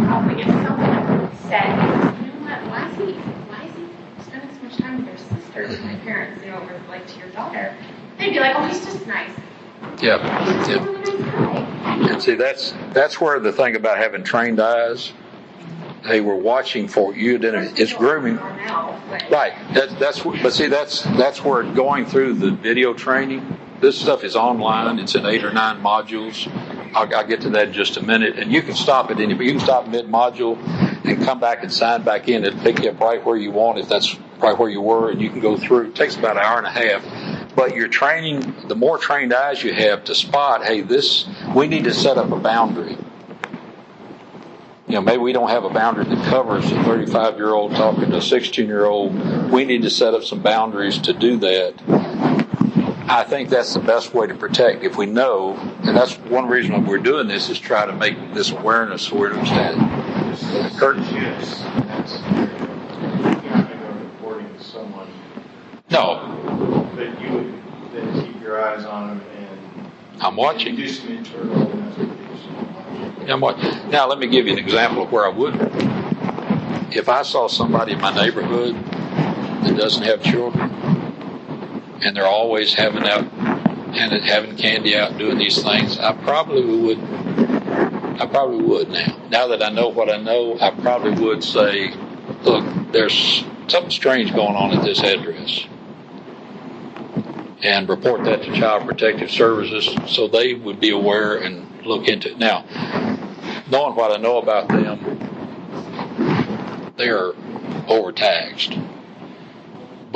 probably 0.07 0.41
if 0.41 0.47
someone 0.47 1.36
said, 1.47 1.67
you 2.21 2.27
know 2.27 2.45
what, 2.45 2.67
why 2.69 2.89
is 2.89 2.95
he, 2.97 3.13
why 3.49 3.63
is 3.65 3.75
he 3.75 4.23
spending 4.23 4.55
so 4.55 4.63
much 4.63 4.77
time 4.77 4.97
with 4.97 5.07
your 5.07 5.39
sister, 5.41 5.83
my 5.85 5.95
parents, 5.95 6.43
you 6.43 6.51
know, 6.51 6.57
or 6.59 6.81
like 6.89 7.07
to 7.07 7.19
your 7.19 7.29
daughter? 7.29 7.75
They'd 8.17 8.31
be 8.33 8.39
like, 8.39 8.55
oh, 8.55 8.65
he's 8.67 8.83
just 8.83 9.05
nice. 9.07 9.31
Yeah. 10.01 10.17
Yeah. 10.67 10.85
really 10.85 11.03
nice. 11.03 12.11
And 12.11 12.21
see, 12.21 12.35
that's 12.35 12.73
that's 12.93 13.19
where 13.21 13.39
the 13.39 13.51
thing 13.51 13.75
about 13.75 13.97
having 13.97 14.23
trained 14.23 14.59
eyes, 14.59 15.13
they 16.07 16.21
we're 16.21 16.35
watching 16.35 16.87
for 16.87 17.15
you. 17.15 17.37
Then 17.37 17.73
it's 17.77 17.93
grooming. 17.93 18.35
Now, 18.35 19.01
but- 19.09 19.29
Right. 19.31 19.53
That's 19.73 19.93
that's 19.95 20.23
but 20.23 20.53
see 20.53 20.67
that's 20.67 21.01
that's 21.03 21.43
where 21.43 21.63
going 21.63 22.05
through 22.05 22.33
the 22.35 22.51
video 22.51 22.93
training. 22.93 23.57
This 23.79 23.99
stuff 23.99 24.23
is 24.23 24.35
online. 24.35 24.97
It's 24.99 25.15
in 25.15 25.25
eight 25.25 25.43
or 25.43 25.51
nine 25.53 25.81
modules. 25.81 26.47
I'll, 26.97 27.15
I'll 27.15 27.27
get 27.27 27.41
to 27.41 27.49
that 27.51 27.69
in 27.69 27.73
just 27.73 27.97
a 27.97 28.03
minute. 28.03 28.37
And 28.39 28.51
you 28.51 28.61
can 28.61 28.75
stop 28.75 29.11
at 29.11 29.19
any. 29.19 29.33
You 29.33 29.51
can 29.51 29.59
stop 29.59 29.87
mid 29.87 30.07
module 30.07 30.57
and 31.05 31.23
come 31.23 31.39
back 31.39 31.63
and 31.63 31.71
sign 31.71 32.03
back 32.03 32.27
in. 32.27 32.43
It'll 32.43 32.59
pick 32.61 32.79
you 32.83 32.89
up 32.89 32.99
right 32.99 33.23
where 33.23 33.37
you 33.37 33.51
want 33.51 33.79
if 33.79 33.87
that's 33.87 34.17
right 34.39 34.57
where 34.57 34.69
you 34.69 34.81
were, 34.81 35.09
and 35.09 35.21
you 35.21 35.29
can 35.29 35.39
go 35.39 35.57
through. 35.57 35.89
It 35.89 35.95
takes 35.95 36.15
about 36.15 36.37
an 36.37 36.43
hour 36.43 36.57
and 36.57 36.67
a 36.67 36.71
half. 36.71 37.55
But 37.55 37.75
you're 37.75 37.87
training. 37.87 38.67
The 38.67 38.75
more 38.75 38.97
trained 38.97 39.33
eyes 39.33 39.63
you 39.63 39.73
have 39.73 40.03
to 40.05 40.15
spot, 40.15 40.63
hey, 40.63 40.81
this 40.81 41.27
we 41.55 41.67
need 41.67 41.85
to 41.85 41.93
set 41.93 42.17
up 42.17 42.31
a 42.31 42.37
boundary 42.37 42.97
you 44.87 44.93
know, 44.93 45.01
maybe 45.01 45.17
we 45.17 45.33
don't 45.33 45.49
have 45.49 45.65
a 45.65 45.69
boundary 45.69 46.05
that 46.05 46.25
covers 46.29 46.71
a 46.71 46.83
35 46.83 47.35
year 47.35 47.53
old 47.53 47.73
talking 47.73 48.09
to 48.09 48.17
a 48.17 48.21
16 48.21 48.67
year 48.67 48.85
old. 48.85 49.51
We 49.51 49.65
need 49.65 49.81
to 49.81 49.89
set 49.89 50.13
up 50.13 50.23
some 50.23 50.41
boundaries 50.41 50.97
to 50.99 51.13
do 51.13 51.35
that. 51.39 52.46
I 53.09 53.23
think 53.23 53.47
that's 53.47 53.73
the 53.73 53.79
best 53.79 54.13
way 54.13 54.27
to 54.27 54.35
protect. 54.35 54.83
If 54.83 54.97
we 54.97 55.05
know, 55.05 55.55
and 55.83 55.95
that's 55.95 56.15
one 56.19 56.47
reason 56.47 56.73
why 56.73 56.79
we're 56.89 56.97
doing 56.97 57.27
this 57.27 57.49
is 57.49 57.57
try 57.57 57.85
to 57.85 57.93
make 57.93 58.33
this 58.33 58.51
awareness 58.51 59.03
so 59.03 59.15
we 59.15 59.29
understand. 59.29 59.79
Kurt? 60.77 60.97
Yes, 60.97 61.61
that's, 61.87 62.19
you're 62.19 63.51
not 63.51 63.69
going 63.69 63.69
to 63.69 63.75
go 63.77 63.91
reporting 63.93 64.53
to 64.53 64.63
someone, 64.63 65.07
No, 65.89 66.91
but 66.95 67.21
you 67.21 67.31
would 67.31 67.53
then 67.93 68.25
keep 68.25 68.41
your 68.41 68.61
eyes 68.61 68.83
on 68.83 69.17
them 69.19 69.27
and. 69.37 69.91
I'm 70.21 70.35
watching. 70.35 70.75
Do 70.75 70.87
some 70.89 71.09
internal 71.09 71.71
investigation. 71.71 73.29
I'm 73.29 73.39
what, 73.39 73.57
now 73.89 74.07
let 74.07 74.19
me 74.19 74.27
give 74.27 74.47
you 74.47 74.53
an 74.53 74.59
example 74.59 75.03
of 75.03 75.11
where 75.13 75.25
I 75.25 75.29
would. 75.29 75.55
If 76.93 77.07
I 77.07 77.21
saw 77.21 77.47
somebody 77.47 77.93
in 77.93 78.01
my 78.01 78.13
neighborhood 78.13 78.75
that 78.75 79.77
doesn't 79.77 80.03
have 80.03 80.21
children, 80.23 80.69
and 82.01 82.15
they're 82.15 82.25
always 82.25 82.73
having 82.73 83.05
out 83.05 83.23
and 83.95 84.23
having 84.23 84.55
candy 84.57 84.95
out 84.95 85.17
doing 85.17 85.37
these 85.37 85.61
things, 85.63 85.97
I 85.97 86.13
probably 86.13 86.63
would. 86.65 86.99
I 88.19 88.25
probably 88.25 88.63
would 88.63 88.89
now. 88.89 89.17
Now 89.29 89.47
that 89.47 89.63
I 89.63 89.69
know 89.69 89.89
what 89.89 90.09
I 90.09 90.17
know, 90.17 90.57
I 90.59 90.71
probably 90.71 91.11
would 91.23 91.43
say, 91.43 91.93
look, 92.43 92.91
there's 92.91 93.45
something 93.67 93.91
strange 93.91 94.33
going 94.33 94.55
on 94.55 94.77
at 94.77 94.83
this 94.83 95.01
address. 95.01 95.65
And 97.63 97.89
report 97.89 98.23
that 98.25 98.43
to 98.43 98.53
Child 98.55 98.87
Protective 98.87 99.31
Services 99.31 99.89
so 100.07 100.27
they 100.27 100.53
would 100.53 100.79
be 100.79 100.91
aware 100.91 101.37
and 101.37 101.85
look 101.85 102.07
into 102.07 102.31
it. 102.31 102.37
Now, 102.37 102.63
knowing 103.69 103.95
what 103.95 104.11
I 104.11 104.17
know 104.21 104.37
about 104.37 104.67
them, 104.67 105.17
they're 106.97 107.33
overtaxed. 107.87 108.77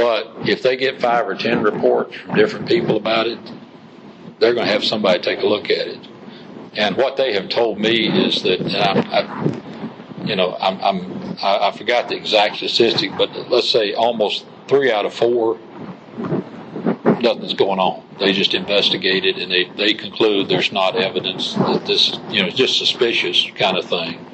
But 0.02 0.50
if 0.50 0.64
they 0.64 0.78
get 0.78 1.00
five 1.00 1.28
or 1.28 1.36
ten 1.36 1.62
reports 1.62 2.16
from 2.16 2.36
different 2.36 2.68
people 2.68 2.98
about 2.98 3.28
it, 3.28 3.38
they're 4.40 4.56
going 4.56 4.66
to 4.66 4.74
have 4.74 4.84
somebody 4.84 5.22
take 5.22 5.44
a 5.44 5.46
look 5.46 5.66
at 5.66 5.88
it. 5.88 6.08
And 6.76 6.98
what 6.98 7.18
they 7.18 7.34
have 7.34 7.50
told 7.50 7.80
me 7.80 8.08
is 8.26 8.42
that, 8.42 8.62
I, 8.62 9.20
I, 9.20 10.26
you 10.26 10.36
know, 10.36 10.58
I'm, 10.60 10.82
I'm 10.82 11.38
I, 11.40 11.68
I 11.68 11.72
forgot 11.72 12.10
the 12.10 12.16
exact 12.16 12.56
statistic, 12.56 13.12
but 13.16 13.30
let's 13.50 13.70
say 13.70 13.94
almost 13.94 14.44
three 14.68 14.92
out 14.92 15.06
of 15.06 15.14
four, 15.14 15.60
nothing's 16.18 17.54
going 17.54 17.80
on. 17.80 18.04
They 18.20 18.34
just 18.34 18.56
investigate 18.56 19.24
it 19.24 19.38
and 19.38 19.52
they, 19.52 19.66
they 19.78 19.94
conclude 19.94 20.50
there's 20.50 20.72
not 20.72 20.96
evidence 20.96 21.54
that 21.54 21.86
this, 21.86 22.18
you 22.30 22.42
know, 22.42 22.50
just 22.50 22.80
suspicious 22.80 23.46
kind 23.56 23.78
of 23.78 23.86
thing. 23.86 24.26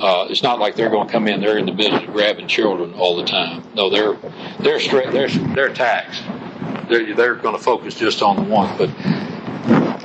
Uh, 0.00 0.26
it's 0.30 0.42
not 0.42 0.58
like 0.60 0.76
they're 0.76 0.90
going 0.90 1.06
to 1.06 1.12
come 1.12 1.26
in. 1.26 1.40
They're 1.40 1.58
in 1.58 1.66
the 1.66 1.72
business 1.72 2.04
of 2.04 2.12
grabbing 2.12 2.46
children 2.48 2.94
all 2.94 3.16
the 3.16 3.24
time. 3.24 3.64
No, 3.74 3.90
they're 3.90 4.16
they're 4.60 4.78
straight. 4.80 5.10
They're 5.12 5.28
they're 5.28 5.72
taxed. 5.72 6.22
They're 6.88 7.14
they're 7.14 7.34
going 7.34 7.56
to 7.56 7.62
focus 7.62 7.94
just 7.94 8.22
on 8.22 8.36
the 8.36 8.42
one. 8.42 8.76
But 8.78 8.90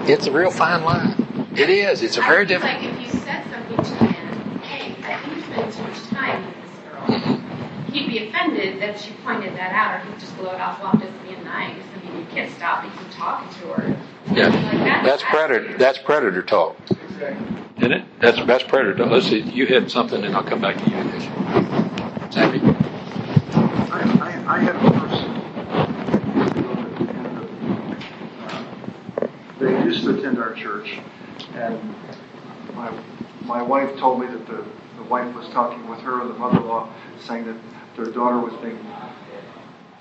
it's 0.10 0.26
a 0.28 0.32
real 0.32 0.50
fine 0.52 0.84
line. 0.84 1.48
It 1.56 1.70
is. 1.70 2.02
It's 2.02 2.18
a 2.18 2.22
very 2.22 2.44
I 2.44 2.48
feel 2.48 2.60
different. 2.60 2.84
Like 2.84 2.94
if 2.94 3.14
you 3.14 3.20
said 3.20 3.46
something 3.52 3.78
to 3.78 4.06
him, 4.06 4.60
hey, 4.62 4.96
I 5.04 5.22
think 5.22 5.36
you're 5.36 5.46
spending 5.46 5.72
too 5.72 5.84
much 5.84 6.02
time 6.10 6.46
with 6.48 6.56
this 6.56 7.28
girl, 7.30 7.38
he'd 7.92 8.08
be 8.08 8.28
offended 8.28 8.82
that 8.82 9.00
she 9.00 9.12
pointed 9.24 9.54
that 9.56 9.72
out, 9.74 10.02
or 10.02 10.12
he'd 10.12 10.20
just 10.20 10.36
blow 10.38 10.52
it 10.52 10.60
off, 10.60 10.80
well, 10.82 10.90
I'm 10.94 11.00
just 11.00 11.14
being 11.24 11.44
nice. 11.44 11.78
I 11.96 12.10
mean, 12.10 12.18
you 12.20 12.26
can't 12.32 12.52
stop 12.56 12.84
me 12.84 12.90
from 12.90 13.10
talking 13.12 13.48
to 13.62 13.68
her. 13.74 13.98
Yeah, 14.34 14.48
Like, 14.48 15.04
that's 15.06 15.22
predator. 15.24 15.78
That's 15.78 16.00
predator 16.00 16.42
talk, 16.42 16.76
isn't 17.84 17.92
it? 17.92 18.06
That's 18.20 18.44
that's 18.46 18.64
predator 18.64 18.96
talk. 18.96 19.12
Let's 19.12 19.28
see. 19.28 19.42
You 19.42 19.68
had 19.68 19.92
something, 19.92 20.24
and 20.24 20.36
I'll 20.36 20.44
come 20.44 20.62
back 20.62 20.78
to 20.78 20.90
you. 20.90 20.96
Sammy. 22.32 22.62
I, 23.92 24.00
I, 24.22 24.56
I 24.56 24.60
had 24.60 24.76
a 24.76 24.80
person, 25.00 25.30
uh, 29.20 29.28
they 29.60 29.72
used 29.84 30.04
to 30.04 30.18
attend 30.18 30.40
our 30.40 30.54
church, 30.54 31.00
and 31.54 31.96
my, 32.74 32.92
my 33.42 33.62
wife 33.62 33.96
told 33.98 34.22
me 34.22 34.28
that 34.28 34.48
the, 34.48 34.66
the 34.98 35.04
wife 35.04 35.36
was 35.36 35.48
talking 35.50 35.88
with 35.88 36.00
her, 36.00 36.26
the 36.26 36.34
mother-in-law, 36.34 36.90
saying 37.20 37.46
that 37.46 37.58
their 37.96 38.12
daughter 38.12 38.40
was 38.40 38.54
being 38.62 38.80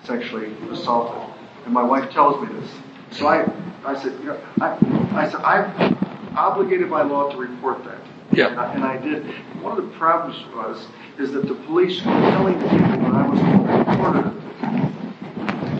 sexually 0.05 0.55
assaulted. 0.71 1.35
And 1.65 1.75
my 1.75 1.83
wife 1.83 2.11
tells 2.11 2.41
me 2.41 2.49
this. 2.59 2.71
So 3.11 3.27
I, 3.27 3.45
I 3.85 4.01
said, 4.01 4.19
you 4.21 4.27
know, 4.27 4.41
I, 4.61 4.79
I 5.13 5.29
said, 5.29 5.43
I'm 5.43 6.12
obligated 6.37 6.91
by 6.91 7.03
law 7.03 7.31
to 7.31 7.37
report 7.37 7.85
that. 7.85 7.99
Yeah. 8.33 8.49
And 8.49 8.61
I, 8.61 8.75
and 8.75 8.85
I 8.85 8.97
did. 8.97 9.27
One 9.63 9.79
of 9.79 9.85
the 9.85 9.91
problems 9.99 10.43
was, 10.55 10.87
is 11.19 11.33
that 11.33 11.47
the 11.47 11.55
police 11.55 11.99
were 12.05 12.13
telling 12.13 12.55
people 12.55 12.79
that 12.79 13.15
I 13.15 13.29
was 13.29 13.41
reported. 13.89 14.43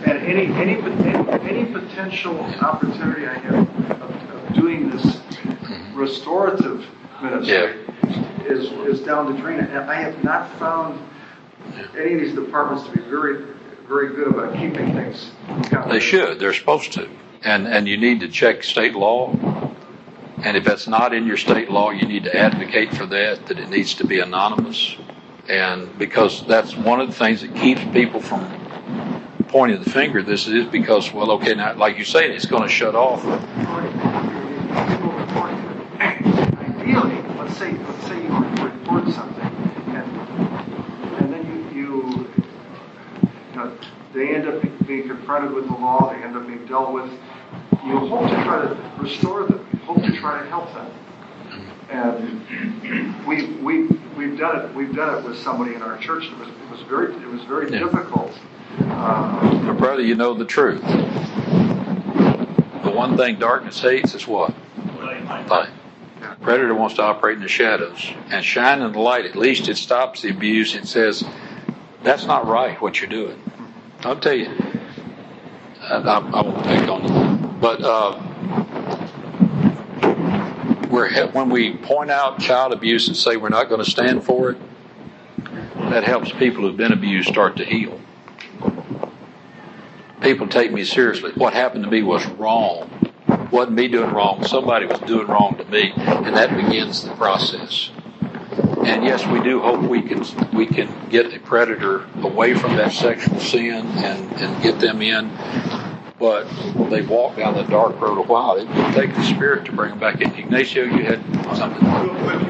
And 0.05 0.17
any, 0.19 0.45
any, 0.53 0.81
any, 0.81 1.49
any 1.49 1.65
potential 1.65 2.39
opportunity 2.61 3.25
I 3.25 3.33
had 3.33 3.53
of, 3.55 4.01
of 4.01 4.53
doing 4.53 4.89
this 4.89 5.19
restorative 5.93 6.85
ministry 7.21 7.85
is, 8.45 8.71
is 8.87 8.99
down 9.05 9.31
the 9.33 9.39
drain. 9.39 9.59
And 9.59 9.77
I 9.89 9.95
have 9.95 10.23
not 10.23 10.51
found 10.59 10.99
any 11.97 12.13
of 12.13 12.19
these 12.19 12.35
departments 12.35 12.85
to 12.87 12.91
be 12.91 13.01
very, 13.01 13.45
very 13.87 14.09
good 14.09 14.27
about 14.27 14.53
keeping 14.53 14.93
things. 14.93 15.31
They 15.89 15.99
should. 15.99 16.39
They're 16.39 16.53
supposed 16.53 16.93
to. 16.93 17.09
And 17.43 17.67
and 17.67 17.87
you 17.87 17.97
need 17.97 18.21
to 18.21 18.29
check 18.29 18.63
state 18.63 18.95
law. 18.95 19.33
And 20.43 20.57
if 20.57 20.63
that's 20.65 20.87
not 20.87 21.13
in 21.13 21.25
your 21.25 21.37
state 21.37 21.71
law, 21.71 21.91
you 21.91 22.05
need 22.05 22.25
to 22.25 22.35
advocate 22.35 22.93
for 22.95 23.05
that. 23.07 23.45
That 23.47 23.59
it 23.59 23.69
needs 23.69 23.93
to 23.95 24.05
be 24.05 24.19
anonymous. 24.19 24.97
And 25.47 25.97
because 25.97 26.45
that's 26.45 26.75
one 26.75 26.99
of 26.99 27.07
the 27.07 27.13
things 27.13 27.41
that 27.41 27.55
keeps 27.55 27.81
people 27.93 28.21
from 28.21 28.41
pointing 29.53 29.81
the 29.83 29.89
finger. 29.89 30.23
This 30.23 30.47
is 30.47 30.65
because 30.65 31.13
well, 31.13 31.29
okay, 31.33 31.53
now 31.53 31.75
like 31.75 31.99
you 31.99 32.03
say, 32.03 32.33
it's 32.33 32.47
going 32.47 32.63
to 32.63 32.69
shut 32.69 32.95
off. 32.95 33.23
Ideally, 35.99 37.21
let's 37.37 37.55
say, 37.57 37.71
let's 37.73 38.07
say 38.07 38.23
you 38.23 38.29
report 38.29 39.07
something, 39.13 39.45
and, 39.95 40.09
and 41.21 41.33
then 41.33 41.45
you, 41.73 41.81
you, 41.81 42.27
know, 43.55 43.77
they 44.11 44.35
end 44.35 44.47
up 44.47 44.59
being 44.87 45.07
confronted 45.07 45.53
with 45.53 45.67
the 45.67 45.73
law, 45.73 46.11
they 46.11 46.23
end 46.23 46.35
up 46.35 46.47
being 46.47 46.65
dealt 46.65 46.91
with. 46.91 47.11
You 47.85 47.99
hope 47.99 48.29
to 48.29 48.43
try 48.43 48.61
to 48.61 48.91
restore 48.97 49.45
them, 49.45 49.63
to 50.03 50.11
try 50.19 50.41
to 50.43 50.49
help 50.49 50.73
them. 50.73 50.89
And 51.89 53.25
we, 53.27 53.45
we, 53.57 53.87
we've 54.17 54.37
done 54.37 54.59
it, 54.65 54.75
we've 54.75 54.95
done 54.95 55.17
it 55.17 55.23
with 55.27 55.37
somebody 55.39 55.75
in 55.75 55.81
our 55.81 55.97
church, 55.97 56.25
it 56.25 56.37
was, 56.37 56.47
it 56.49 56.69
was 56.71 56.81
very, 56.81 57.13
it 57.13 57.27
was 57.27 57.43
very 57.43 57.71
Yeah. 57.71 57.79
difficult. 57.79 58.31
Uh, 58.79 59.65
But 59.65 59.77
brother, 59.77 60.01
you 60.01 60.15
know 60.15 60.33
the 60.33 60.45
truth. 60.45 60.81
The 62.83 62.91
one 62.91 63.15
thing 63.17 63.37
darkness 63.39 63.79
hates 63.81 64.13
is 64.15 64.27
what? 64.27 64.53
Light. 64.99 65.69
Predator 66.41 66.73
wants 66.75 66.95
to 66.95 67.03
operate 67.03 67.37
in 67.37 67.43
the 67.43 67.47
shadows 67.49 68.11
and 68.31 68.43
shining 68.43 68.91
the 68.91 68.99
light. 68.99 69.25
At 69.25 69.35
least 69.35 69.67
it 69.69 69.77
stops 69.77 70.21
the 70.21 70.29
abuse. 70.29 70.75
It 70.75 70.87
says, 70.87 71.23
that's 72.01 72.25
not 72.25 72.47
right 72.47 72.81
what 72.81 72.99
you're 72.99 73.09
doing. 73.09 73.41
I'll 74.01 74.17
tell 74.19 74.33
you. 74.33 74.49
I, 75.81 75.95
I, 75.97 76.17
I 76.19 76.41
won't 76.41 76.63
take 76.65 76.87
on 76.89 77.05
it. 77.05 77.59
But 77.61 77.81
uh, 77.81 78.19
we're, 80.93 81.27
when 81.31 81.49
we 81.49 81.75
point 81.75 82.11
out 82.11 82.39
child 82.39 82.71
abuse 82.71 83.07
and 83.07 83.17
say 83.17 83.35
we're 83.35 83.49
not 83.49 83.67
going 83.67 83.83
to 83.83 83.89
stand 83.89 84.23
for 84.23 84.51
it, 84.51 84.57
that 85.89 86.03
helps 86.03 86.31
people 86.31 86.61
who've 86.61 86.77
been 86.77 86.93
abused 86.93 87.27
start 87.27 87.57
to 87.57 87.65
heal 87.65 87.99
people 90.23 90.47
take 90.47 90.71
me 90.71 90.83
seriously. 90.83 91.31
What 91.35 91.53
happened 91.53 91.83
to 91.83 91.91
me 91.91 92.01
was 92.01 92.25
wrong. 92.25 92.89
Wasn't 93.51 93.75
me 93.75 93.87
doing 93.87 94.11
wrong. 94.11 94.43
Somebody 94.45 94.85
was 94.87 94.99
doing 95.01 95.27
wrong 95.27 95.55
to 95.57 95.65
me, 95.65 95.93
and 95.95 96.35
that 96.35 96.55
begins 96.55 97.03
the 97.03 97.13
process. 97.15 97.91
And 98.85 99.03
yes, 99.03 99.25
we 99.27 99.41
do 99.41 99.61
hope 99.61 99.81
we 99.81 100.01
can 100.01 100.25
we 100.53 100.65
can 100.65 101.09
get 101.09 101.33
a 101.33 101.39
predator 101.39 102.05
away 102.21 102.53
from 102.53 102.75
that 102.77 102.91
sexual 102.91 103.39
sin 103.39 103.85
and, 103.85 104.31
and 104.33 104.63
get 104.63 104.79
them 104.79 105.01
in. 105.01 105.29
But 106.23 106.45
they've 106.89 107.09
walked 107.09 107.35
down 107.35 107.55
the 107.55 107.63
dark 107.63 107.99
road 107.99 108.17
a 108.17 108.21
while. 108.21 108.55
It 108.55 108.65
will 108.69 108.93
take 108.93 109.13
the 109.13 109.23
spirit 109.25 109.65
to 109.65 109.73
bring 109.73 109.89
them 109.89 109.99
back 109.99 110.21
in. 110.21 110.33
Ignacio, 110.33 110.85
you 110.85 111.03
had 111.03 111.21
something. 111.57 111.85
Real 111.85 112.15
quick. 112.23 112.47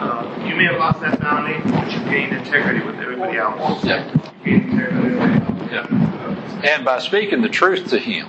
Uh, 0.00 0.44
you 0.44 0.56
may 0.56 0.64
have 0.64 0.80
lost 0.80 1.00
that 1.00 1.20
boundary, 1.20 1.60
but 1.70 1.92
you 1.92 2.00
gained 2.10 2.36
integrity 2.36 2.84
with 2.84 2.96
everybody 2.96 3.38
else. 3.38 3.84
Yeah. 3.84 4.12
You 4.44 4.58
gained 4.58 4.72
integrity 4.72 5.14
with 5.14 5.22
everybody. 5.22 5.72
Yeah. 5.72 6.72
And 6.74 6.84
by 6.84 6.98
speaking 6.98 7.40
the 7.40 7.48
truth 7.48 7.88
to 7.90 8.00
him, 8.00 8.26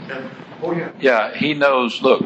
Oh, 0.62 0.74
yeah. 0.74 0.92
Yeah, 1.00 1.34
he 1.34 1.56
knows, 1.56 2.04
look, 2.04 2.24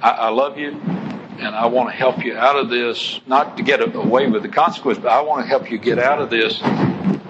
I, 0.00 0.12
I 0.12 0.28
love 0.30 0.56
you 0.56 0.70
and 0.70 1.54
I 1.54 1.66
want 1.66 1.90
to 1.90 1.94
help 1.94 2.24
you 2.24 2.38
out 2.38 2.56
of 2.56 2.70
this, 2.70 3.20
not 3.26 3.58
to 3.58 3.62
get 3.62 3.82
away 3.94 4.28
with 4.28 4.42
the 4.44 4.48
consequence, 4.48 4.98
but 4.98 5.10
I 5.10 5.20
want 5.20 5.42
to 5.42 5.46
help 5.46 5.70
you 5.70 5.76
get 5.76 5.98
out 5.98 6.22
of 6.22 6.30
this. 6.30 6.58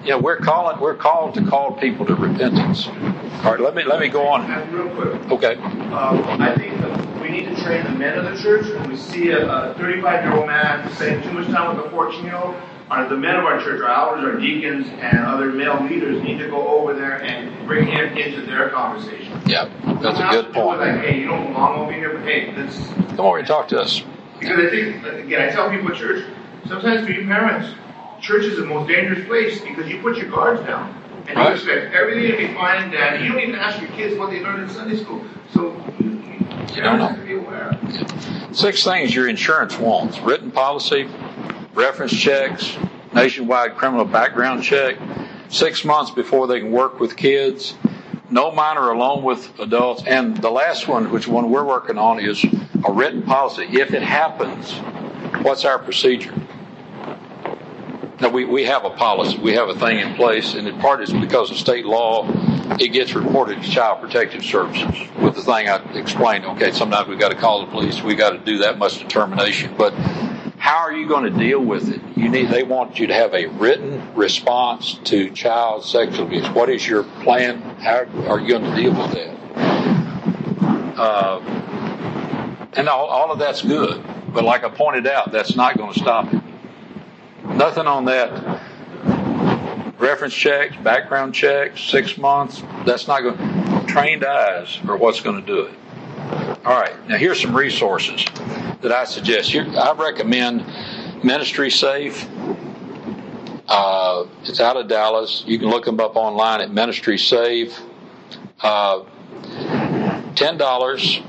Yeah, 0.03 0.15
we're 0.17 0.37
calling, 0.37 0.79
we're 0.81 0.95
called 0.95 1.33
to 1.35 1.45
call 1.45 1.73
people 1.73 2.05
to 2.07 2.15
repentance. 2.15 2.87
All 2.87 3.51
right, 3.51 3.59
let 3.59 3.73
me, 3.75 3.83
let 3.83 3.99
me 3.99 4.09
go 4.09 4.27
on. 4.27 4.45
Real 4.73 4.89
quick, 4.89 5.31
Okay. 5.31 5.55
um, 5.55 6.41
I 6.41 6.55
think 6.57 6.77
that 6.81 7.21
we 7.21 7.29
need 7.29 7.45
to 7.45 7.61
train 7.63 7.83
the 7.85 7.91
men 7.91 8.17
of 8.17 8.25
the 8.25 8.41
church. 8.41 8.65
When 8.65 8.89
we 8.89 8.97
see 8.97 9.31
a 9.31 9.73
35 9.77 10.23
year 10.25 10.33
old 10.35 10.47
man 10.47 10.91
spending 10.93 11.23
too 11.23 11.31
much 11.33 11.47
time 11.47 11.75
with 11.77 11.85
a 11.85 11.89
14 11.89 12.23
year 12.25 12.35
old, 12.35 12.55
the 13.09 13.17
men 13.17 13.35
of 13.35 13.45
our 13.45 13.59
church, 13.61 13.81
our 13.81 13.89
elders, 13.89 14.23
our 14.35 14.39
deacons, 14.39 14.87
and 14.99 15.19
other 15.19 15.47
male 15.51 15.81
leaders 15.83 16.21
need 16.21 16.37
to 16.37 16.47
go 16.49 16.67
over 16.67 16.93
there 16.93 17.23
and 17.23 17.65
bring 17.65 17.87
him 17.87 18.17
into 18.17 18.41
their 18.45 18.69
conversation. 18.69 19.41
Yeah, 19.45 19.69
that's 20.01 20.19
a 20.19 20.23
good 20.29 20.31
to 20.31 20.41
do 20.43 20.49
it 20.49 20.53
point. 20.53 20.79
Like, 20.79 20.99
hey, 21.01 21.19
you 21.21 21.27
don't 21.27 21.47
belong 21.47 21.79
over 21.79 21.91
here, 21.93 22.13
but 22.17 22.23
hey, 22.23 22.53
let's 22.55 22.87
Come 23.15 23.21
over 23.21 23.37
and 23.39 23.47
talk 23.47 23.67
to 23.69 23.79
us. 23.79 24.03
Because 24.39 24.59
I 24.59 24.69
think, 24.69 25.05
again, 25.25 25.49
I 25.49 25.51
tell 25.51 25.69
people 25.69 25.89
at 25.91 25.95
church, 25.97 26.25
sometimes 26.67 27.05
for 27.05 27.13
you 27.13 27.25
parents, 27.25 27.73
church 28.23 28.45
is 28.45 28.57
the 28.57 28.65
most 28.65 28.87
dangerous 28.87 29.27
place 29.27 29.61
because 29.61 29.87
you 29.87 30.01
put 30.01 30.17
your 30.17 30.29
guards 30.29 30.61
down. 30.61 30.95
And 31.27 31.37
Right. 31.37 31.49
you 31.49 31.55
expect 31.55 31.93
everything 31.93 32.31
to 32.31 32.37
be 32.37 32.53
fine 32.53 32.83
and 32.83 32.91
dandy. 32.91 33.25
You 33.25 33.31
don't 33.33 33.41
even 33.41 33.55
ask 33.55 33.79
your 33.79 33.89
kids 33.91 34.17
what 34.17 34.31
they 34.31 34.41
learned 34.41 34.63
in 34.63 34.69
Sunday 34.69 34.97
school. 34.97 35.23
So 35.53 35.73
you, 35.99 36.19
don't 36.81 36.97
know. 36.99 37.07
have 37.07 37.17
to 37.17 37.25
be 37.25 37.35
aware. 37.35 37.77
Six 38.51 38.83
things 38.83 39.13
your 39.13 39.27
insurance 39.27 39.77
wants 39.77 40.19
written 40.19 40.51
policy, 40.51 41.07
reference 41.73 42.13
checks, 42.13 42.77
nationwide 43.13 43.75
criminal 43.75 44.05
background 44.05 44.63
check, 44.63 44.97
six 45.49 45.85
months 45.85 46.11
before 46.11 46.47
they 46.47 46.59
can 46.59 46.71
work 46.71 46.99
with 46.99 47.15
kids, 47.15 47.75
no 48.29 48.51
minor 48.51 48.91
alone 48.91 49.23
with 49.23 49.57
adults, 49.59 50.03
and 50.05 50.35
the 50.37 50.49
last 50.49 50.87
one, 50.87 51.11
which 51.11 51.27
one 51.27 51.51
we're 51.51 51.63
working 51.63 51.97
on, 51.97 52.19
is 52.19 52.43
a 52.85 52.91
written 52.91 53.21
policy. 53.21 53.67
If 53.69 53.93
it 53.93 54.01
happens, 54.01 54.73
what's 55.43 55.63
our 55.65 55.79
procedure? 55.79 56.33
Now, 58.23 58.29
we, 58.29 58.45
we 58.45 58.63
have 58.63 58.85
a 58.85 58.89
policy, 58.89 59.37
we 59.37 59.51
have 59.55 59.67
a 59.67 59.75
thing 59.75 59.99
in 59.99 60.15
place, 60.15 60.53
and 60.53 60.65
in 60.65 60.79
part 60.79 61.01
is 61.01 61.11
because 61.11 61.51
of 61.51 61.57
state 61.57 61.85
law, 61.85 62.25
it 62.79 62.93
gets 62.93 63.13
reported 63.15 63.61
to 63.61 63.69
Child 63.69 63.99
Protective 63.99 64.45
Services 64.45 65.09
with 65.19 65.35
the 65.35 65.41
thing 65.41 65.67
I 65.67 65.83
explained. 65.99 66.45
Okay, 66.45 66.71
sometimes 66.71 67.09
we've 67.09 67.19
got 67.19 67.31
to 67.31 67.37
call 67.37 67.65
the 67.65 67.69
police, 67.69 68.01
we've 68.01 68.17
got 68.17 68.29
to 68.29 68.37
do 68.37 68.59
that 68.59 68.77
much 68.77 68.99
determination, 68.99 69.75
but 69.77 69.93
how 70.57 70.77
are 70.77 70.93
you 70.93 71.05
going 71.05 71.33
to 71.33 71.37
deal 71.37 71.59
with 71.59 71.89
it? 71.91 71.99
You 72.15 72.29
need, 72.29 72.47
they 72.47 72.63
want 72.63 72.97
you 72.97 73.07
to 73.07 73.13
have 73.13 73.33
a 73.33 73.47
written 73.47 74.15
response 74.15 74.97
to 75.03 75.29
child 75.31 75.83
sexual 75.83 76.25
abuse. 76.25 76.47
What 76.51 76.69
is 76.69 76.87
your 76.87 77.03
plan? 77.03 77.59
How 77.81 78.05
are 78.29 78.39
you 78.39 78.57
going 78.57 78.73
to 78.73 78.81
deal 78.81 78.93
with 78.93 79.11
that? 79.11 79.37
Uh, 80.97 81.39
and 82.71 82.87
all, 82.87 83.07
all 83.07 83.33
of 83.33 83.39
that's 83.39 83.61
good, 83.61 84.01
but 84.29 84.45
like 84.45 84.63
I 84.63 84.69
pointed 84.69 85.07
out, 85.07 85.33
that's 85.33 85.57
not 85.57 85.77
going 85.77 85.91
to 85.91 85.99
stop 85.99 86.33
it. 86.33 86.41
Nothing 87.43 87.87
on 87.87 88.05
that 88.05 88.61
reference 89.99 90.33
checks, 90.33 90.75
background 90.77 91.33
checks, 91.33 91.81
six 91.81 92.17
months. 92.17 92.61
That's 92.85 93.07
not 93.07 93.21
going. 93.21 93.85
Trained 93.87 94.23
eyes 94.25 94.79
are 94.87 94.97
what's 94.97 95.21
going 95.21 95.39
to 95.39 95.45
do 95.45 95.61
it. 95.61 95.75
All 96.65 96.79
right. 96.79 96.95
Now 97.07 97.17
here's 97.17 97.41
some 97.41 97.55
resources 97.55 98.25
that 98.81 98.91
I 98.91 99.05
suggest. 99.05 99.51
Here, 99.51 99.65
I 99.77 99.93
recommend 99.93 100.61
MinistrySafe. 101.21 102.27
Uh, 103.67 104.25
it's 104.43 104.59
out 104.59 104.77
of 104.77 104.87
Dallas. 104.87 105.43
You 105.45 105.59
can 105.59 105.69
look 105.69 105.85
them 105.85 105.99
up 105.99 106.15
online 106.15 106.61
at 106.61 106.69
MinistrySafe. 106.69 107.73
Uh, 108.61 109.03
Ten 110.35 110.57
dollars. 110.57 111.21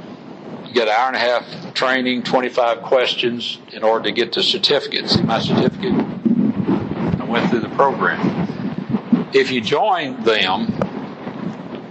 Get 0.75 0.89
an 0.89 0.95
hour 0.95 1.07
and 1.07 1.17
a 1.17 1.21
half 1.21 1.75
training, 1.75 2.25
25 2.25 2.83
questions 2.83 3.59
in 3.73 3.85
order 3.85 4.05
to 4.05 4.13
get 4.13 4.33
the 4.33 4.43
certificate. 4.43 5.09
See 5.09 5.23
my 5.23 5.39
certificate? 5.39 5.95
I 5.95 7.25
went 7.25 7.49
through 7.49 7.61
the 7.61 7.73
program. 7.77 9.31
If 9.33 9.53
you 9.53 9.61
join 9.61 10.23
them 10.25 10.67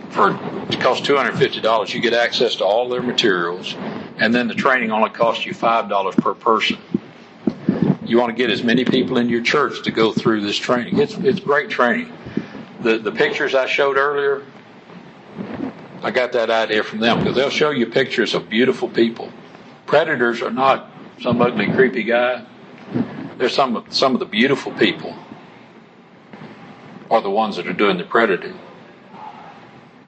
for 0.09 0.31
it 0.69 0.79
costs 0.81 1.07
$250, 1.07 1.93
you 1.93 2.01
get 2.01 2.13
access 2.13 2.55
to 2.57 2.65
all 2.65 2.89
their 2.89 3.01
materials, 3.01 3.73
and 4.17 4.33
then 4.33 4.47
the 4.47 4.53
training 4.53 4.91
only 4.91 5.09
costs 5.09 5.45
you 5.45 5.53
$5 5.53 6.17
per 6.17 6.33
person. 6.33 6.77
You 8.05 8.19
want 8.19 8.31
to 8.31 8.35
get 8.35 8.49
as 8.49 8.63
many 8.63 8.83
people 8.83 9.17
in 9.17 9.29
your 9.29 9.41
church 9.41 9.83
to 9.83 9.91
go 9.91 10.11
through 10.11 10.41
this 10.41 10.57
training. 10.57 10.99
It's, 10.99 11.13
it's 11.13 11.39
great 11.39 11.69
training. 11.69 12.11
The, 12.81 12.97
the 12.97 13.11
pictures 13.13 13.55
I 13.55 13.65
showed 13.65 13.97
earlier, 13.97 14.43
I 16.03 16.11
got 16.11 16.33
that 16.33 16.51
idea 16.51 16.83
from 16.83 16.99
them 16.99 17.19
because 17.19 17.35
they'll 17.35 17.49
show 17.49 17.71
you 17.71 17.87
pictures 17.87 18.33
of 18.35 18.49
beautiful 18.49 18.89
people. 18.89 19.31
Predators 19.87 20.41
are 20.41 20.51
not 20.51 20.91
some 21.21 21.41
ugly, 21.41 21.71
creepy 21.71 22.03
guy. 22.03 22.45
They're 23.37 23.49
some 23.49 23.75
of, 23.77 23.93
some 23.93 24.13
of 24.13 24.19
the 24.19 24.25
beautiful 24.25 24.71
people 24.73 25.15
are 27.11 27.21
the 27.21 27.31
ones 27.31 27.57
that 27.57 27.67
are 27.67 27.73
doing 27.73 27.97
the 27.97 28.03
predating. 28.05 28.57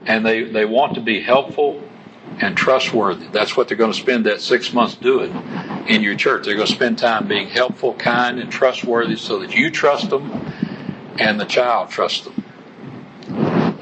And 0.05 0.25
they, 0.25 0.43
they 0.43 0.65
want 0.65 0.95
to 0.95 1.01
be 1.01 1.21
helpful 1.21 1.83
and 2.41 2.57
trustworthy. 2.57 3.27
That's 3.27 3.57
what 3.57 3.67
they're 3.67 3.77
going 3.77 3.93
to 3.93 3.99
spend 3.99 4.25
that 4.27 4.41
six 4.41 4.73
months 4.73 4.95
doing. 4.95 5.33
in 5.87 6.03
your 6.03 6.15
church. 6.15 6.45
They're 6.45 6.55
going 6.55 6.67
to 6.67 6.73
spend 6.73 6.97
time 6.97 7.27
being 7.27 7.49
helpful, 7.49 7.93
kind, 7.95 8.39
and 8.39 8.51
trustworthy 8.51 9.17
so 9.17 9.39
that 9.39 9.55
you 9.55 9.69
trust 9.71 10.09
them 10.09 10.31
and 11.19 11.39
the 11.39 11.45
child 11.45 11.89
trusts 11.89 12.21
them. 12.25 12.44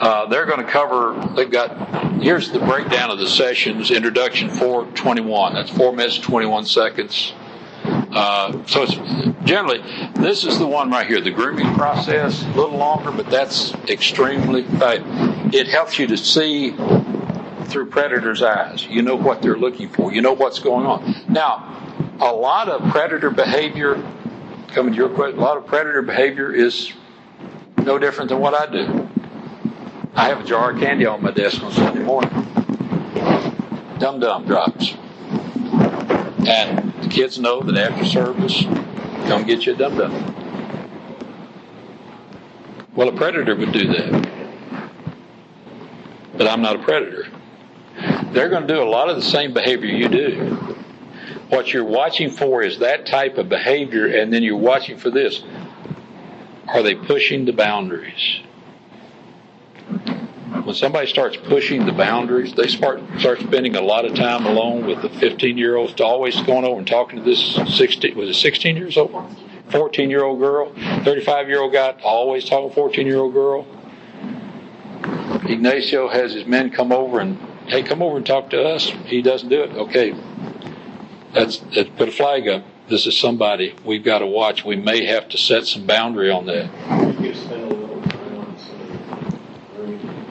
Uh, 0.03 0.25
they're 0.25 0.45
going 0.45 0.59
to 0.59 0.69
cover, 0.69 1.15
they've 1.33 1.49
got, 1.49 2.21
here's 2.21 2.51
the 2.51 2.59
breakdown 2.59 3.09
of 3.09 3.19
the 3.19 3.25
sessions, 3.25 3.89
introduction 3.89 4.49
421. 4.49 5.53
That's 5.53 5.69
4 5.69 5.93
minutes, 5.93 6.19
21 6.19 6.65
seconds. 6.65 7.31
Uh, 7.85 8.51
so 8.65 8.83
it's 8.83 8.95
generally, 9.45 9.81
this 10.15 10.43
is 10.43 10.59
the 10.59 10.67
one 10.67 10.91
right 10.91 11.07
here, 11.07 11.21
the 11.21 11.31
grooming 11.31 11.73
process, 11.75 12.43
a 12.43 12.47
little 12.47 12.75
longer, 12.75 13.11
but 13.11 13.29
that's 13.29 13.73
extremely, 13.87 14.65
uh, 14.81 14.99
it 15.53 15.69
helps 15.69 15.97
you 15.97 16.05
to 16.07 16.17
see 16.17 16.71
through 17.67 17.85
predators' 17.85 18.43
eyes. 18.43 18.85
You 18.85 19.03
know 19.03 19.15
what 19.15 19.41
they're 19.41 19.57
looking 19.57 19.87
for. 19.87 20.11
You 20.13 20.21
know 20.21 20.33
what's 20.33 20.59
going 20.59 20.85
on. 20.85 21.15
Now, 21.29 22.17
a 22.19 22.33
lot 22.33 22.67
of 22.67 22.91
predator 22.91 23.29
behavior, 23.29 23.95
coming 24.67 24.91
to 24.91 24.97
your 24.97 25.07
question, 25.07 25.39
a 25.39 25.41
lot 25.41 25.55
of 25.55 25.65
predator 25.65 26.01
behavior 26.01 26.53
is 26.53 26.91
no 27.77 27.97
different 27.97 28.27
than 28.27 28.39
what 28.39 28.53
I 28.53 28.69
do. 28.69 29.09
I 30.15 30.27
have 30.27 30.41
a 30.41 30.43
jar 30.43 30.71
of 30.71 30.79
candy 30.79 31.07
on 31.07 31.23
my 31.23 31.31
desk 31.31 31.63
on 31.63 31.71
Sunday 31.71 32.03
morning. 32.03 32.29
Dum 33.97 34.19
Dum 34.19 34.45
drops. 34.45 34.93
And 36.47 36.93
the 37.01 37.07
kids 37.09 37.39
know 37.39 37.61
that 37.61 37.75
after 37.75 38.05
service, 38.05 38.63
come 39.27 39.43
get 39.43 39.65
you 39.65 39.73
a 39.73 39.75
Dum 39.75 39.97
Dum. 39.97 40.35
Well, 42.95 43.09
a 43.09 43.11
predator 43.11 43.55
would 43.55 43.71
do 43.71 43.87
that. 43.87 44.29
But 46.37 46.47
I'm 46.47 46.61
not 46.61 46.75
a 46.75 46.83
predator. 46.83 47.27
They're 48.33 48.49
going 48.49 48.67
to 48.67 48.73
do 48.73 48.83
a 48.83 48.85
lot 48.85 49.09
of 49.09 49.15
the 49.15 49.23
same 49.23 49.51
behavior 49.51 49.89
you 49.89 50.09
do. 50.09 50.55
What 51.49 51.73
you're 51.73 51.83
watching 51.83 52.29
for 52.29 52.61
is 52.61 52.77
that 52.79 53.07
type 53.07 53.39
of 53.39 53.49
behavior, 53.49 54.05
and 54.05 54.31
then 54.31 54.43
you're 54.43 54.57
watching 54.57 54.99
for 54.99 55.09
this. 55.09 55.43
Are 56.67 56.83
they 56.83 56.93
pushing 56.93 57.45
the 57.45 57.53
boundaries? 57.53 58.41
When 60.63 60.75
somebody 60.75 61.07
starts 61.07 61.35
pushing 61.35 61.85
the 61.85 61.91
boundaries, 61.91 62.53
they 62.53 62.67
start 62.67 63.01
start 63.19 63.39
spending 63.41 63.75
a 63.75 63.81
lot 63.81 64.05
of 64.05 64.15
time 64.15 64.45
alone 64.45 64.85
with 64.85 65.01
the 65.01 65.09
15 65.09 65.57
year 65.57 65.75
olds, 65.75 65.99
always 65.99 66.39
going 66.41 66.63
over 66.63 66.77
and 66.77 66.87
talking 66.87 67.19
to 67.19 67.25
this 67.25 67.55
16 67.77 68.15
was 68.15 68.29
it 68.29 68.35
16 68.35 68.77
years 68.77 68.97
old, 68.97 69.35
14 69.69 70.09
year 70.09 70.23
old 70.23 70.39
girl, 70.39 70.73
35 71.03 71.49
year 71.49 71.59
old 71.59 71.73
guy, 71.73 71.95
always 72.03 72.45
talking 72.45 72.71
14 72.73 73.05
year 73.05 73.17
old 73.17 73.33
girl. 73.33 73.67
Ignacio 75.45 76.07
has 76.07 76.33
his 76.33 76.45
men 76.45 76.69
come 76.69 76.93
over 76.93 77.19
and 77.19 77.37
hey, 77.67 77.83
come 77.83 78.01
over 78.01 78.17
and 78.17 78.25
talk 78.25 78.49
to 78.51 78.63
us. 78.63 78.87
He 79.05 79.21
doesn't 79.21 79.49
do 79.49 79.63
it. 79.63 79.71
Okay, 79.71 80.15
that's, 81.33 81.57
that's 81.75 81.89
put 81.89 82.07
a 82.09 82.11
flag 82.11 82.47
up. 82.47 82.63
This 82.89 83.05
is 83.07 83.17
somebody 83.17 83.75
we've 83.83 84.03
got 84.03 84.19
to 84.19 84.27
watch. 84.27 84.63
We 84.63 84.75
may 84.75 85.05
have 85.05 85.29
to 85.29 85.37
set 85.37 85.65
some 85.65 85.85
boundary 85.85 86.29
on 86.29 86.45
that. 86.47 86.65
You 86.65 87.13
could 87.13 87.35
spend 87.35 87.63
a 87.63 87.67
little 87.67 88.01
time 88.01 88.37
on 88.37 88.57
some 88.59 88.81
of 88.81 88.87
the 88.89 88.97
grooming 89.75 90.23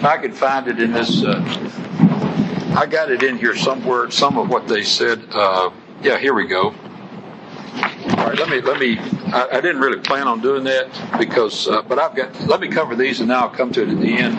If 0.00 0.06
I 0.06 0.16
could 0.16 0.34
find 0.34 0.66
it 0.66 0.80
in 0.80 0.92
this, 0.92 1.22
uh, 1.22 1.44
I 2.74 2.86
got 2.86 3.10
it 3.10 3.22
in 3.22 3.36
here 3.36 3.54
somewhere. 3.54 4.10
Some 4.10 4.38
of 4.38 4.48
what 4.48 4.66
they 4.66 4.82
said. 4.82 5.22
Uh, 5.30 5.72
yeah, 6.00 6.16
here 6.16 6.32
we 6.32 6.46
go. 6.46 6.68
All 6.68 8.16
right, 8.16 8.38
let 8.38 8.48
me 8.48 8.62
let 8.62 8.80
me. 8.80 8.98
I, 8.98 9.48
I 9.52 9.60
didn't 9.60 9.82
really 9.82 10.00
plan 10.00 10.26
on 10.26 10.40
doing 10.40 10.64
that 10.64 11.18
because, 11.18 11.68
uh, 11.68 11.82
but 11.82 11.98
I've 11.98 12.16
got. 12.16 12.34
Let 12.46 12.60
me 12.60 12.68
cover 12.68 12.96
these, 12.96 13.20
and 13.20 13.28
now 13.28 13.40
I'll 13.40 13.50
come 13.50 13.72
to 13.72 13.82
it 13.82 13.90
at 13.90 14.00
the 14.00 14.16
end. 14.16 14.38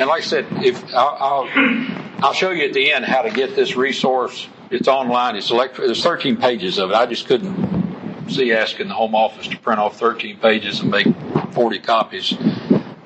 And 0.00 0.08
like 0.08 0.22
I 0.22 0.24
said, 0.24 0.46
if 0.64 0.82
I'll, 0.94 1.18
I'll 1.20 2.24
I'll 2.24 2.32
show 2.32 2.50
you 2.50 2.64
at 2.64 2.72
the 2.72 2.90
end 2.90 3.04
how 3.04 3.20
to 3.20 3.30
get 3.30 3.54
this 3.54 3.76
resource. 3.76 4.48
It's 4.70 4.88
online. 4.88 5.36
It's 5.36 5.50
electric. 5.50 5.88
There's 5.88 6.02
13 6.02 6.38
pages 6.38 6.78
of 6.78 6.88
it. 6.88 6.94
I 6.94 7.04
just 7.04 7.26
couldn't 7.26 8.30
see 8.30 8.50
asking 8.54 8.88
the 8.88 8.94
home 8.94 9.14
office 9.14 9.46
to 9.48 9.58
print 9.58 9.78
off 9.78 9.98
13 9.98 10.38
pages 10.38 10.80
and 10.80 10.90
make 10.90 11.06
40 11.52 11.80
copies. 11.80 12.32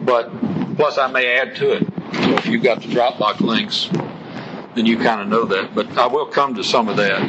But 0.01 0.31
plus, 0.77 0.99
I 0.99 1.07
may 1.09 1.39
add 1.39 1.57
to 1.57 1.73
it. 1.73 1.83
So 2.15 2.35
if 2.37 2.47
you've 2.47 2.63
got 2.63 2.83
the 2.83 2.89
Dropbox 2.89 3.41
links, 3.41 3.89
then 4.75 4.87
you 4.87 4.99
kind 4.99 5.21
of 5.21 5.29
know 5.29 5.45
that. 5.45 5.75
But 5.75 5.97
I 5.97 6.07
will 6.07 6.27
come 6.27 6.55
to 6.55 6.65
some 6.65 6.89
of 6.89 6.97
that. 6.97 7.21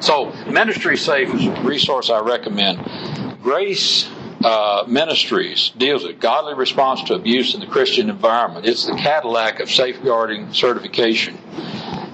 So, 0.00 0.32
MinistrySafe 0.46 1.34
is 1.34 1.46
a 1.46 1.62
resource 1.62 2.10
I 2.10 2.20
recommend. 2.20 3.40
Grace 3.42 4.08
uh, 4.44 4.84
Ministries 4.88 5.70
deals 5.76 6.04
with 6.04 6.18
godly 6.20 6.54
response 6.54 7.02
to 7.04 7.14
abuse 7.14 7.54
in 7.54 7.60
the 7.60 7.66
Christian 7.66 8.10
environment. 8.10 8.66
It's 8.66 8.86
the 8.86 8.94
Cadillac 8.94 9.60
of 9.60 9.70
safeguarding 9.70 10.52
certification. 10.52 11.38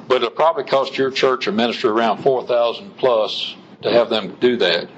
But 0.06 0.16
it'll 0.16 0.30
probably 0.30 0.64
cost 0.64 0.96
your 0.96 1.10
church 1.10 1.46
or 1.46 1.52
ministry 1.52 1.90
around 1.90 2.22
4000 2.22 2.96
plus 2.96 3.54
to 3.82 3.90
have 3.90 4.10
them 4.10 4.36
do 4.40 4.56
that. 4.58 4.88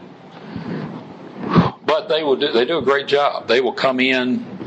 But 1.85 2.09
they 2.09 2.23
will 2.23 2.37
do, 2.37 2.53
they 2.53 2.65
do 2.65 2.79
a 2.79 2.83
great 2.83 3.07
job. 3.07 3.49
They 3.49 3.61
will 3.61 3.73
come 3.73 4.01
in, 4.01 4.60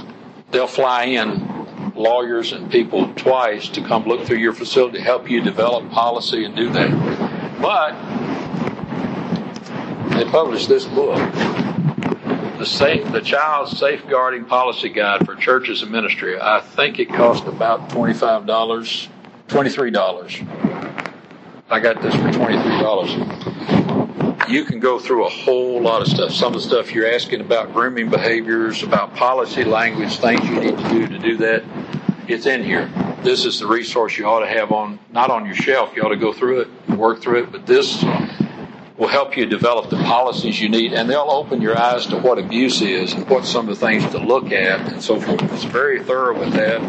they'll 0.53 0.67
fly 0.67 1.05
in 1.05 1.91
lawyers 1.95 2.53
and 2.53 2.71
people 2.71 3.13
twice 3.15 3.67
to 3.69 3.81
come 3.81 4.05
look 4.05 4.25
through 4.25 4.37
your 4.37 4.53
facility, 4.53 5.01
help 5.01 5.29
you 5.29 5.41
develop 5.41 5.89
policy 5.91 6.45
and 6.45 6.55
do 6.55 6.69
that. 6.71 7.59
But 7.61 7.93
they 10.15 10.23
published 10.25 10.69
this 10.69 10.85
book 10.85 11.17
the 12.57 12.65
safe, 12.65 13.11
the 13.11 13.19
Child 13.19 13.67
Safeguarding 13.67 14.45
Policy 14.45 14.87
Guide 14.89 15.25
for 15.25 15.35
Churches 15.35 15.81
and 15.81 15.91
Ministry. 15.91 16.39
I 16.39 16.61
think 16.61 16.99
it 16.99 17.09
cost 17.09 17.45
about 17.45 17.89
twenty 17.89 18.13
five 18.13 18.45
dollars, 18.45 19.09
twenty 19.47 19.69
three 19.69 19.91
dollars. 19.91 20.39
I 21.69 21.79
got 21.79 22.01
this 22.01 22.15
for 22.15 22.31
twenty 22.31 22.61
three 22.61 22.79
dollars. 22.79 23.72
You 24.49 24.65
can 24.65 24.79
go 24.79 24.99
through 24.99 25.25
a 25.25 25.29
whole 25.29 25.81
lot 25.81 26.01
of 26.01 26.07
stuff. 26.07 26.31
Some 26.31 26.53
of 26.53 26.61
the 26.61 26.67
stuff 26.67 26.93
you're 26.93 27.11
asking 27.11 27.41
about 27.41 27.73
grooming 27.73 28.09
behaviors, 28.09 28.83
about 28.83 29.15
policy 29.15 29.63
language, 29.63 30.17
things 30.17 30.43
you 30.47 30.59
need 30.59 30.77
to 30.77 30.89
do 30.89 31.07
to 31.07 31.19
do 31.19 31.37
that. 31.37 31.63
It's 32.27 32.45
in 32.45 32.63
here. 32.63 32.89
This 33.23 33.45
is 33.45 33.59
the 33.59 33.67
resource 33.67 34.17
you 34.17 34.25
ought 34.25 34.41
to 34.41 34.47
have 34.47 34.71
on, 34.71 34.99
not 35.11 35.29
on 35.29 35.45
your 35.45 35.55
shelf. 35.55 35.95
You 35.95 36.03
ought 36.03 36.09
to 36.09 36.17
go 36.17 36.33
through 36.33 36.61
it 36.61 36.67
work 37.03 37.21
through 37.21 37.43
it. 37.43 37.51
But 37.51 37.65
this 37.65 38.03
will 38.97 39.07
help 39.07 39.35
you 39.35 39.45
develop 39.45 39.89
the 39.89 39.97
policies 39.97 40.61
you 40.61 40.69
need, 40.69 40.93
and 40.93 41.09
they'll 41.09 41.29
open 41.29 41.61
your 41.61 41.77
eyes 41.77 42.05
to 42.07 42.17
what 42.17 42.37
abuse 42.37 42.81
is 42.81 43.13
and 43.13 43.27
what 43.29 43.45
some 43.45 43.67
of 43.67 43.79
the 43.79 43.85
things 43.85 44.05
to 44.11 44.19
look 44.19 44.51
at 44.51 44.79
and 44.91 45.01
so 45.01 45.19
forth. 45.19 45.41
It's 45.51 45.63
very 45.63 46.03
thorough 46.03 46.39
with 46.39 46.53
that. 46.53 46.81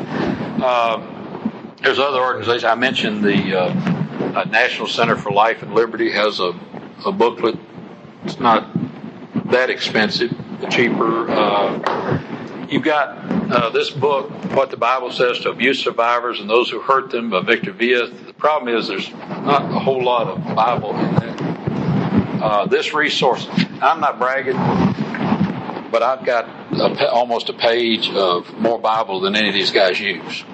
Uh, 0.62 1.74
there's 1.82 1.98
other 1.98 2.20
organizations. 2.20 2.64
I 2.64 2.74
mentioned 2.74 3.24
the 3.24 3.58
uh, 3.58 4.40
uh, 4.40 4.44
National 4.44 4.86
Center 4.86 5.16
for 5.16 5.32
Life 5.32 5.62
and 5.62 5.74
Liberty 5.74 6.10
has 6.12 6.40
a, 6.40 6.52
a 7.04 7.12
booklet. 7.12 7.58
It's 8.24 8.40
not 8.40 8.68
that 9.50 9.70
expensive, 9.70 10.34
cheaper. 10.70 11.30
Uh, 11.30 12.66
you've 12.68 12.82
got 12.82 13.18
uh, 13.52 13.70
this 13.70 13.90
book, 13.90 14.30
What 14.54 14.70
the 14.70 14.76
Bible 14.76 15.12
Says 15.12 15.38
to 15.40 15.50
Abuse 15.50 15.82
Survivors 15.82 16.40
and 16.40 16.48
Those 16.48 16.70
Who 16.70 16.80
Hurt 16.80 17.10
Them 17.10 17.30
by 17.30 17.42
Victor 17.42 17.72
Villa. 17.72 18.08
The 18.08 18.32
problem 18.32 18.74
is 18.74 18.88
there's 18.88 19.10
not 19.10 19.62
a 19.62 19.78
whole 19.78 20.02
lot 20.02 20.28
of 20.28 20.54
Bible 20.54 20.96
in 20.96 21.14
that 21.16 21.34
uh, 22.44 22.66
this 22.66 22.92
resource, 22.92 23.46
I'm 23.80 24.00
not 24.00 24.18
bragging, 24.18 24.56
but 25.90 26.02
I've 26.02 26.26
got 26.26 26.46
a, 26.72 27.08
almost 27.08 27.48
a 27.48 27.54
page 27.54 28.10
of 28.10 28.52
more 28.58 28.78
Bible 28.78 29.20
than 29.20 29.34
any 29.34 29.48
of 29.48 29.54
these 29.54 29.70
guys 29.70 29.98
use. 29.98 30.44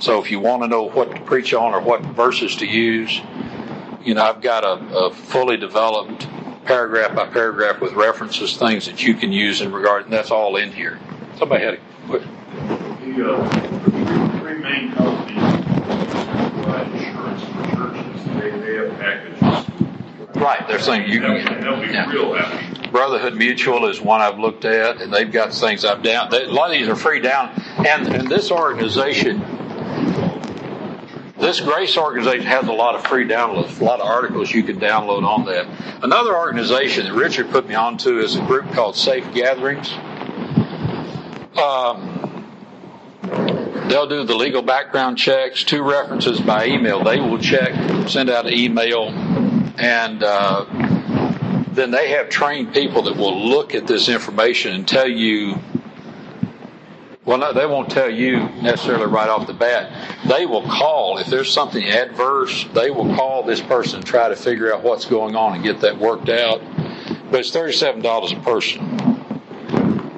So 0.00 0.20
if 0.20 0.30
you 0.30 0.38
want 0.38 0.62
to 0.64 0.68
know 0.68 0.82
what 0.82 1.14
to 1.14 1.20
preach 1.22 1.54
on 1.54 1.72
or 1.72 1.80
what 1.80 2.02
verses 2.02 2.56
to 2.56 2.66
use, 2.66 3.22
you 4.04 4.14
know, 4.14 4.22
I've 4.22 4.40
got 4.40 4.64
a, 4.64 4.96
a 4.96 5.12
fully 5.12 5.56
developed 5.56 6.26
paragraph 6.64 7.14
by 7.14 7.26
paragraph 7.26 7.80
with 7.80 7.92
references, 7.94 8.56
things 8.56 8.86
that 8.86 9.02
you 9.02 9.14
can 9.14 9.32
use 9.32 9.60
in 9.60 9.72
regard, 9.72 10.04
and 10.04 10.12
that's 10.12 10.30
all 10.30 10.56
in 10.56 10.72
here. 10.72 10.98
Somebody 11.36 11.64
had 11.64 11.74
a 11.74 11.78
question. 12.06 12.30
The 13.16 13.32
uh, 13.32 14.40
three 14.40 14.58
main 14.58 14.92
companies 14.92 15.38
provide 16.54 16.92
insurance 16.92 17.42
for 17.42 17.76
churches, 17.76 18.24
they, 18.40 18.50
they 18.50 18.74
have 18.76 18.98
packages. 18.98 20.36
Right, 20.36 20.68
they're 20.68 20.78
saying 20.78 21.10
you 21.10 21.20
can. 21.20 21.60
they'll 21.62 21.80
be 21.80 21.88
yeah. 21.88 22.10
real 22.10 22.34
happy. 22.34 22.90
Brotherhood 22.90 23.34
Mutual 23.34 23.86
is 23.86 24.00
one 24.00 24.20
I've 24.20 24.38
looked 24.38 24.64
at, 24.64 25.00
and 25.00 25.12
they've 25.12 25.30
got 25.30 25.52
things 25.52 25.84
I've 25.84 26.02
down. 26.02 26.30
They, 26.30 26.44
a 26.44 26.52
lot 26.52 26.70
of 26.70 26.78
these 26.78 26.88
are 26.88 26.96
free 26.96 27.20
down, 27.20 27.50
and, 27.86 28.06
and 28.08 28.28
this 28.28 28.50
organization, 28.50 29.40
this 31.38 31.60
Grace 31.60 31.96
organization 31.96 32.46
has 32.46 32.66
a 32.66 32.72
lot 32.72 32.94
of 32.94 33.06
free 33.06 33.24
downloads, 33.26 33.80
a 33.80 33.84
lot 33.84 34.00
of 34.00 34.06
articles 34.06 34.50
you 34.52 34.62
can 34.62 34.80
download 34.80 35.24
on 35.24 35.44
that. 35.46 35.66
Another 36.02 36.36
organization 36.36 37.06
that 37.06 37.14
Richard 37.14 37.50
put 37.50 37.68
me 37.68 37.74
onto 37.74 38.18
is 38.18 38.36
a 38.36 38.44
group 38.44 38.70
called 38.72 38.96
Safe 38.96 39.24
Gatherings. 39.32 39.92
Um, 41.56 42.46
they'll 43.88 44.08
do 44.08 44.24
the 44.24 44.34
legal 44.34 44.62
background 44.62 45.18
checks, 45.18 45.64
two 45.64 45.82
references 45.82 46.40
by 46.40 46.66
email. 46.66 47.02
They 47.04 47.20
will 47.20 47.38
check, 47.38 48.08
send 48.08 48.30
out 48.30 48.46
an 48.46 48.52
email, 48.52 49.08
and 49.78 50.22
uh, 50.22 50.66
then 51.72 51.90
they 51.92 52.10
have 52.10 52.28
trained 52.28 52.74
people 52.74 53.02
that 53.02 53.16
will 53.16 53.48
look 53.48 53.74
at 53.74 53.86
this 53.86 54.08
information 54.08 54.74
and 54.74 54.86
tell 54.86 55.08
you 55.08 55.58
Well, 57.28 57.36
no, 57.36 57.52
they 57.52 57.66
won't 57.66 57.90
tell 57.90 58.08
you 58.08 58.38
necessarily 58.62 59.04
right 59.04 59.28
off 59.28 59.46
the 59.46 59.52
bat. 59.52 59.92
They 60.26 60.46
will 60.46 60.62
call 60.62 61.18
if 61.18 61.26
there's 61.26 61.52
something 61.52 61.84
adverse. 61.84 62.64
They 62.72 62.90
will 62.90 63.14
call 63.14 63.42
this 63.42 63.60
person 63.60 63.96
and 63.96 64.06
try 64.06 64.30
to 64.30 64.34
figure 64.34 64.72
out 64.72 64.82
what's 64.82 65.04
going 65.04 65.36
on 65.36 65.52
and 65.52 65.62
get 65.62 65.82
that 65.82 65.98
worked 65.98 66.30
out. 66.30 66.62
But 67.30 67.40
it's 67.40 67.50
thirty-seven 67.50 68.00
dollars 68.00 68.32
a 68.32 68.36
person. 68.36 68.82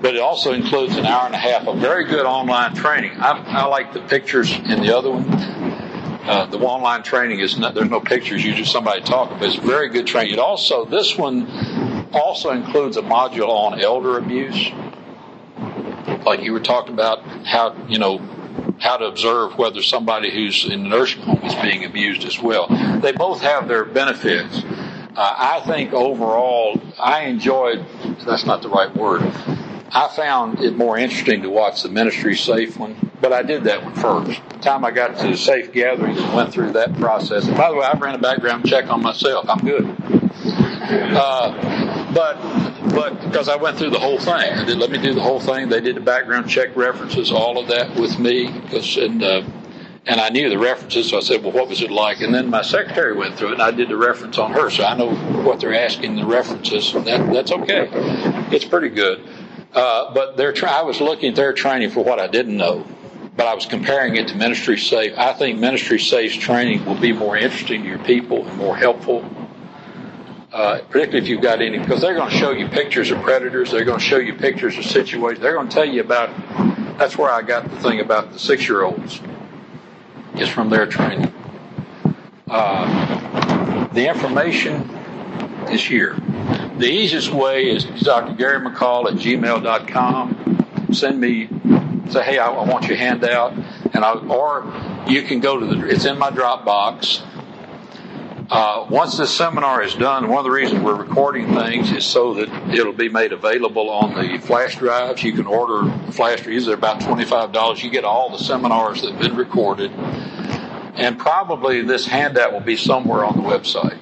But 0.01 0.15
it 0.15 0.21
also 0.21 0.53
includes 0.53 0.97
an 0.99 1.05
hour 1.05 1.27
and 1.27 1.35
a 1.35 1.39
half 1.39 1.67
of 1.67 1.79
very 1.79 2.05
good 2.05 2.27
online 2.27 2.77
training. 2.77 3.11
I, 3.19 3.33
I 3.33 3.65
like 3.65 3.93
the 3.93 4.03
pictures 4.03 4.53
in 4.53 4.81
the 4.81 4.97
other 4.97 5.11
one. 5.11 5.27
Uh, 5.29 6.47
the 6.47 6.59
online 6.59 7.03
training 7.03 7.41
is 7.41 7.59
not, 7.59 7.75
there's 7.75 7.91
no 7.91 8.01
pictures. 8.01 8.45
You 8.45 8.55
just 8.55 8.71
somebody 8.71 9.01
talking, 9.01 9.37
but 9.37 9.49
it's 9.49 9.57
very 9.57 9.89
good 9.89 10.07
training. 10.07 10.35
It 10.35 10.39
also 10.39 10.85
this 10.85 11.19
one 11.19 11.49
also 12.13 12.51
includes 12.51 12.97
a 12.97 13.03
module 13.03 13.49
on 13.49 13.81
elder 13.81 14.17
abuse 14.17 14.71
like 16.25 16.43
you 16.43 16.53
were 16.53 16.61
talking 16.61 16.95
about 16.95 17.23
how 17.47 17.77
you 17.89 17.99
know 17.99 18.19
how 18.81 18.97
to 18.97 19.05
observe 19.05 19.57
whether 19.59 19.83
somebody 19.83 20.31
who's 20.31 20.65
in 20.65 20.83
the 20.83 20.89
nursing 20.89 21.23
home 21.23 21.43
is 21.45 21.55
being 21.57 21.85
abused 21.85 22.25
as 22.25 22.41
well. 22.41 22.67
They 23.01 23.13
both 23.13 23.41
have 23.43 23.69
their 23.69 23.85
benefits. 23.85 24.63
Uh, 25.17 25.35
I 25.39 25.61
think 25.67 25.93
overall, 25.93 26.81
I 26.99 27.23
enjoyed. 27.25 27.85
That's 28.25 28.47
not 28.47 28.63
the 28.63 28.69
right 28.69 28.95
word. 28.95 29.23
I 29.93 30.09
found 30.15 30.61
it 30.61 30.77
more 30.77 30.97
interesting 30.97 31.43
to 31.43 31.51
watch 31.51 31.83
the 31.83 31.89
MinistrySafe 31.89 32.79
one, 32.79 33.11
but 33.21 33.33
I 33.33 33.43
did 33.43 33.65
that 33.65 33.83
one 33.83 33.95
first. 33.95 34.41
The 34.49 34.59
time 34.59 34.85
I 34.85 34.93
got 34.93 35.19
to 35.19 35.29
the 35.29 35.37
safe 35.37 35.73
gathering 35.73 36.17
and 36.17 36.35
went 36.35 36.53
through 36.53 36.73
that 36.73 36.95
process. 36.95 37.47
And 37.47 37.57
by 37.57 37.71
the 37.71 37.77
way, 37.77 37.85
I 37.85 37.99
ran 37.99 38.15
a 38.15 38.19
background 38.19 38.67
check 38.67 38.89
on 38.89 39.03
myself. 39.03 39.47
I'm 39.49 39.65
good. 39.65 39.97
Uh, 40.93 42.13
but 42.15 42.37
but 42.93 43.21
because 43.23 43.49
I 43.49 43.57
went 43.57 43.79
through 43.79 43.91
the 43.91 43.99
whole 43.99 44.19
thing, 44.19 44.67
did 44.67 44.79
let 44.79 44.91
me 44.91 44.99
do 44.99 45.15
the 45.15 45.21
whole 45.21 45.41
thing. 45.41 45.69
They 45.69 45.81
did 45.81 45.97
the 45.97 46.01
background 46.01 46.49
check 46.49 46.75
references, 46.77 47.31
all 47.33 47.59
of 47.59 47.69
that 47.69 47.95
with 47.97 48.19
me, 48.19 48.51
because 48.61 48.97
and 48.97 49.23
uh, 49.23 49.43
and 50.07 50.21
I 50.21 50.29
knew 50.31 50.49
the 50.49 50.59
references. 50.59 51.11
So 51.11 51.19
I 51.19 51.21
said, 51.21 51.43
well, 51.43 51.53
what 51.53 51.69
was 51.69 51.83
it 51.83 51.91
like? 51.91 52.21
And 52.21 52.35
then 52.35 52.49
my 52.49 52.63
secretary 52.63 53.15
went 53.15 53.37
through 53.37 53.49
it, 53.49 53.53
and 53.55 53.63
I 53.63 53.71
did 53.71 53.89
the 53.89 53.97
reference 53.97 54.39
on 54.39 54.53
her, 54.53 54.71
so 54.71 54.85
I 54.85 54.97
know 54.97 55.15
what 55.43 55.61
they're 55.61 55.75
asking 55.75 56.17
the 56.17 56.27
references. 56.27 56.93
That 56.93 57.33
that's 57.33 57.53
okay. 57.53 57.89
It's 58.51 58.65
pretty 58.65 58.89
good. 58.89 59.27
Uh, 59.73 60.13
but 60.13 60.37
they're 60.37 60.55
I 60.67 60.83
was 60.83 61.01
looking 61.01 61.31
at 61.31 61.37
their 61.37 61.53
training 61.53 61.91
for 61.91 62.03
what 62.03 62.19
I 62.19 62.27
didn't 62.27 62.57
know, 62.57 62.85
but 63.37 63.47
I 63.47 63.55
was 63.55 63.67
comparing 63.67 64.17
it 64.17 64.29
to 64.29 64.35
MinistrySafe. 64.35 65.17
I 65.17 65.33
think 65.35 65.59
MinistrySafe's 65.59 66.37
training 66.37 66.85
will 66.85 66.99
be 66.99 67.13
more 67.13 67.37
interesting 67.37 67.83
to 67.83 67.89
your 67.89 67.99
people 68.01 68.47
and 68.49 68.57
more 68.57 68.77
helpful 68.77 69.25
uh, 70.53 70.81
particularly 70.89 71.19
if 71.19 71.29
you've 71.29 71.43
got 71.43 71.63
any, 71.63 71.79
because 71.79 72.01
they're 72.01 72.15
going 72.15 72.31
to 72.31 72.37
show 72.37 72.51
you 72.51 72.69
pictures 72.69 73.11
of 73.11 73.23
predators. 73.23 73.71
They're 73.71 73.85
going 73.85 74.01
to 74.01 74.05
show 74.05 74.19
you 74.19 74.35
pictures 74.35 74.77
of 74.77 74.85
situations. 74.85 75.41
They're 75.41 75.55
going 75.55 75.69
to 75.69 75.75
tell 75.75 75.85
you 75.85 76.01
about. 76.01 76.31
That's 76.99 77.17
where 77.17 77.31
I 77.31 77.43
got 77.43 77.71
the 77.71 77.77
thing 77.81 78.01
about 78.01 78.33
the 78.33 78.39
six-year-olds. 78.39 79.21
Is 80.37 80.49
from 80.49 80.71
their 80.71 80.87
training. 80.87 81.33
Uh, 82.49 83.89
the 83.93 84.09
information 84.09 84.89
is 85.71 85.83
here. 85.85 86.17
The 86.79 86.89
easiest 86.89 87.31
way 87.33 87.69
is 87.69 87.85
Dr. 87.85 88.35
Gary 88.35 88.65
McCall 88.65 89.07
at 89.11 89.15
gmail.com. 89.15 90.89
Send 90.93 91.21
me, 91.21 91.49
say, 92.11 92.23
hey, 92.23 92.39
I, 92.39 92.51
I 92.51 92.65
want 92.65 92.87
your 92.87 92.97
handout, 92.97 93.53
and 93.93 94.05
I, 94.05 94.15
or 94.15 94.73
you 95.09 95.23
can 95.23 95.41
go 95.41 95.59
to 95.59 95.67
the. 95.67 95.87
It's 95.89 96.05
in 96.05 96.19
my 96.19 96.31
Dropbox 96.31 97.23
uh, 98.51 98.85
once 98.91 99.17
this 99.17 99.35
seminar 99.35 99.81
is 99.83 99.95
done, 99.95 100.29
one 100.29 100.39
of 100.39 100.45
the 100.45 100.51
reasons 100.51 100.83
we're 100.83 100.97
recording 100.97 101.55
things 101.55 101.93
is 101.93 102.05
so 102.05 102.35
that 102.35 102.49
it'll 102.75 102.93
be 102.93 103.09
made 103.09 103.33
available 103.33 103.89
on 103.89 104.15
the 104.15 104.39
flash 104.39 104.77
drives. 104.77 105.23
You 105.23 105.33
can 105.33 105.47
order 105.47 105.89
flash 106.11 106.43
drives; 106.43 106.67
they're 106.67 106.75
about 106.75 107.01
twenty-five 107.01 107.53
dollars. 107.53 107.83
You 107.85 107.91
get 107.91 108.05
all 108.05 108.29
the 108.31 108.43
seminars 108.43 109.03
that 109.03 109.13
have 109.13 109.21
been 109.21 109.37
recorded, 109.37 109.93
and 109.93 111.17
probably 111.17 111.83
this 111.83 112.07
handout 112.07 112.53
will 112.53 112.61
be 112.61 112.77
somewhere 112.77 113.25
on 113.25 113.37
the 113.37 113.43
website. 113.43 113.99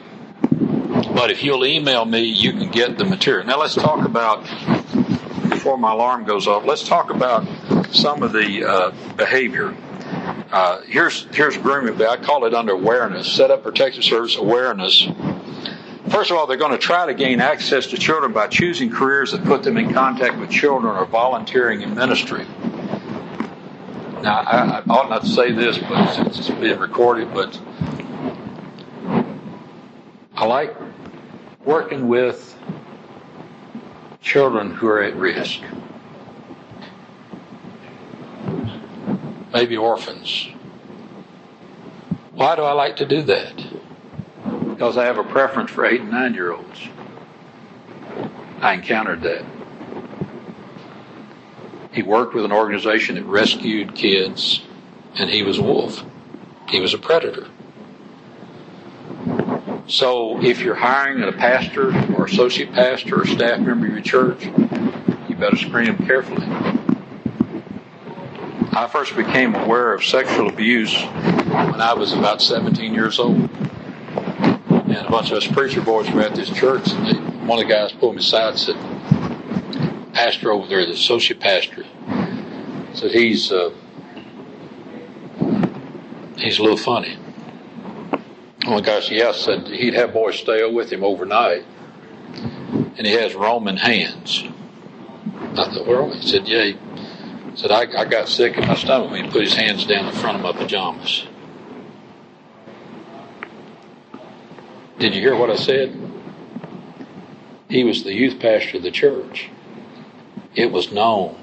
But 1.15 1.31
if 1.31 1.45
you'll 1.45 1.67
email 1.67 2.07
me, 2.07 2.23
you 2.23 2.53
can 2.53 2.71
get 2.71 2.97
the 2.97 3.05
material. 3.05 3.47
Now 3.47 3.61
let's 3.61 3.75
talk 3.75 4.07
about 4.07 4.45
before 5.51 5.77
my 5.77 5.93
alarm 5.93 6.25
goes 6.25 6.47
off. 6.47 6.65
Let's 6.65 6.85
talk 6.89 7.11
about 7.11 7.47
some 7.93 8.23
of 8.23 8.33
the 8.33 8.65
uh, 8.65 9.15
behavior. 9.17 9.77
Uh, 10.51 10.81
here's 10.83 11.25
here's 11.35 11.57
grooming. 11.59 12.01
I 12.01 12.17
call 12.17 12.45
it 12.47 12.55
under 12.55 12.73
awareness. 12.73 13.31
Set 13.31 13.51
up 13.51 13.63
protective 13.63 14.05
service 14.05 14.37
awareness. 14.37 15.07
First 16.11 16.31
of 16.31 16.39
all, 16.39 16.47
they're 16.47 16.57
going 16.57 16.73
to 16.73 16.79
try 16.79 17.05
to 17.05 17.13
gain 17.13 17.41
access 17.41 17.87
to 17.89 17.99
children 17.99 18.33
by 18.33 18.47
choosing 18.47 18.91
careers 18.91 19.33
that 19.33 19.45
put 19.45 19.63
them 19.63 19.77
in 19.77 19.93
contact 19.93 20.39
with 20.39 20.51
children 20.51 20.97
or 20.97 21.05
volunteering 21.05 21.83
in 21.83 21.95
ministry. 21.95 22.47
Now, 24.23 24.41
I, 24.41 24.79
I 24.79 24.83
ought 24.89 25.11
not 25.11 25.23
to 25.23 25.29
say 25.29 25.53
this, 25.53 25.77
but 25.77 26.19
it's, 26.27 26.39
it's 26.39 26.51
being 26.59 26.79
recorded. 26.79 27.33
But 27.35 27.61
I 30.35 30.47
like 30.47 30.75
working 31.65 32.09
with 32.09 32.57
children 34.23 34.75
who 34.75 34.89
are 34.89 35.03
at 35.03 35.15
risk. 35.15 35.61
Maybe 39.59 39.77
orphans. 39.77 40.47
Why 42.31 42.55
do 42.55 42.63
I 42.63 42.71
like 42.75 42.95
to 42.99 43.07
do 43.07 43.23
that? 43.23 43.57
Because 44.69 44.97
I 44.97 45.07
have 45.07 45.19
a 45.19 45.25
preference 45.25 45.73
for 45.73 45.85
eight 45.85 46.01
and 46.01 46.13
nine 46.13 46.33
year 46.33 46.53
olds. 46.53 46.89
I 48.61 48.75
encountered 48.75 49.23
that. 49.23 49.45
He 51.91 52.03
worked 52.03 52.35
with 52.35 52.45
an 52.45 52.53
organization 52.53 53.17
that 53.17 53.25
rescued 53.25 53.97
kids, 53.97 54.63
and 55.17 55.29
he 55.29 55.43
was 55.43 55.59
a 55.59 55.63
wolf. 55.63 56.05
He 56.69 56.79
was 56.79 56.95
a 56.95 56.99
predator. 56.99 57.49
So 59.89 60.41
if 60.41 60.61
you're 60.61 60.77
hiring 60.77 61.25
a 61.25 61.33
pastor 61.33 61.89
or 62.15 62.27
associate 62.27 62.73
pastor 62.73 63.23
or 63.23 63.27
staff 63.27 63.59
member 63.59 63.87
of 63.87 63.93
your 63.93 64.03
church, 64.03 64.45
you 65.29 65.35
better 65.35 65.57
screen 65.57 65.87
them 65.87 66.07
carefully. 66.07 66.47
I 68.79 68.87
first 68.87 69.17
became 69.17 69.57
aware 69.57 69.93
of 69.93 70.05
sexual 70.05 70.49
abuse 70.49 70.95
when 71.03 71.81
I 71.81 71.95
was 71.95 72.13
about 72.13 72.41
17 72.41 72.95
years 72.95 73.19
old. 73.19 73.51
And 74.71 74.97
a 74.97 75.11
bunch 75.11 75.33
of 75.33 75.39
us 75.39 75.49
preacher 75.49 75.81
boys 75.81 76.09
were 76.13 76.21
at 76.21 76.37
this 76.37 76.49
church, 76.49 76.89
and 76.93 77.07
they, 77.09 77.15
one 77.45 77.59
of 77.59 77.67
the 77.67 77.75
guys 77.75 77.91
pulled 77.91 78.15
me 78.15 78.21
aside 78.21 78.51
and 78.51 78.59
said, 78.61 80.13
Pastor 80.13 80.53
over 80.53 80.69
there, 80.69 80.87
the 80.87 80.93
associate 80.93 81.41
pastor, 81.41 81.87
said 82.93 83.11
he's 83.11 83.51
uh, 83.51 83.75
he's 86.37 86.61
a 86.61 86.63
little 86.63 86.77
funny. 86.77 87.17
One 88.63 88.79
of 88.79 88.85
the 88.85 88.91
guys, 88.93 89.11
yeah, 89.11 89.33
said 89.33 89.67
he'd 89.67 89.95
have 89.95 90.13
boys 90.13 90.39
stay 90.39 90.65
with 90.73 90.93
him 90.93 91.03
overnight, 91.03 91.65
and 92.97 93.05
he 93.05 93.15
has 93.15 93.35
Roman 93.35 93.77
hands. 93.77 94.45
I 95.35 95.65
thought, 95.65 95.85
well, 95.85 96.13
he 96.13 96.25
said, 96.25 96.47
yeah, 96.47 96.63
he 96.63 96.79
said, 97.59 97.73
I, 97.73 98.03
I 98.03 98.05
got 98.05 98.29
sick 98.29 98.57
in 98.57 98.69
my 98.69 98.77
stomach 98.77 99.11
when 99.11 99.25
he 99.25 99.31
put 99.31 99.43
his 99.43 99.55
hands 99.55 99.85
down 99.85 100.07
the 100.07 100.13
front 100.13 100.37
of 100.37 100.43
my 100.45 100.53
pajamas. 100.53 101.27
Did 105.01 105.13
you 105.15 105.21
hear 105.21 105.35
what 105.35 105.51
I 105.51 105.57
said? 105.57 106.01
He 107.69 107.83
was 107.83 108.05
the 108.05 108.15
youth 108.15 108.39
pastor 108.39 108.77
of 108.77 108.85
the 108.85 108.93
church. 108.93 109.51
It 110.55 110.71
was 110.71 110.93
known. 110.93 111.37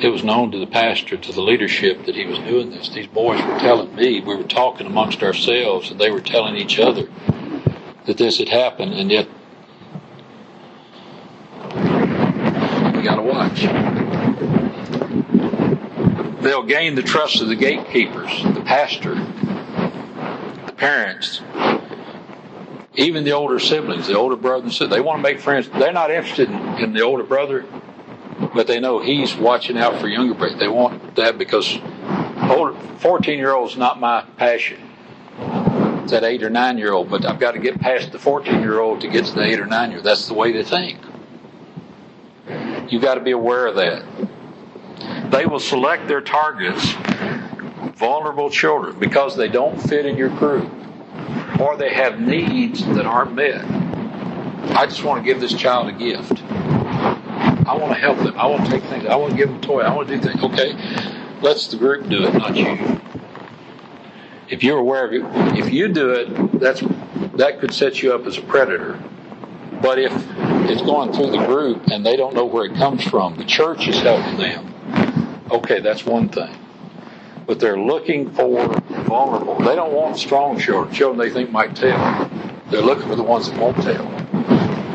It 0.00 0.08
was 0.08 0.24
known 0.24 0.50
to 0.52 0.58
the 0.58 0.66
pastor, 0.66 1.18
to 1.18 1.32
the 1.32 1.42
leadership, 1.42 2.06
that 2.06 2.14
he 2.14 2.24
was 2.24 2.38
doing 2.38 2.70
this. 2.70 2.88
These 2.88 3.08
boys 3.08 3.42
were 3.42 3.58
telling 3.58 3.94
me, 3.94 4.20
we 4.20 4.34
were 4.34 4.44
talking 4.44 4.86
amongst 4.86 5.22
ourselves, 5.22 5.90
and 5.90 6.00
they 6.00 6.10
were 6.10 6.20
telling 6.20 6.56
each 6.56 6.78
other 6.78 7.08
that 8.06 8.16
this 8.16 8.38
had 8.38 8.48
happened, 8.48 8.94
and 8.94 9.10
yet 9.10 9.28
You 12.98 13.04
got 13.04 13.16
to 13.16 13.22
watch. 13.22 13.62
They'll 16.42 16.64
gain 16.64 16.96
the 16.96 17.02
trust 17.02 17.40
of 17.40 17.46
the 17.46 17.54
gatekeepers, 17.54 18.42
the 18.42 18.60
pastor, 18.64 19.14
the 19.14 20.72
parents, 20.76 21.40
even 22.96 23.22
the 23.22 23.30
older 23.30 23.60
siblings, 23.60 24.08
the 24.08 24.16
older 24.16 24.34
brothers. 24.34 24.80
They 24.80 25.00
want 25.00 25.18
to 25.18 25.22
make 25.22 25.38
friends. 25.38 25.68
They're 25.68 25.92
not 25.92 26.10
interested 26.10 26.50
in, 26.50 26.92
the 26.92 27.02
older 27.02 27.22
brother, 27.22 27.64
but 28.52 28.66
they 28.66 28.80
know 28.80 28.98
he's 28.98 29.36
watching 29.36 29.78
out 29.78 30.00
for 30.00 30.08
younger 30.08 30.34
brother. 30.34 30.56
They 30.56 30.66
want 30.66 31.14
that 31.14 31.38
because 31.38 31.78
older 32.50 32.76
14 32.98 33.38
year 33.38 33.54
old 33.54 33.70
is 33.70 33.76
not 33.76 34.00
my 34.00 34.22
passion. 34.36 34.80
It's 36.02 36.10
that 36.10 36.24
eight 36.24 36.42
or 36.42 36.50
nine 36.50 36.78
year 36.78 36.92
old, 36.92 37.10
but 37.10 37.24
I've 37.24 37.38
got 37.38 37.52
to 37.52 37.60
get 37.60 37.80
past 37.80 38.10
the 38.10 38.18
14 38.18 38.60
year 38.60 38.80
old 38.80 39.02
to 39.02 39.08
get 39.08 39.26
to 39.26 39.34
the 39.34 39.44
eight 39.44 39.60
or 39.60 39.66
nine 39.66 39.90
year 39.90 39.98
old. 39.98 40.06
That's 40.06 40.26
the 40.26 40.34
way 40.34 40.50
they 40.50 40.64
think. 40.64 40.98
You've 42.88 43.02
got 43.02 43.14
to 43.14 43.20
be 43.20 43.32
aware 43.32 43.66
of 43.66 43.76
that. 43.76 44.04
They 45.30 45.46
will 45.46 45.60
select 45.60 46.08
their 46.08 46.20
targets, 46.20 46.92
vulnerable 47.96 48.50
children, 48.50 48.98
because 48.98 49.36
they 49.36 49.48
don't 49.48 49.78
fit 49.78 50.06
in 50.06 50.16
your 50.16 50.30
group 50.30 50.70
or 51.60 51.76
they 51.76 51.92
have 51.92 52.20
needs 52.20 52.84
that 52.86 53.04
aren't 53.04 53.34
met. 53.34 53.64
I 54.76 54.86
just 54.86 55.02
want 55.04 55.24
to 55.24 55.24
give 55.24 55.40
this 55.40 55.52
child 55.52 55.88
a 55.88 55.92
gift. 55.92 56.42
I 57.68 57.76
want 57.76 57.92
to 57.92 57.98
help 57.98 58.18
them. 58.18 58.38
I 58.38 58.46
want 58.46 58.64
to 58.64 58.70
take 58.70 58.84
things. 58.84 59.06
I 59.06 59.16
want 59.16 59.32
to 59.32 59.36
give 59.36 59.48
them 59.48 59.58
a 59.58 59.60
toy. 59.60 59.80
I 59.80 59.94
want 59.94 60.08
to 60.08 60.16
do 60.16 60.22
things. 60.22 60.42
Okay, 60.42 60.74
let's 61.42 61.66
the 61.66 61.76
group 61.76 62.08
do 62.08 62.24
it, 62.24 62.34
not 62.34 62.56
you. 62.56 63.00
If 64.48 64.62
you're 64.62 64.78
aware 64.78 65.06
of 65.06 65.12
it, 65.12 65.58
if 65.58 65.72
you 65.72 65.88
do 65.88 66.10
it, 66.10 66.60
that's 66.60 66.80
that 67.36 67.60
could 67.60 67.74
set 67.74 68.02
you 68.02 68.14
up 68.14 68.24
as 68.26 68.38
a 68.38 68.42
predator. 68.42 68.98
But 69.82 69.98
if 69.98 70.12
it's 70.68 70.82
going 70.82 71.12
through 71.12 71.30
the 71.30 71.44
group 71.46 71.88
and 71.88 72.04
they 72.04 72.16
don't 72.16 72.34
know 72.34 72.44
where 72.44 72.64
it 72.64 72.74
comes 72.74 73.02
from, 73.04 73.36
the 73.36 73.44
church 73.44 73.88
is 73.88 73.98
helping 74.00 74.36
them. 74.38 75.44
Okay, 75.50 75.80
that's 75.80 76.04
one 76.04 76.28
thing. 76.28 76.54
But 77.46 77.60
they're 77.60 77.78
looking 77.78 78.30
for 78.32 78.68
vulnerable. 79.06 79.58
They 79.58 79.74
don't 79.74 79.92
want 79.92 80.18
strong 80.18 80.58
children, 80.58 80.94
children 80.94 81.18
they 81.18 81.32
think 81.32 81.50
might 81.50 81.74
tell. 81.74 82.30
They're 82.70 82.82
looking 82.82 83.08
for 83.08 83.16
the 83.16 83.22
ones 83.22 83.50
that 83.50 83.58
won't 83.58 83.76
tell. 83.78 84.04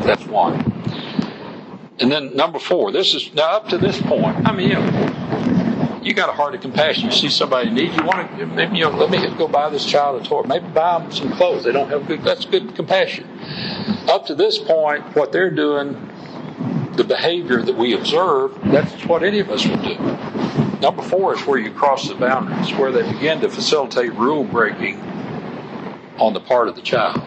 That's 0.04 0.24
one. 0.26 0.72
And 1.98 2.10
then 2.10 2.36
number 2.36 2.58
four, 2.58 2.92
this 2.92 3.14
is 3.14 3.32
now 3.34 3.56
up 3.56 3.68
to 3.70 3.78
this 3.78 4.00
point. 4.00 4.46
I 4.46 4.52
mean, 4.52 4.68
you 4.68 4.74
know, 4.74 6.00
you 6.02 6.12
got 6.12 6.28
a 6.28 6.32
heart 6.32 6.54
of 6.54 6.60
compassion. 6.60 7.06
You 7.06 7.12
see 7.12 7.28
somebody 7.28 7.68
in 7.68 7.74
need, 7.74 7.94
you 7.94 8.04
want 8.04 8.36
to 8.38 8.46
maybe 8.46 8.78
you 8.78 8.84
know, 8.84 8.90
let 8.90 9.10
me 9.10 9.18
go 9.36 9.48
buy 9.48 9.70
this 9.70 9.86
child 9.86 10.20
a 10.20 10.24
toy. 10.24 10.42
Maybe 10.42 10.68
buy 10.68 10.98
them 10.98 11.10
some 11.10 11.32
clothes. 11.32 11.64
They 11.64 11.72
don't 11.72 11.88
have 11.88 12.06
good. 12.06 12.22
That's 12.22 12.44
good 12.44 12.74
compassion. 12.74 13.26
Up 14.08 14.26
to 14.26 14.34
this 14.34 14.58
point, 14.58 15.02
what 15.16 15.32
they're 15.32 15.50
doing, 15.50 15.92
the 16.96 17.04
behavior 17.04 17.62
that 17.62 17.76
we 17.76 17.94
observe, 17.94 18.58
that's 18.64 19.04
what 19.06 19.22
any 19.22 19.40
of 19.40 19.50
us 19.50 19.66
would 19.66 19.82
do. 19.82 19.96
Number 20.80 21.02
four 21.02 21.34
is 21.34 21.40
where 21.46 21.58
you 21.58 21.72
cross 21.72 22.08
the 22.08 22.14
boundaries, 22.14 22.72
where 22.74 22.92
they 22.92 23.10
begin 23.10 23.40
to 23.40 23.48
facilitate 23.48 24.12
rule 24.14 24.44
breaking 24.44 25.00
on 26.18 26.34
the 26.34 26.40
part 26.40 26.68
of 26.68 26.76
the 26.76 26.82
child. 26.82 27.22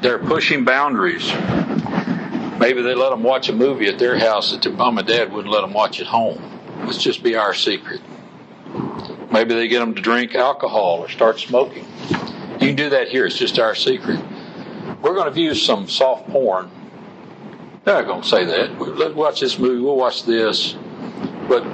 They're 0.00 0.18
pushing 0.18 0.64
boundaries. 0.64 1.32
Maybe 2.58 2.82
they 2.82 2.94
let 2.94 3.10
them 3.10 3.22
watch 3.22 3.48
a 3.48 3.52
movie 3.52 3.86
at 3.86 3.98
their 3.98 4.18
house 4.18 4.50
that 4.50 4.62
their 4.62 4.72
mom 4.72 4.98
and 4.98 5.06
dad 5.06 5.32
wouldn't 5.32 5.52
let 5.52 5.60
them 5.60 5.72
watch 5.72 6.00
at 6.00 6.06
home. 6.06 6.42
Let's 6.80 7.02
just 7.02 7.22
be 7.22 7.36
our 7.36 7.54
secret. 7.54 8.00
Maybe 9.30 9.54
they 9.54 9.68
get 9.68 9.78
them 9.78 9.94
to 9.94 10.02
drink 10.02 10.34
alcohol 10.34 10.98
or 10.98 11.08
start 11.08 11.38
smoking. 11.38 11.86
You 12.54 12.66
can 12.66 12.76
do 12.76 12.90
that 12.90 13.08
here. 13.08 13.26
It's 13.26 13.38
just 13.38 13.58
our 13.58 13.74
secret. 13.74 14.20
We're 15.02 15.14
going 15.14 15.26
to 15.26 15.30
view 15.30 15.54
some 15.54 15.88
soft 15.88 16.28
porn. 16.28 16.70
They're 17.84 17.94
not 17.94 18.06
going 18.06 18.22
to 18.22 18.28
say 18.28 18.44
that. 18.44 18.78
Let's 18.78 19.14
watch 19.14 19.40
this 19.40 19.58
movie. 19.58 19.80
We'll 19.80 19.96
watch 19.96 20.24
this. 20.24 20.76
But, 21.48 21.64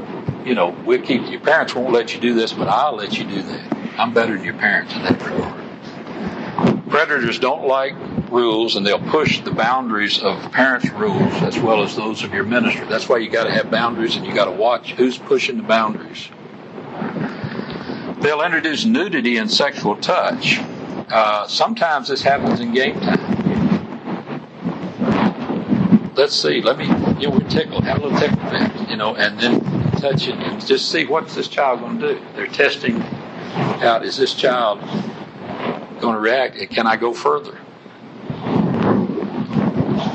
you 0.46 0.54
know, 0.54 0.76
we'll 0.84 1.02
keep, 1.02 1.28
your 1.28 1.40
parents 1.40 1.74
won't 1.74 1.92
let 1.92 2.14
you 2.14 2.20
do 2.20 2.34
this, 2.34 2.52
but 2.52 2.68
I'll 2.68 2.94
let 2.94 3.18
you 3.18 3.24
do 3.24 3.42
that. 3.42 3.76
I'm 3.98 4.14
better 4.14 4.36
than 4.36 4.44
your 4.44 4.54
parents 4.54 4.94
in 4.94 5.02
that 5.02 5.20
regard. 5.22 6.88
Predators 6.88 7.38
don't 7.40 7.66
like 7.66 7.94
rules 8.30 8.76
and 8.76 8.86
they'll 8.86 8.98
push 9.10 9.40
the 9.40 9.50
boundaries 9.50 10.22
of 10.22 10.52
parents' 10.52 10.88
rules 10.90 11.32
as 11.42 11.58
well 11.58 11.82
as 11.82 11.96
those 11.96 12.22
of 12.22 12.32
your 12.32 12.44
ministry. 12.44 12.86
That's 12.86 13.08
why 13.08 13.18
you 13.18 13.28
got 13.28 13.44
to 13.44 13.50
have 13.50 13.70
boundaries 13.70 14.16
and 14.16 14.24
you 14.24 14.32
got 14.32 14.44
to 14.44 14.52
watch 14.52 14.92
who's 14.92 15.18
pushing 15.18 15.56
the 15.56 15.62
boundaries. 15.64 16.28
They'll 18.20 18.42
introduce 18.42 18.84
nudity 18.84 19.36
and 19.36 19.50
sexual 19.50 19.96
touch. 19.96 20.60
Uh, 21.08 21.46
sometimes 21.46 22.08
this 22.08 22.22
happens 22.22 22.60
in 22.60 22.72
game 22.72 23.00
time. 23.00 23.34
Let's 26.14 26.34
see. 26.34 26.60
Let 26.60 26.78
me. 26.78 26.86
You 27.20 27.28
know, 27.28 27.38
we're 27.38 27.48
tickle. 27.48 27.80
Have 27.82 28.02
a 28.02 28.06
little 28.06 28.18
tickle. 28.18 28.88
You 28.88 28.96
know, 28.96 29.14
and 29.14 29.38
then 29.38 29.60
touch 29.92 30.28
it 30.28 30.34
and 30.34 30.64
just 30.66 30.90
see 30.90 31.04
what's 31.04 31.34
this 31.34 31.48
child 31.48 31.80
going 31.80 31.98
to 32.00 32.14
do. 32.14 32.26
They're 32.34 32.46
testing 32.46 33.00
out. 33.82 34.04
Is 34.04 34.16
this 34.16 34.34
child 34.34 34.80
going 36.00 36.14
to 36.14 36.20
react? 36.20 36.56
Can 36.70 36.86
I 36.86 36.96
go 36.96 37.12
further? 37.12 37.58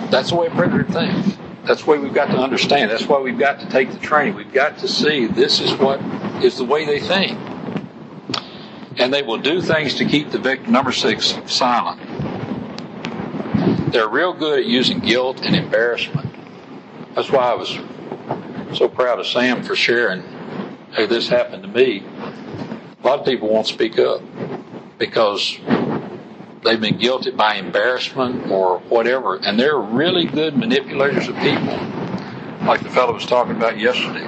That's 0.09 0.29
the 0.31 0.35
way 0.35 0.49
predator 0.49 0.83
thinks. 0.83 1.37
That's 1.63 1.83
the 1.83 1.91
way 1.91 1.99
we've 1.99 2.13
got 2.13 2.25
to 2.31 2.37
understand. 2.37 2.91
That's 2.91 3.05
why 3.05 3.19
we've 3.19 3.39
got 3.39 3.59
to 3.61 3.69
take 3.69 3.91
the 3.91 3.99
training. 3.99 4.35
We've 4.35 4.51
got 4.51 4.79
to 4.79 4.87
see 4.87 5.27
this 5.27 5.61
is 5.61 5.71
what 5.73 6.01
is 6.43 6.57
the 6.57 6.65
way 6.65 6.85
they 6.85 6.99
think. 6.99 7.37
And 8.97 9.13
they 9.13 9.23
will 9.23 9.37
do 9.37 9.61
things 9.61 9.95
to 9.95 10.05
keep 10.05 10.31
the 10.31 10.39
victim, 10.39 10.71
number 10.73 10.91
six, 10.91 11.37
silent. 11.47 11.99
They're 13.91 14.09
real 14.09 14.33
good 14.33 14.59
at 14.59 14.65
using 14.65 14.99
guilt 14.99 15.41
and 15.43 15.55
embarrassment. 15.55 16.29
That's 17.15 17.29
why 17.29 17.51
I 17.51 17.55
was 17.55 17.77
so 18.77 18.87
proud 18.87 19.19
of 19.19 19.27
Sam 19.27 19.63
for 19.63 19.75
sharing, 19.75 20.23
hey, 20.93 21.05
this 21.07 21.27
happened 21.27 21.63
to 21.63 21.69
me. 21.69 22.03
A 23.03 23.07
lot 23.07 23.19
of 23.19 23.25
people 23.25 23.49
won't 23.49 23.67
speak 23.67 23.99
up 23.99 24.21
because 24.97 25.57
they've 26.63 26.79
been 26.79 26.99
guilted 26.99 27.35
by 27.35 27.55
embarrassment 27.55 28.49
or 28.51 28.79
whatever, 28.79 29.37
and 29.37 29.59
they're 29.59 29.79
really 29.79 30.25
good 30.25 30.55
manipulators 30.55 31.27
of 31.27 31.35
people, 31.37 31.77
like 32.65 32.83
the 32.83 32.89
fellow 32.89 33.13
was 33.13 33.25
talking 33.25 33.55
about 33.55 33.79
yesterday. 33.79 34.25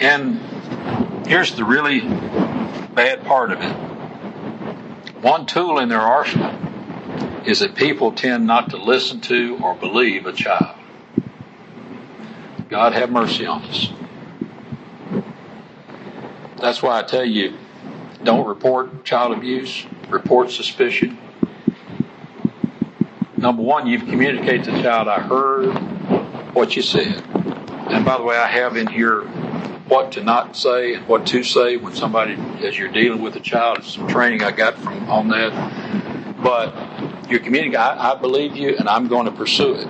And 0.00 0.38
here's 1.26 1.56
the 1.56 1.64
really 1.64 2.00
bad 2.94 3.24
part 3.24 3.52
of 3.52 3.60
it 3.60 3.90
one 5.22 5.44
tool 5.44 5.78
in 5.78 5.90
their 5.90 6.00
arsenal 6.00 6.58
is 7.46 7.60
that 7.60 7.74
people 7.74 8.12
tend 8.12 8.46
not 8.46 8.70
to 8.70 8.76
listen 8.78 9.20
to 9.20 9.58
or 9.62 9.74
believe 9.74 10.26
a 10.26 10.32
child. 10.32 10.76
God 12.68 12.92
have 12.94 13.10
mercy 13.10 13.44
on 13.44 13.62
us. 13.64 13.92
That's 16.56 16.82
why 16.82 16.98
I 16.98 17.02
tell 17.02 17.24
you 17.24 17.56
don't 18.22 18.46
report 18.46 19.04
child 19.04 19.36
abuse, 19.36 19.86
report 20.08 20.50
suspicion. 20.50 21.18
Number 23.36 23.62
one, 23.62 23.86
you've 23.86 24.06
communicated 24.06 24.64
to 24.64 24.70
the 24.72 24.82
child, 24.82 25.08
I 25.08 25.20
heard 25.20 25.72
what 26.54 26.76
you 26.76 26.82
said. 26.82 27.24
And 27.90 28.04
by 28.04 28.18
the 28.18 28.22
way, 28.22 28.36
I 28.36 28.46
have 28.46 28.76
in 28.76 28.86
here 28.86 29.22
what 29.90 30.12
to 30.12 30.22
not 30.22 30.56
say 30.56 30.94
and 30.94 31.06
what 31.08 31.26
to 31.26 31.42
say 31.42 31.76
when 31.76 31.94
somebody, 31.94 32.34
as 32.64 32.78
you're 32.78 32.92
dealing 32.92 33.20
with 33.20 33.34
a 33.34 33.40
child, 33.40 33.82
some 33.82 34.06
training 34.06 34.40
I 34.42 34.52
got 34.52 34.78
from 34.78 35.10
on 35.10 35.28
that. 35.28 36.36
But 36.40 36.72
you're 37.28 37.40
communicating, 37.40 37.76
I, 37.76 38.12
I 38.12 38.14
believe 38.14 38.56
you 38.56 38.76
and 38.76 38.88
I'm 38.88 39.08
going 39.08 39.26
to 39.26 39.32
pursue 39.32 39.74
it. 39.74 39.88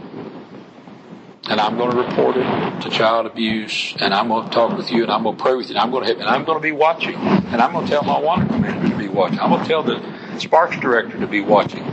And 1.50 1.60
I'm 1.60 1.76
going 1.76 1.90
to 1.90 1.96
report 1.96 2.36
it 2.36 2.80
to 2.82 2.90
child 2.90 3.26
abuse, 3.26 3.94
and 4.00 4.14
I'm 4.14 4.28
going 4.28 4.48
to 4.48 4.50
talk 4.54 4.76
with 4.76 4.90
you, 4.90 5.02
and 5.02 5.10
I'm 5.10 5.24
going 5.24 5.36
to 5.36 5.42
pray 5.42 5.54
with 5.54 5.68
you, 5.68 5.74
and 5.74 5.80
I'm 5.80 5.90
going 5.90 6.06
to, 6.06 6.12
and 6.12 6.28
I'm 6.28 6.44
going 6.44 6.58
to 6.58 6.62
be 6.62 6.70
watching, 6.70 7.16
and 7.16 7.60
I'm 7.60 7.72
going 7.72 7.86
to 7.86 7.90
tell 7.90 8.04
my 8.04 8.20
Awana 8.20 8.46
commander 8.46 8.88
to 8.88 8.96
be 8.96 9.08
watching. 9.08 9.40
I'm 9.40 9.50
going 9.50 9.62
to 9.62 9.68
tell 9.68 9.82
the 9.82 10.00
Sparks 10.38 10.78
director 10.78 11.18
to 11.18 11.26
be 11.26 11.40
watching. 11.40 11.84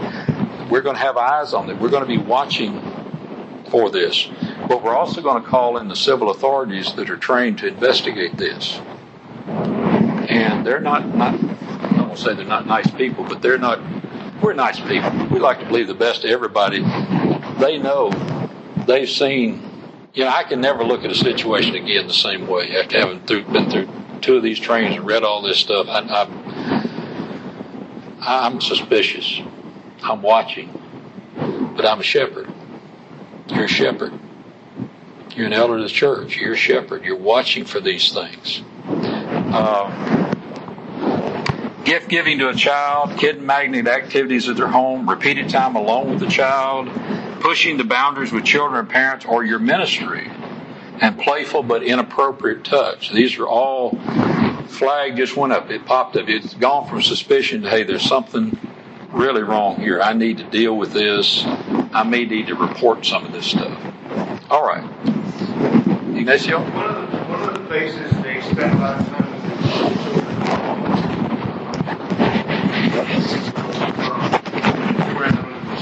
We're 0.70 0.82
going 0.82 0.96
to 0.96 1.02
have 1.02 1.18
eyes 1.18 1.54
on 1.54 1.70
it. 1.70 1.80
We're 1.80 1.90
going 1.90 2.04
to 2.04 2.08
be 2.08 2.20
watching 2.20 2.80
for 3.72 3.90
this. 3.90 4.30
But 4.68 4.84
we're 4.84 4.96
also 4.96 5.22
going 5.22 5.42
to 5.42 5.48
call 5.48 5.78
in 5.78 5.88
the 5.88 5.96
civil 5.96 6.30
authorities 6.30 6.94
that 6.96 7.10
are 7.10 7.18
trained 7.18 7.60
to 7.60 7.68
investigate 7.68 8.36
this. 8.38 8.80
And 9.48 10.66
they're 10.66 10.82
not, 10.82 11.16
not 11.16 11.40
I 11.40 12.02
won't 12.02 12.18
say 12.18 12.34
they're 12.34 12.46
not 12.46 12.68
nice 12.68 12.90
people, 12.92 13.24
but 13.24 13.42
they're 13.42 13.58
not, 13.58 13.80
we're 14.42 14.54
nice 14.54 14.80
people. 14.80 15.28
We 15.28 15.40
like 15.40 15.60
to 15.60 15.66
believe 15.66 15.88
the 15.88 15.94
best 15.94 16.26
of 16.26 16.32
everybody. 16.32 16.80
They 17.60 17.78
know, 17.78 18.12
they've 18.86 19.10
seen, 19.10 19.64
you 20.14 20.26
know, 20.26 20.32
I 20.32 20.44
can 20.44 20.60
never 20.60 20.84
look 20.84 21.06
at 21.06 21.12
a 21.12 21.16
situation 21.16 21.76
again 21.76 22.08
the 22.08 22.14
same 22.14 22.48
way 22.48 22.76
after 22.78 23.00
having 23.00 23.22
through, 23.22 23.46
been 23.46 23.70
through 23.70 23.88
two 24.22 24.36
of 24.36 24.44
these 24.44 24.60
trains 24.60 24.96
and 24.96 25.06
read 25.06 25.24
all 25.24 25.42
this 25.42 25.60
stuff. 25.60 25.88
I, 25.88 26.00
I'm, 26.00 26.88
I'm 28.20 28.62
suspicious. 28.62 29.42
I'm 30.04 30.22
watching, 30.22 30.70
but 31.76 31.86
I'm 31.86 32.00
a 32.02 32.04
shepherd. 32.04 32.52
You're 33.48 33.66
a 33.66 33.70
shepherd. 33.70 34.12
You're 35.38 35.46
an 35.46 35.54
elder 35.54 35.78
of 35.78 35.84
the 35.84 35.90
church. 35.90 36.36
You're 36.36 36.54
a 36.54 36.58
shepherd. 36.58 37.06
You're 37.06 37.16
watching 37.16 37.66
for 37.66 37.80
these 37.80 38.12
things. 38.12 38.64
Uh, 38.88 40.34
gift 41.84 42.10
giving 42.10 42.40
to 42.40 42.50
a 42.50 42.56
child, 42.56 43.20
kid 43.20 43.40
magnet 43.40 43.86
activities 43.86 44.50
at 44.50 44.56
their 44.56 44.68
home, 44.68 45.08
repeated 45.08 45.48
time 45.48 45.76
alone 45.76 46.10
with 46.10 46.22
the 46.22 46.28
child, 46.28 46.90
pushing 47.40 47.78
the 47.78 47.84
boundaries 47.84 48.32
with 48.32 48.46
children 48.46 48.80
and 48.80 48.90
parents, 48.90 49.26
or 49.26 49.46
your 49.46 49.60
ministry, 49.60 50.28
and 51.02 51.20
playful 51.20 51.62
but 51.62 51.84
inappropriate 51.84 52.64
touch. 52.64 53.14
These 53.14 53.38
are 53.38 53.48
all 53.48 53.92
flag 54.70 55.18
just 55.18 55.38
went 55.38 55.54
up. 55.54 55.70
It 55.70 55.86
popped 55.86 56.16
up. 56.16 56.28
It's 56.28 56.56
gone 56.56 56.90
from 56.90 57.04
suspicion 57.04 57.62
to 57.62 57.70
hey, 57.70 57.84
there's 57.84 58.02
something 58.02 58.58
really 59.12 59.44
wrong 59.44 59.76
here. 59.76 60.02
I 60.02 60.14
need 60.14 60.38
to 60.40 60.46
deal 60.46 60.76
with 60.76 60.94
this. 60.94 61.44
I 61.46 62.02
may 62.02 62.26
need 62.26 62.48
to 62.48 62.56
report 62.56 63.06
some 63.06 63.24
of 63.24 63.32
this 63.32 63.46
stuff. 63.46 63.80
All 64.50 64.66
right. 64.66 64.84
Ignacio? 66.28 66.60
One 66.60 66.84
of 66.84 67.10
the, 67.10 67.18
one 67.20 67.42
of 67.42 67.54
the 67.54 67.60
places 67.70 68.12
they 68.22 68.42
spend 68.42 68.74
a 68.74 68.82
lot 68.82 69.00
of 69.00 69.08
time 69.08 69.24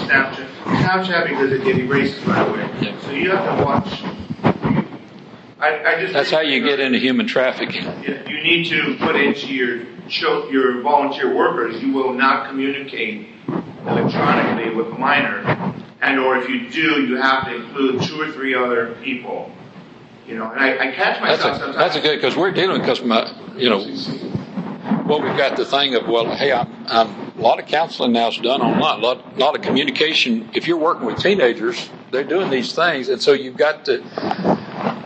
Snapchat. 0.06 0.48
Snapchat 0.66 1.30
because 1.30 1.52
it, 1.52 1.66
it 1.66 1.80
erases 1.80 2.24
right 2.28 2.48
away. 2.48 2.70
Yeah. 2.80 3.00
So 3.02 3.10
you 3.10 3.32
have 3.32 3.58
to 3.58 3.66
watch. 3.66 4.04
I, 5.60 5.84
I 5.84 6.00
just 6.00 6.14
That's 6.14 6.30
how 6.30 6.42
you 6.42 6.64
get 6.64 6.80
into 6.80 7.00
human 7.00 7.26
trafficking. 7.26 7.84
Yeah, 7.84 8.30
You 8.30 8.44
need 8.44 8.68
to 8.68 8.98
put 9.00 9.16
into 9.16 9.52
your 9.52 9.82
show 10.10 10.48
your 10.52 10.82
volunteer 10.84 11.36
workers. 11.36 11.82
You 11.82 11.92
will 11.92 12.14
not 12.14 12.50
communicate 12.50 13.30
electronically 13.88 14.76
with 14.76 14.94
a 14.94 14.98
minor 15.00 15.74
And 16.04 16.20
or 16.20 16.38
if 16.38 16.48
you 16.48 16.70
do, 16.70 17.02
you 17.02 17.16
have 17.16 17.46
to 17.46 17.56
include 17.56 18.04
two 18.04 18.22
or 18.22 18.32
three 18.32 18.54
other 18.54 18.94
people. 19.02 19.52
You 20.28 20.36
know, 20.36 20.50
and 20.50 20.60
I, 20.60 20.90
I 20.90 20.92
catch 20.92 21.22
That's 21.22 21.40
a, 21.40 21.44
sometimes. 21.44 21.76
that's 21.76 21.96
a 21.96 22.02
good, 22.02 22.16
because 22.16 22.36
we're 22.36 22.52
dealing, 22.52 22.82
because 22.82 23.02
my, 23.04 23.32
you 23.56 23.70
know, 23.70 23.80
well, 25.06 25.22
we've 25.22 25.38
got 25.38 25.56
the 25.56 25.66
thing 25.66 25.94
of, 25.94 26.08
well, 26.08 26.36
hey, 26.36 26.52
I'm, 26.52 26.68
I'm, 26.88 27.32
a 27.38 27.42
lot 27.42 27.60
of 27.60 27.68
counseling 27.68 28.14
now 28.14 28.30
is 28.30 28.38
done 28.38 28.62
online, 28.62 29.00
a 29.00 29.04
lot, 29.04 29.36
a 29.36 29.40
lot 29.40 29.56
of 29.56 29.62
communication. 29.62 30.50
If 30.54 30.68
you're 30.68 30.80
working 30.80 31.06
with 31.06 31.18
teenagers, 31.18 31.90
they're 32.12 32.24
doing 32.24 32.50
these 32.50 32.74
things, 32.74 33.10
and 33.10 33.22
so 33.22 33.34
you've 33.34 33.58
got 33.58 33.86
to, 33.86 34.04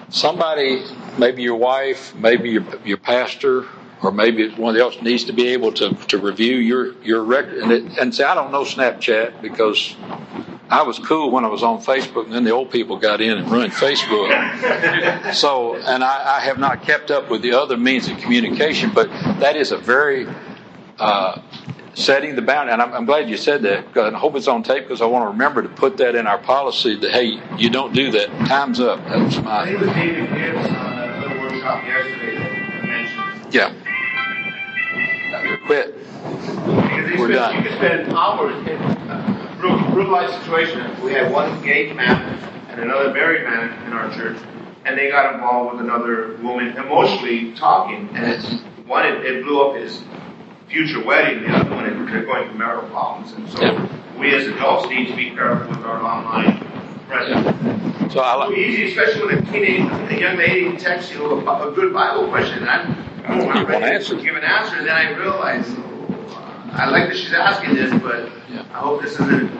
somebody, 0.09 0.83
maybe 1.17 1.41
your 1.41 1.55
wife, 1.55 2.15
maybe 2.15 2.51
your, 2.51 2.65
your 2.85 2.97
pastor, 2.97 3.65
or 4.01 4.11
maybe 4.11 4.49
one 4.51 4.77
else 4.77 5.01
needs 5.01 5.25
to 5.25 5.33
be 5.33 5.49
able 5.49 5.73
to, 5.73 5.93
to 5.93 6.17
review 6.17 6.55
your, 6.55 6.93
your 7.01 7.23
record, 7.23 7.57
and, 7.57 7.71
it, 7.71 7.97
and 7.99 8.15
say, 8.15 8.23
I 8.23 8.35
don't 8.35 8.51
know 8.51 8.63
Snapchat 8.63 9.41
because 9.41 9.95
I 10.71 10.83
was 10.83 10.99
cool 10.99 11.31
when 11.31 11.45
I 11.45 11.47
was 11.47 11.63
on 11.63 11.81
Facebook, 11.81 12.25
and 12.25 12.33
then 12.33 12.43
the 12.43 12.51
old 12.51 12.69
people 12.69 12.97
got 12.97 13.21
in 13.21 13.37
and 13.37 13.49
ruined 13.49 13.73
Facebook. 13.73 14.29
so, 15.33 15.75
and 15.75 16.03
I, 16.03 16.37
I 16.37 16.39
have 16.41 16.59
not 16.59 16.83
kept 16.83 17.09
up 17.09 17.29
with 17.29 17.41
the 17.41 17.53
other 17.53 17.75
means 17.75 18.07
of 18.07 18.17
communication, 18.19 18.91
but 18.93 19.09
that 19.39 19.55
is 19.55 19.71
a 19.71 19.77
very 19.77 20.27
uh, 20.99 21.41
setting 21.95 22.35
the 22.35 22.43
boundary. 22.43 22.73
And 22.73 22.81
I'm, 22.83 22.93
I'm 22.93 23.05
glad 23.05 23.27
you 23.29 23.35
said 23.37 23.63
that. 23.63 23.91
'cause 23.93 24.13
I 24.13 24.17
hope 24.17 24.35
it's 24.35 24.47
on 24.47 24.61
tape 24.61 24.83
because 24.83 25.01
I 25.01 25.05
want 25.05 25.23
to 25.25 25.29
remember 25.29 25.63
to 25.63 25.69
put 25.69 25.97
that 25.97 26.13
in 26.15 26.27
our 26.27 26.37
policy 26.37 26.95
that 26.97 27.11
hey, 27.11 27.41
you 27.57 27.69
don't 27.71 27.93
do 27.93 28.11
that. 28.11 28.29
Time's 28.47 28.79
up. 28.79 29.03
That 29.05 29.17
was 29.23 29.37
I 29.39 29.65
think 29.65 29.75
it 29.75 29.81
my 29.81 29.85
was 29.87 29.95
David 29.95 30.29
Gibbs 30.35 30.67
on 30.69 30.99
another 30.99 31.39
workshop 31.41 31.83
yesterday 31.83 32.37
that 32.37 32.83
mentioned 32.85 33.53
yeah. 33.53 33.73
Quit. 35.65 35.95
Because 35.95 37.11
you 37.11 37.19
We're 37.19 37.33
spend, 37.33 38.11
done. 38.11 39.28
You 39.99 40.05
can 40.05 40.13
spend 40.13 40.31
hours 40.31 40.31
in 40.33 40.51
real, 40.51 40.55
real 40.55 40.67
life 40.67 40.67
situation. 40.69 41.03
We 41.03 41.13
had 41.13 41.31
one 41.31 41.61
gay 41.63 41.91
man 41.93 42.39
and 42.69 42.79
another 42.81 43.13
married 43.13 43.43
man 43.43 43.85
in 43.87 43.93
our 43.93 44.09
church, 44.13 44.37
and 44.85 44.97
they 44.97 45.09
got 45.09 45.33
involved 45.33 45.73
with 45.77 45.81
another 45.85 46.37
woman 46.41 46.75
emotionally 46.77 47.53
talking, 47.55 48.09
and 48.13 48.25
it's 48.25 48.61
one 48.85 49.05
it, 49.05 49.25
it 49.25 49.43
blew 49.43 49.61
up 49.61 49.75
his 49.75 50.03
future 50.67 51.03
wedding. 51.03 51.43
The 51.43 51.49
other 51.55 51.69
one 51.71 51.85
it, 51.85 51.93
they're 52.11 52.25
going 52.25 52.49
through 52.49 52.57
marital 52.57 52.89
problems, 52.89 53.33
and 53.33 53.49
so 53.49 53.61
Yeah. 53.61 53.87
we 54.17 54.33
as 54.35 54.47
adults 54.47 54.87
need 54.89 55.07
to 55.07 55.15
be 55.15 55.31
careful 55.31 55.67
with 55.69 55.85
our 55.85 56.01
online 56.01 56.59
presence. 57.07 58.13
So 58.13 58.21
I 58.21 58.35
like. 58.35 58.57
easy, 58.57 58.89
especially 58.89 59.35
when 59.35 59.47
a 59.47 59.51
teenage, 59.51 60.11
a 60.11 60.19
young 60.19 60.37
lady 60.37 60.77
texts 60.77 61.11
you 61.13 61.23
a, 61.25 61.69
a 61.69 61.71
good 61.73 61.93
Bible 61.93 62.27
question, 62.29 62.59
and 62.59 62.69
I'm, 62.69 62.95
I'm 63.25 63.45
want 63.45 63.67
ready 63.67 63.83
to 63.85 63.93
answers. 63.93 64.23
give 64.23 64.35
an 64.35 64.43
answer, 64.43 64.77
and 64.77 64.87
then 64.87 64.95
I 64.95 65.11
realize, 65.15 65.65
oh, 65.69 66.69
I 66.73 66.89
like 66.89 67.09
that 67.09 67.17
she's 67.17 67.33
asking 67.33 67.75
this, 67.75 67.91
but 68.01 68.31
Yeah. 68.49 68.61
I 68.73 68.79
hope 68.79 69.01
this 69.01 69.13
isn't 69.13 69.51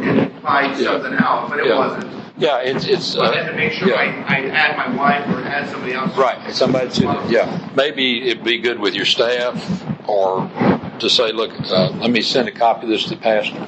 implying 0.00 0.70
Yeah. 0.72 0.84
something 0.84 1.14
else, 1.14 1.50
but 1.50 1.58
it 1.60 1.66
Yeah. 1.66 1.78
wasn't. 1.78 2.06
Yeah, 2.36 2.58
it's 2.58 2.84
it's. 2.86 3.14
But 3.14 3.34
then 3.34 3.46
to 3.46 3.52
make 3.52 3.72
sure 3.72 3.88
yeah. 3.88 4.24
I, 4.28 4.34
I 4.36 4.48
add 4.48 4.76
my 4.76 4.96
wife 4.96 5.28
or 5.28 5.46
add 5.46 5.68
somebody 5.70 5.92
else. 5.94 6.16
Right. 6.16 6.38
Somebody 6.52 6.90
should, 6.92 7.30
yeah. 7.30 7.58
Maybe 7.76 8.28
it'd 8.28 8.42
be 8.42 8.58
good 8.58 8.80
with 8.80 8.94
your 8.94 9.04
staff 9.06 9.54
or 10.08 10.50
to 10.98 11.08
say, 11.08 11.30
look, 11.32 11.52
uh, 11.70 11.90
let 11.90 12.10
me 12.10 12.22
send 12.22 12.48
a 12.48 12.52
copy 12.52 12.84
of 12.86 12.90
this 12.90 13.04
to 13.04 13.10
the 13.10 13.16
pastor 13.16 13.64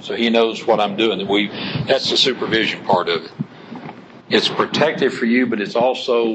so 0.00 0.14
he 0.14 0.30
knows 0.30 0.66
what 0.66 0.80
I'm 0.80 0.96
doing. 0.96 1.18
That 1.18 1.28
we, 1.28 1.48
that's 1.86 2.10
the 2.10 2.16
supervision 2.16 2.84
part 2.84 3.08
of 3.08 3.24
it. 3.24 3.32
It's 4.30 4.48
protective 4.48 5.12
for 5.14 5.24
you, 5.26 5.46
but 5.46 5.60
it's 5.60 5.74
also, 5.74 6.34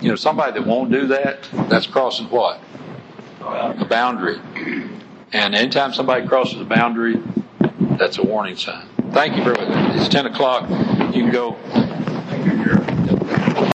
you 0.00 0.08
know, 0.08 0.14
somebody 0.16 0.52
that 0.52 0.66
won't 0.66 0.90
do 0.90 1.08
that, 1.08 1.48
that's 1.68 1.86
crossing 1.86 2.26
what? 2.30 2.60
A 3.40 3.84
boundary. 3.84 4.38
And 5.32 5.54
anytime 5.54 5.92
somebody 5.92 6.26
crosses 6.26 6.60
a 6.60 6.64
boundary, 6.64 7.20
that's 7.78 8.18
a 8.18 8.22
warning 8.22 8.56
sign. 8.56 8.86
Thank 9.12 9.36
you 9.36 9.44
much. 9.56 9.96
It's 9.96 10.08
10 10.08 10.26
o'clock. 10.26 10.68
You 11.14 11.22
can 11.22 11.30
go. 11.30 11.56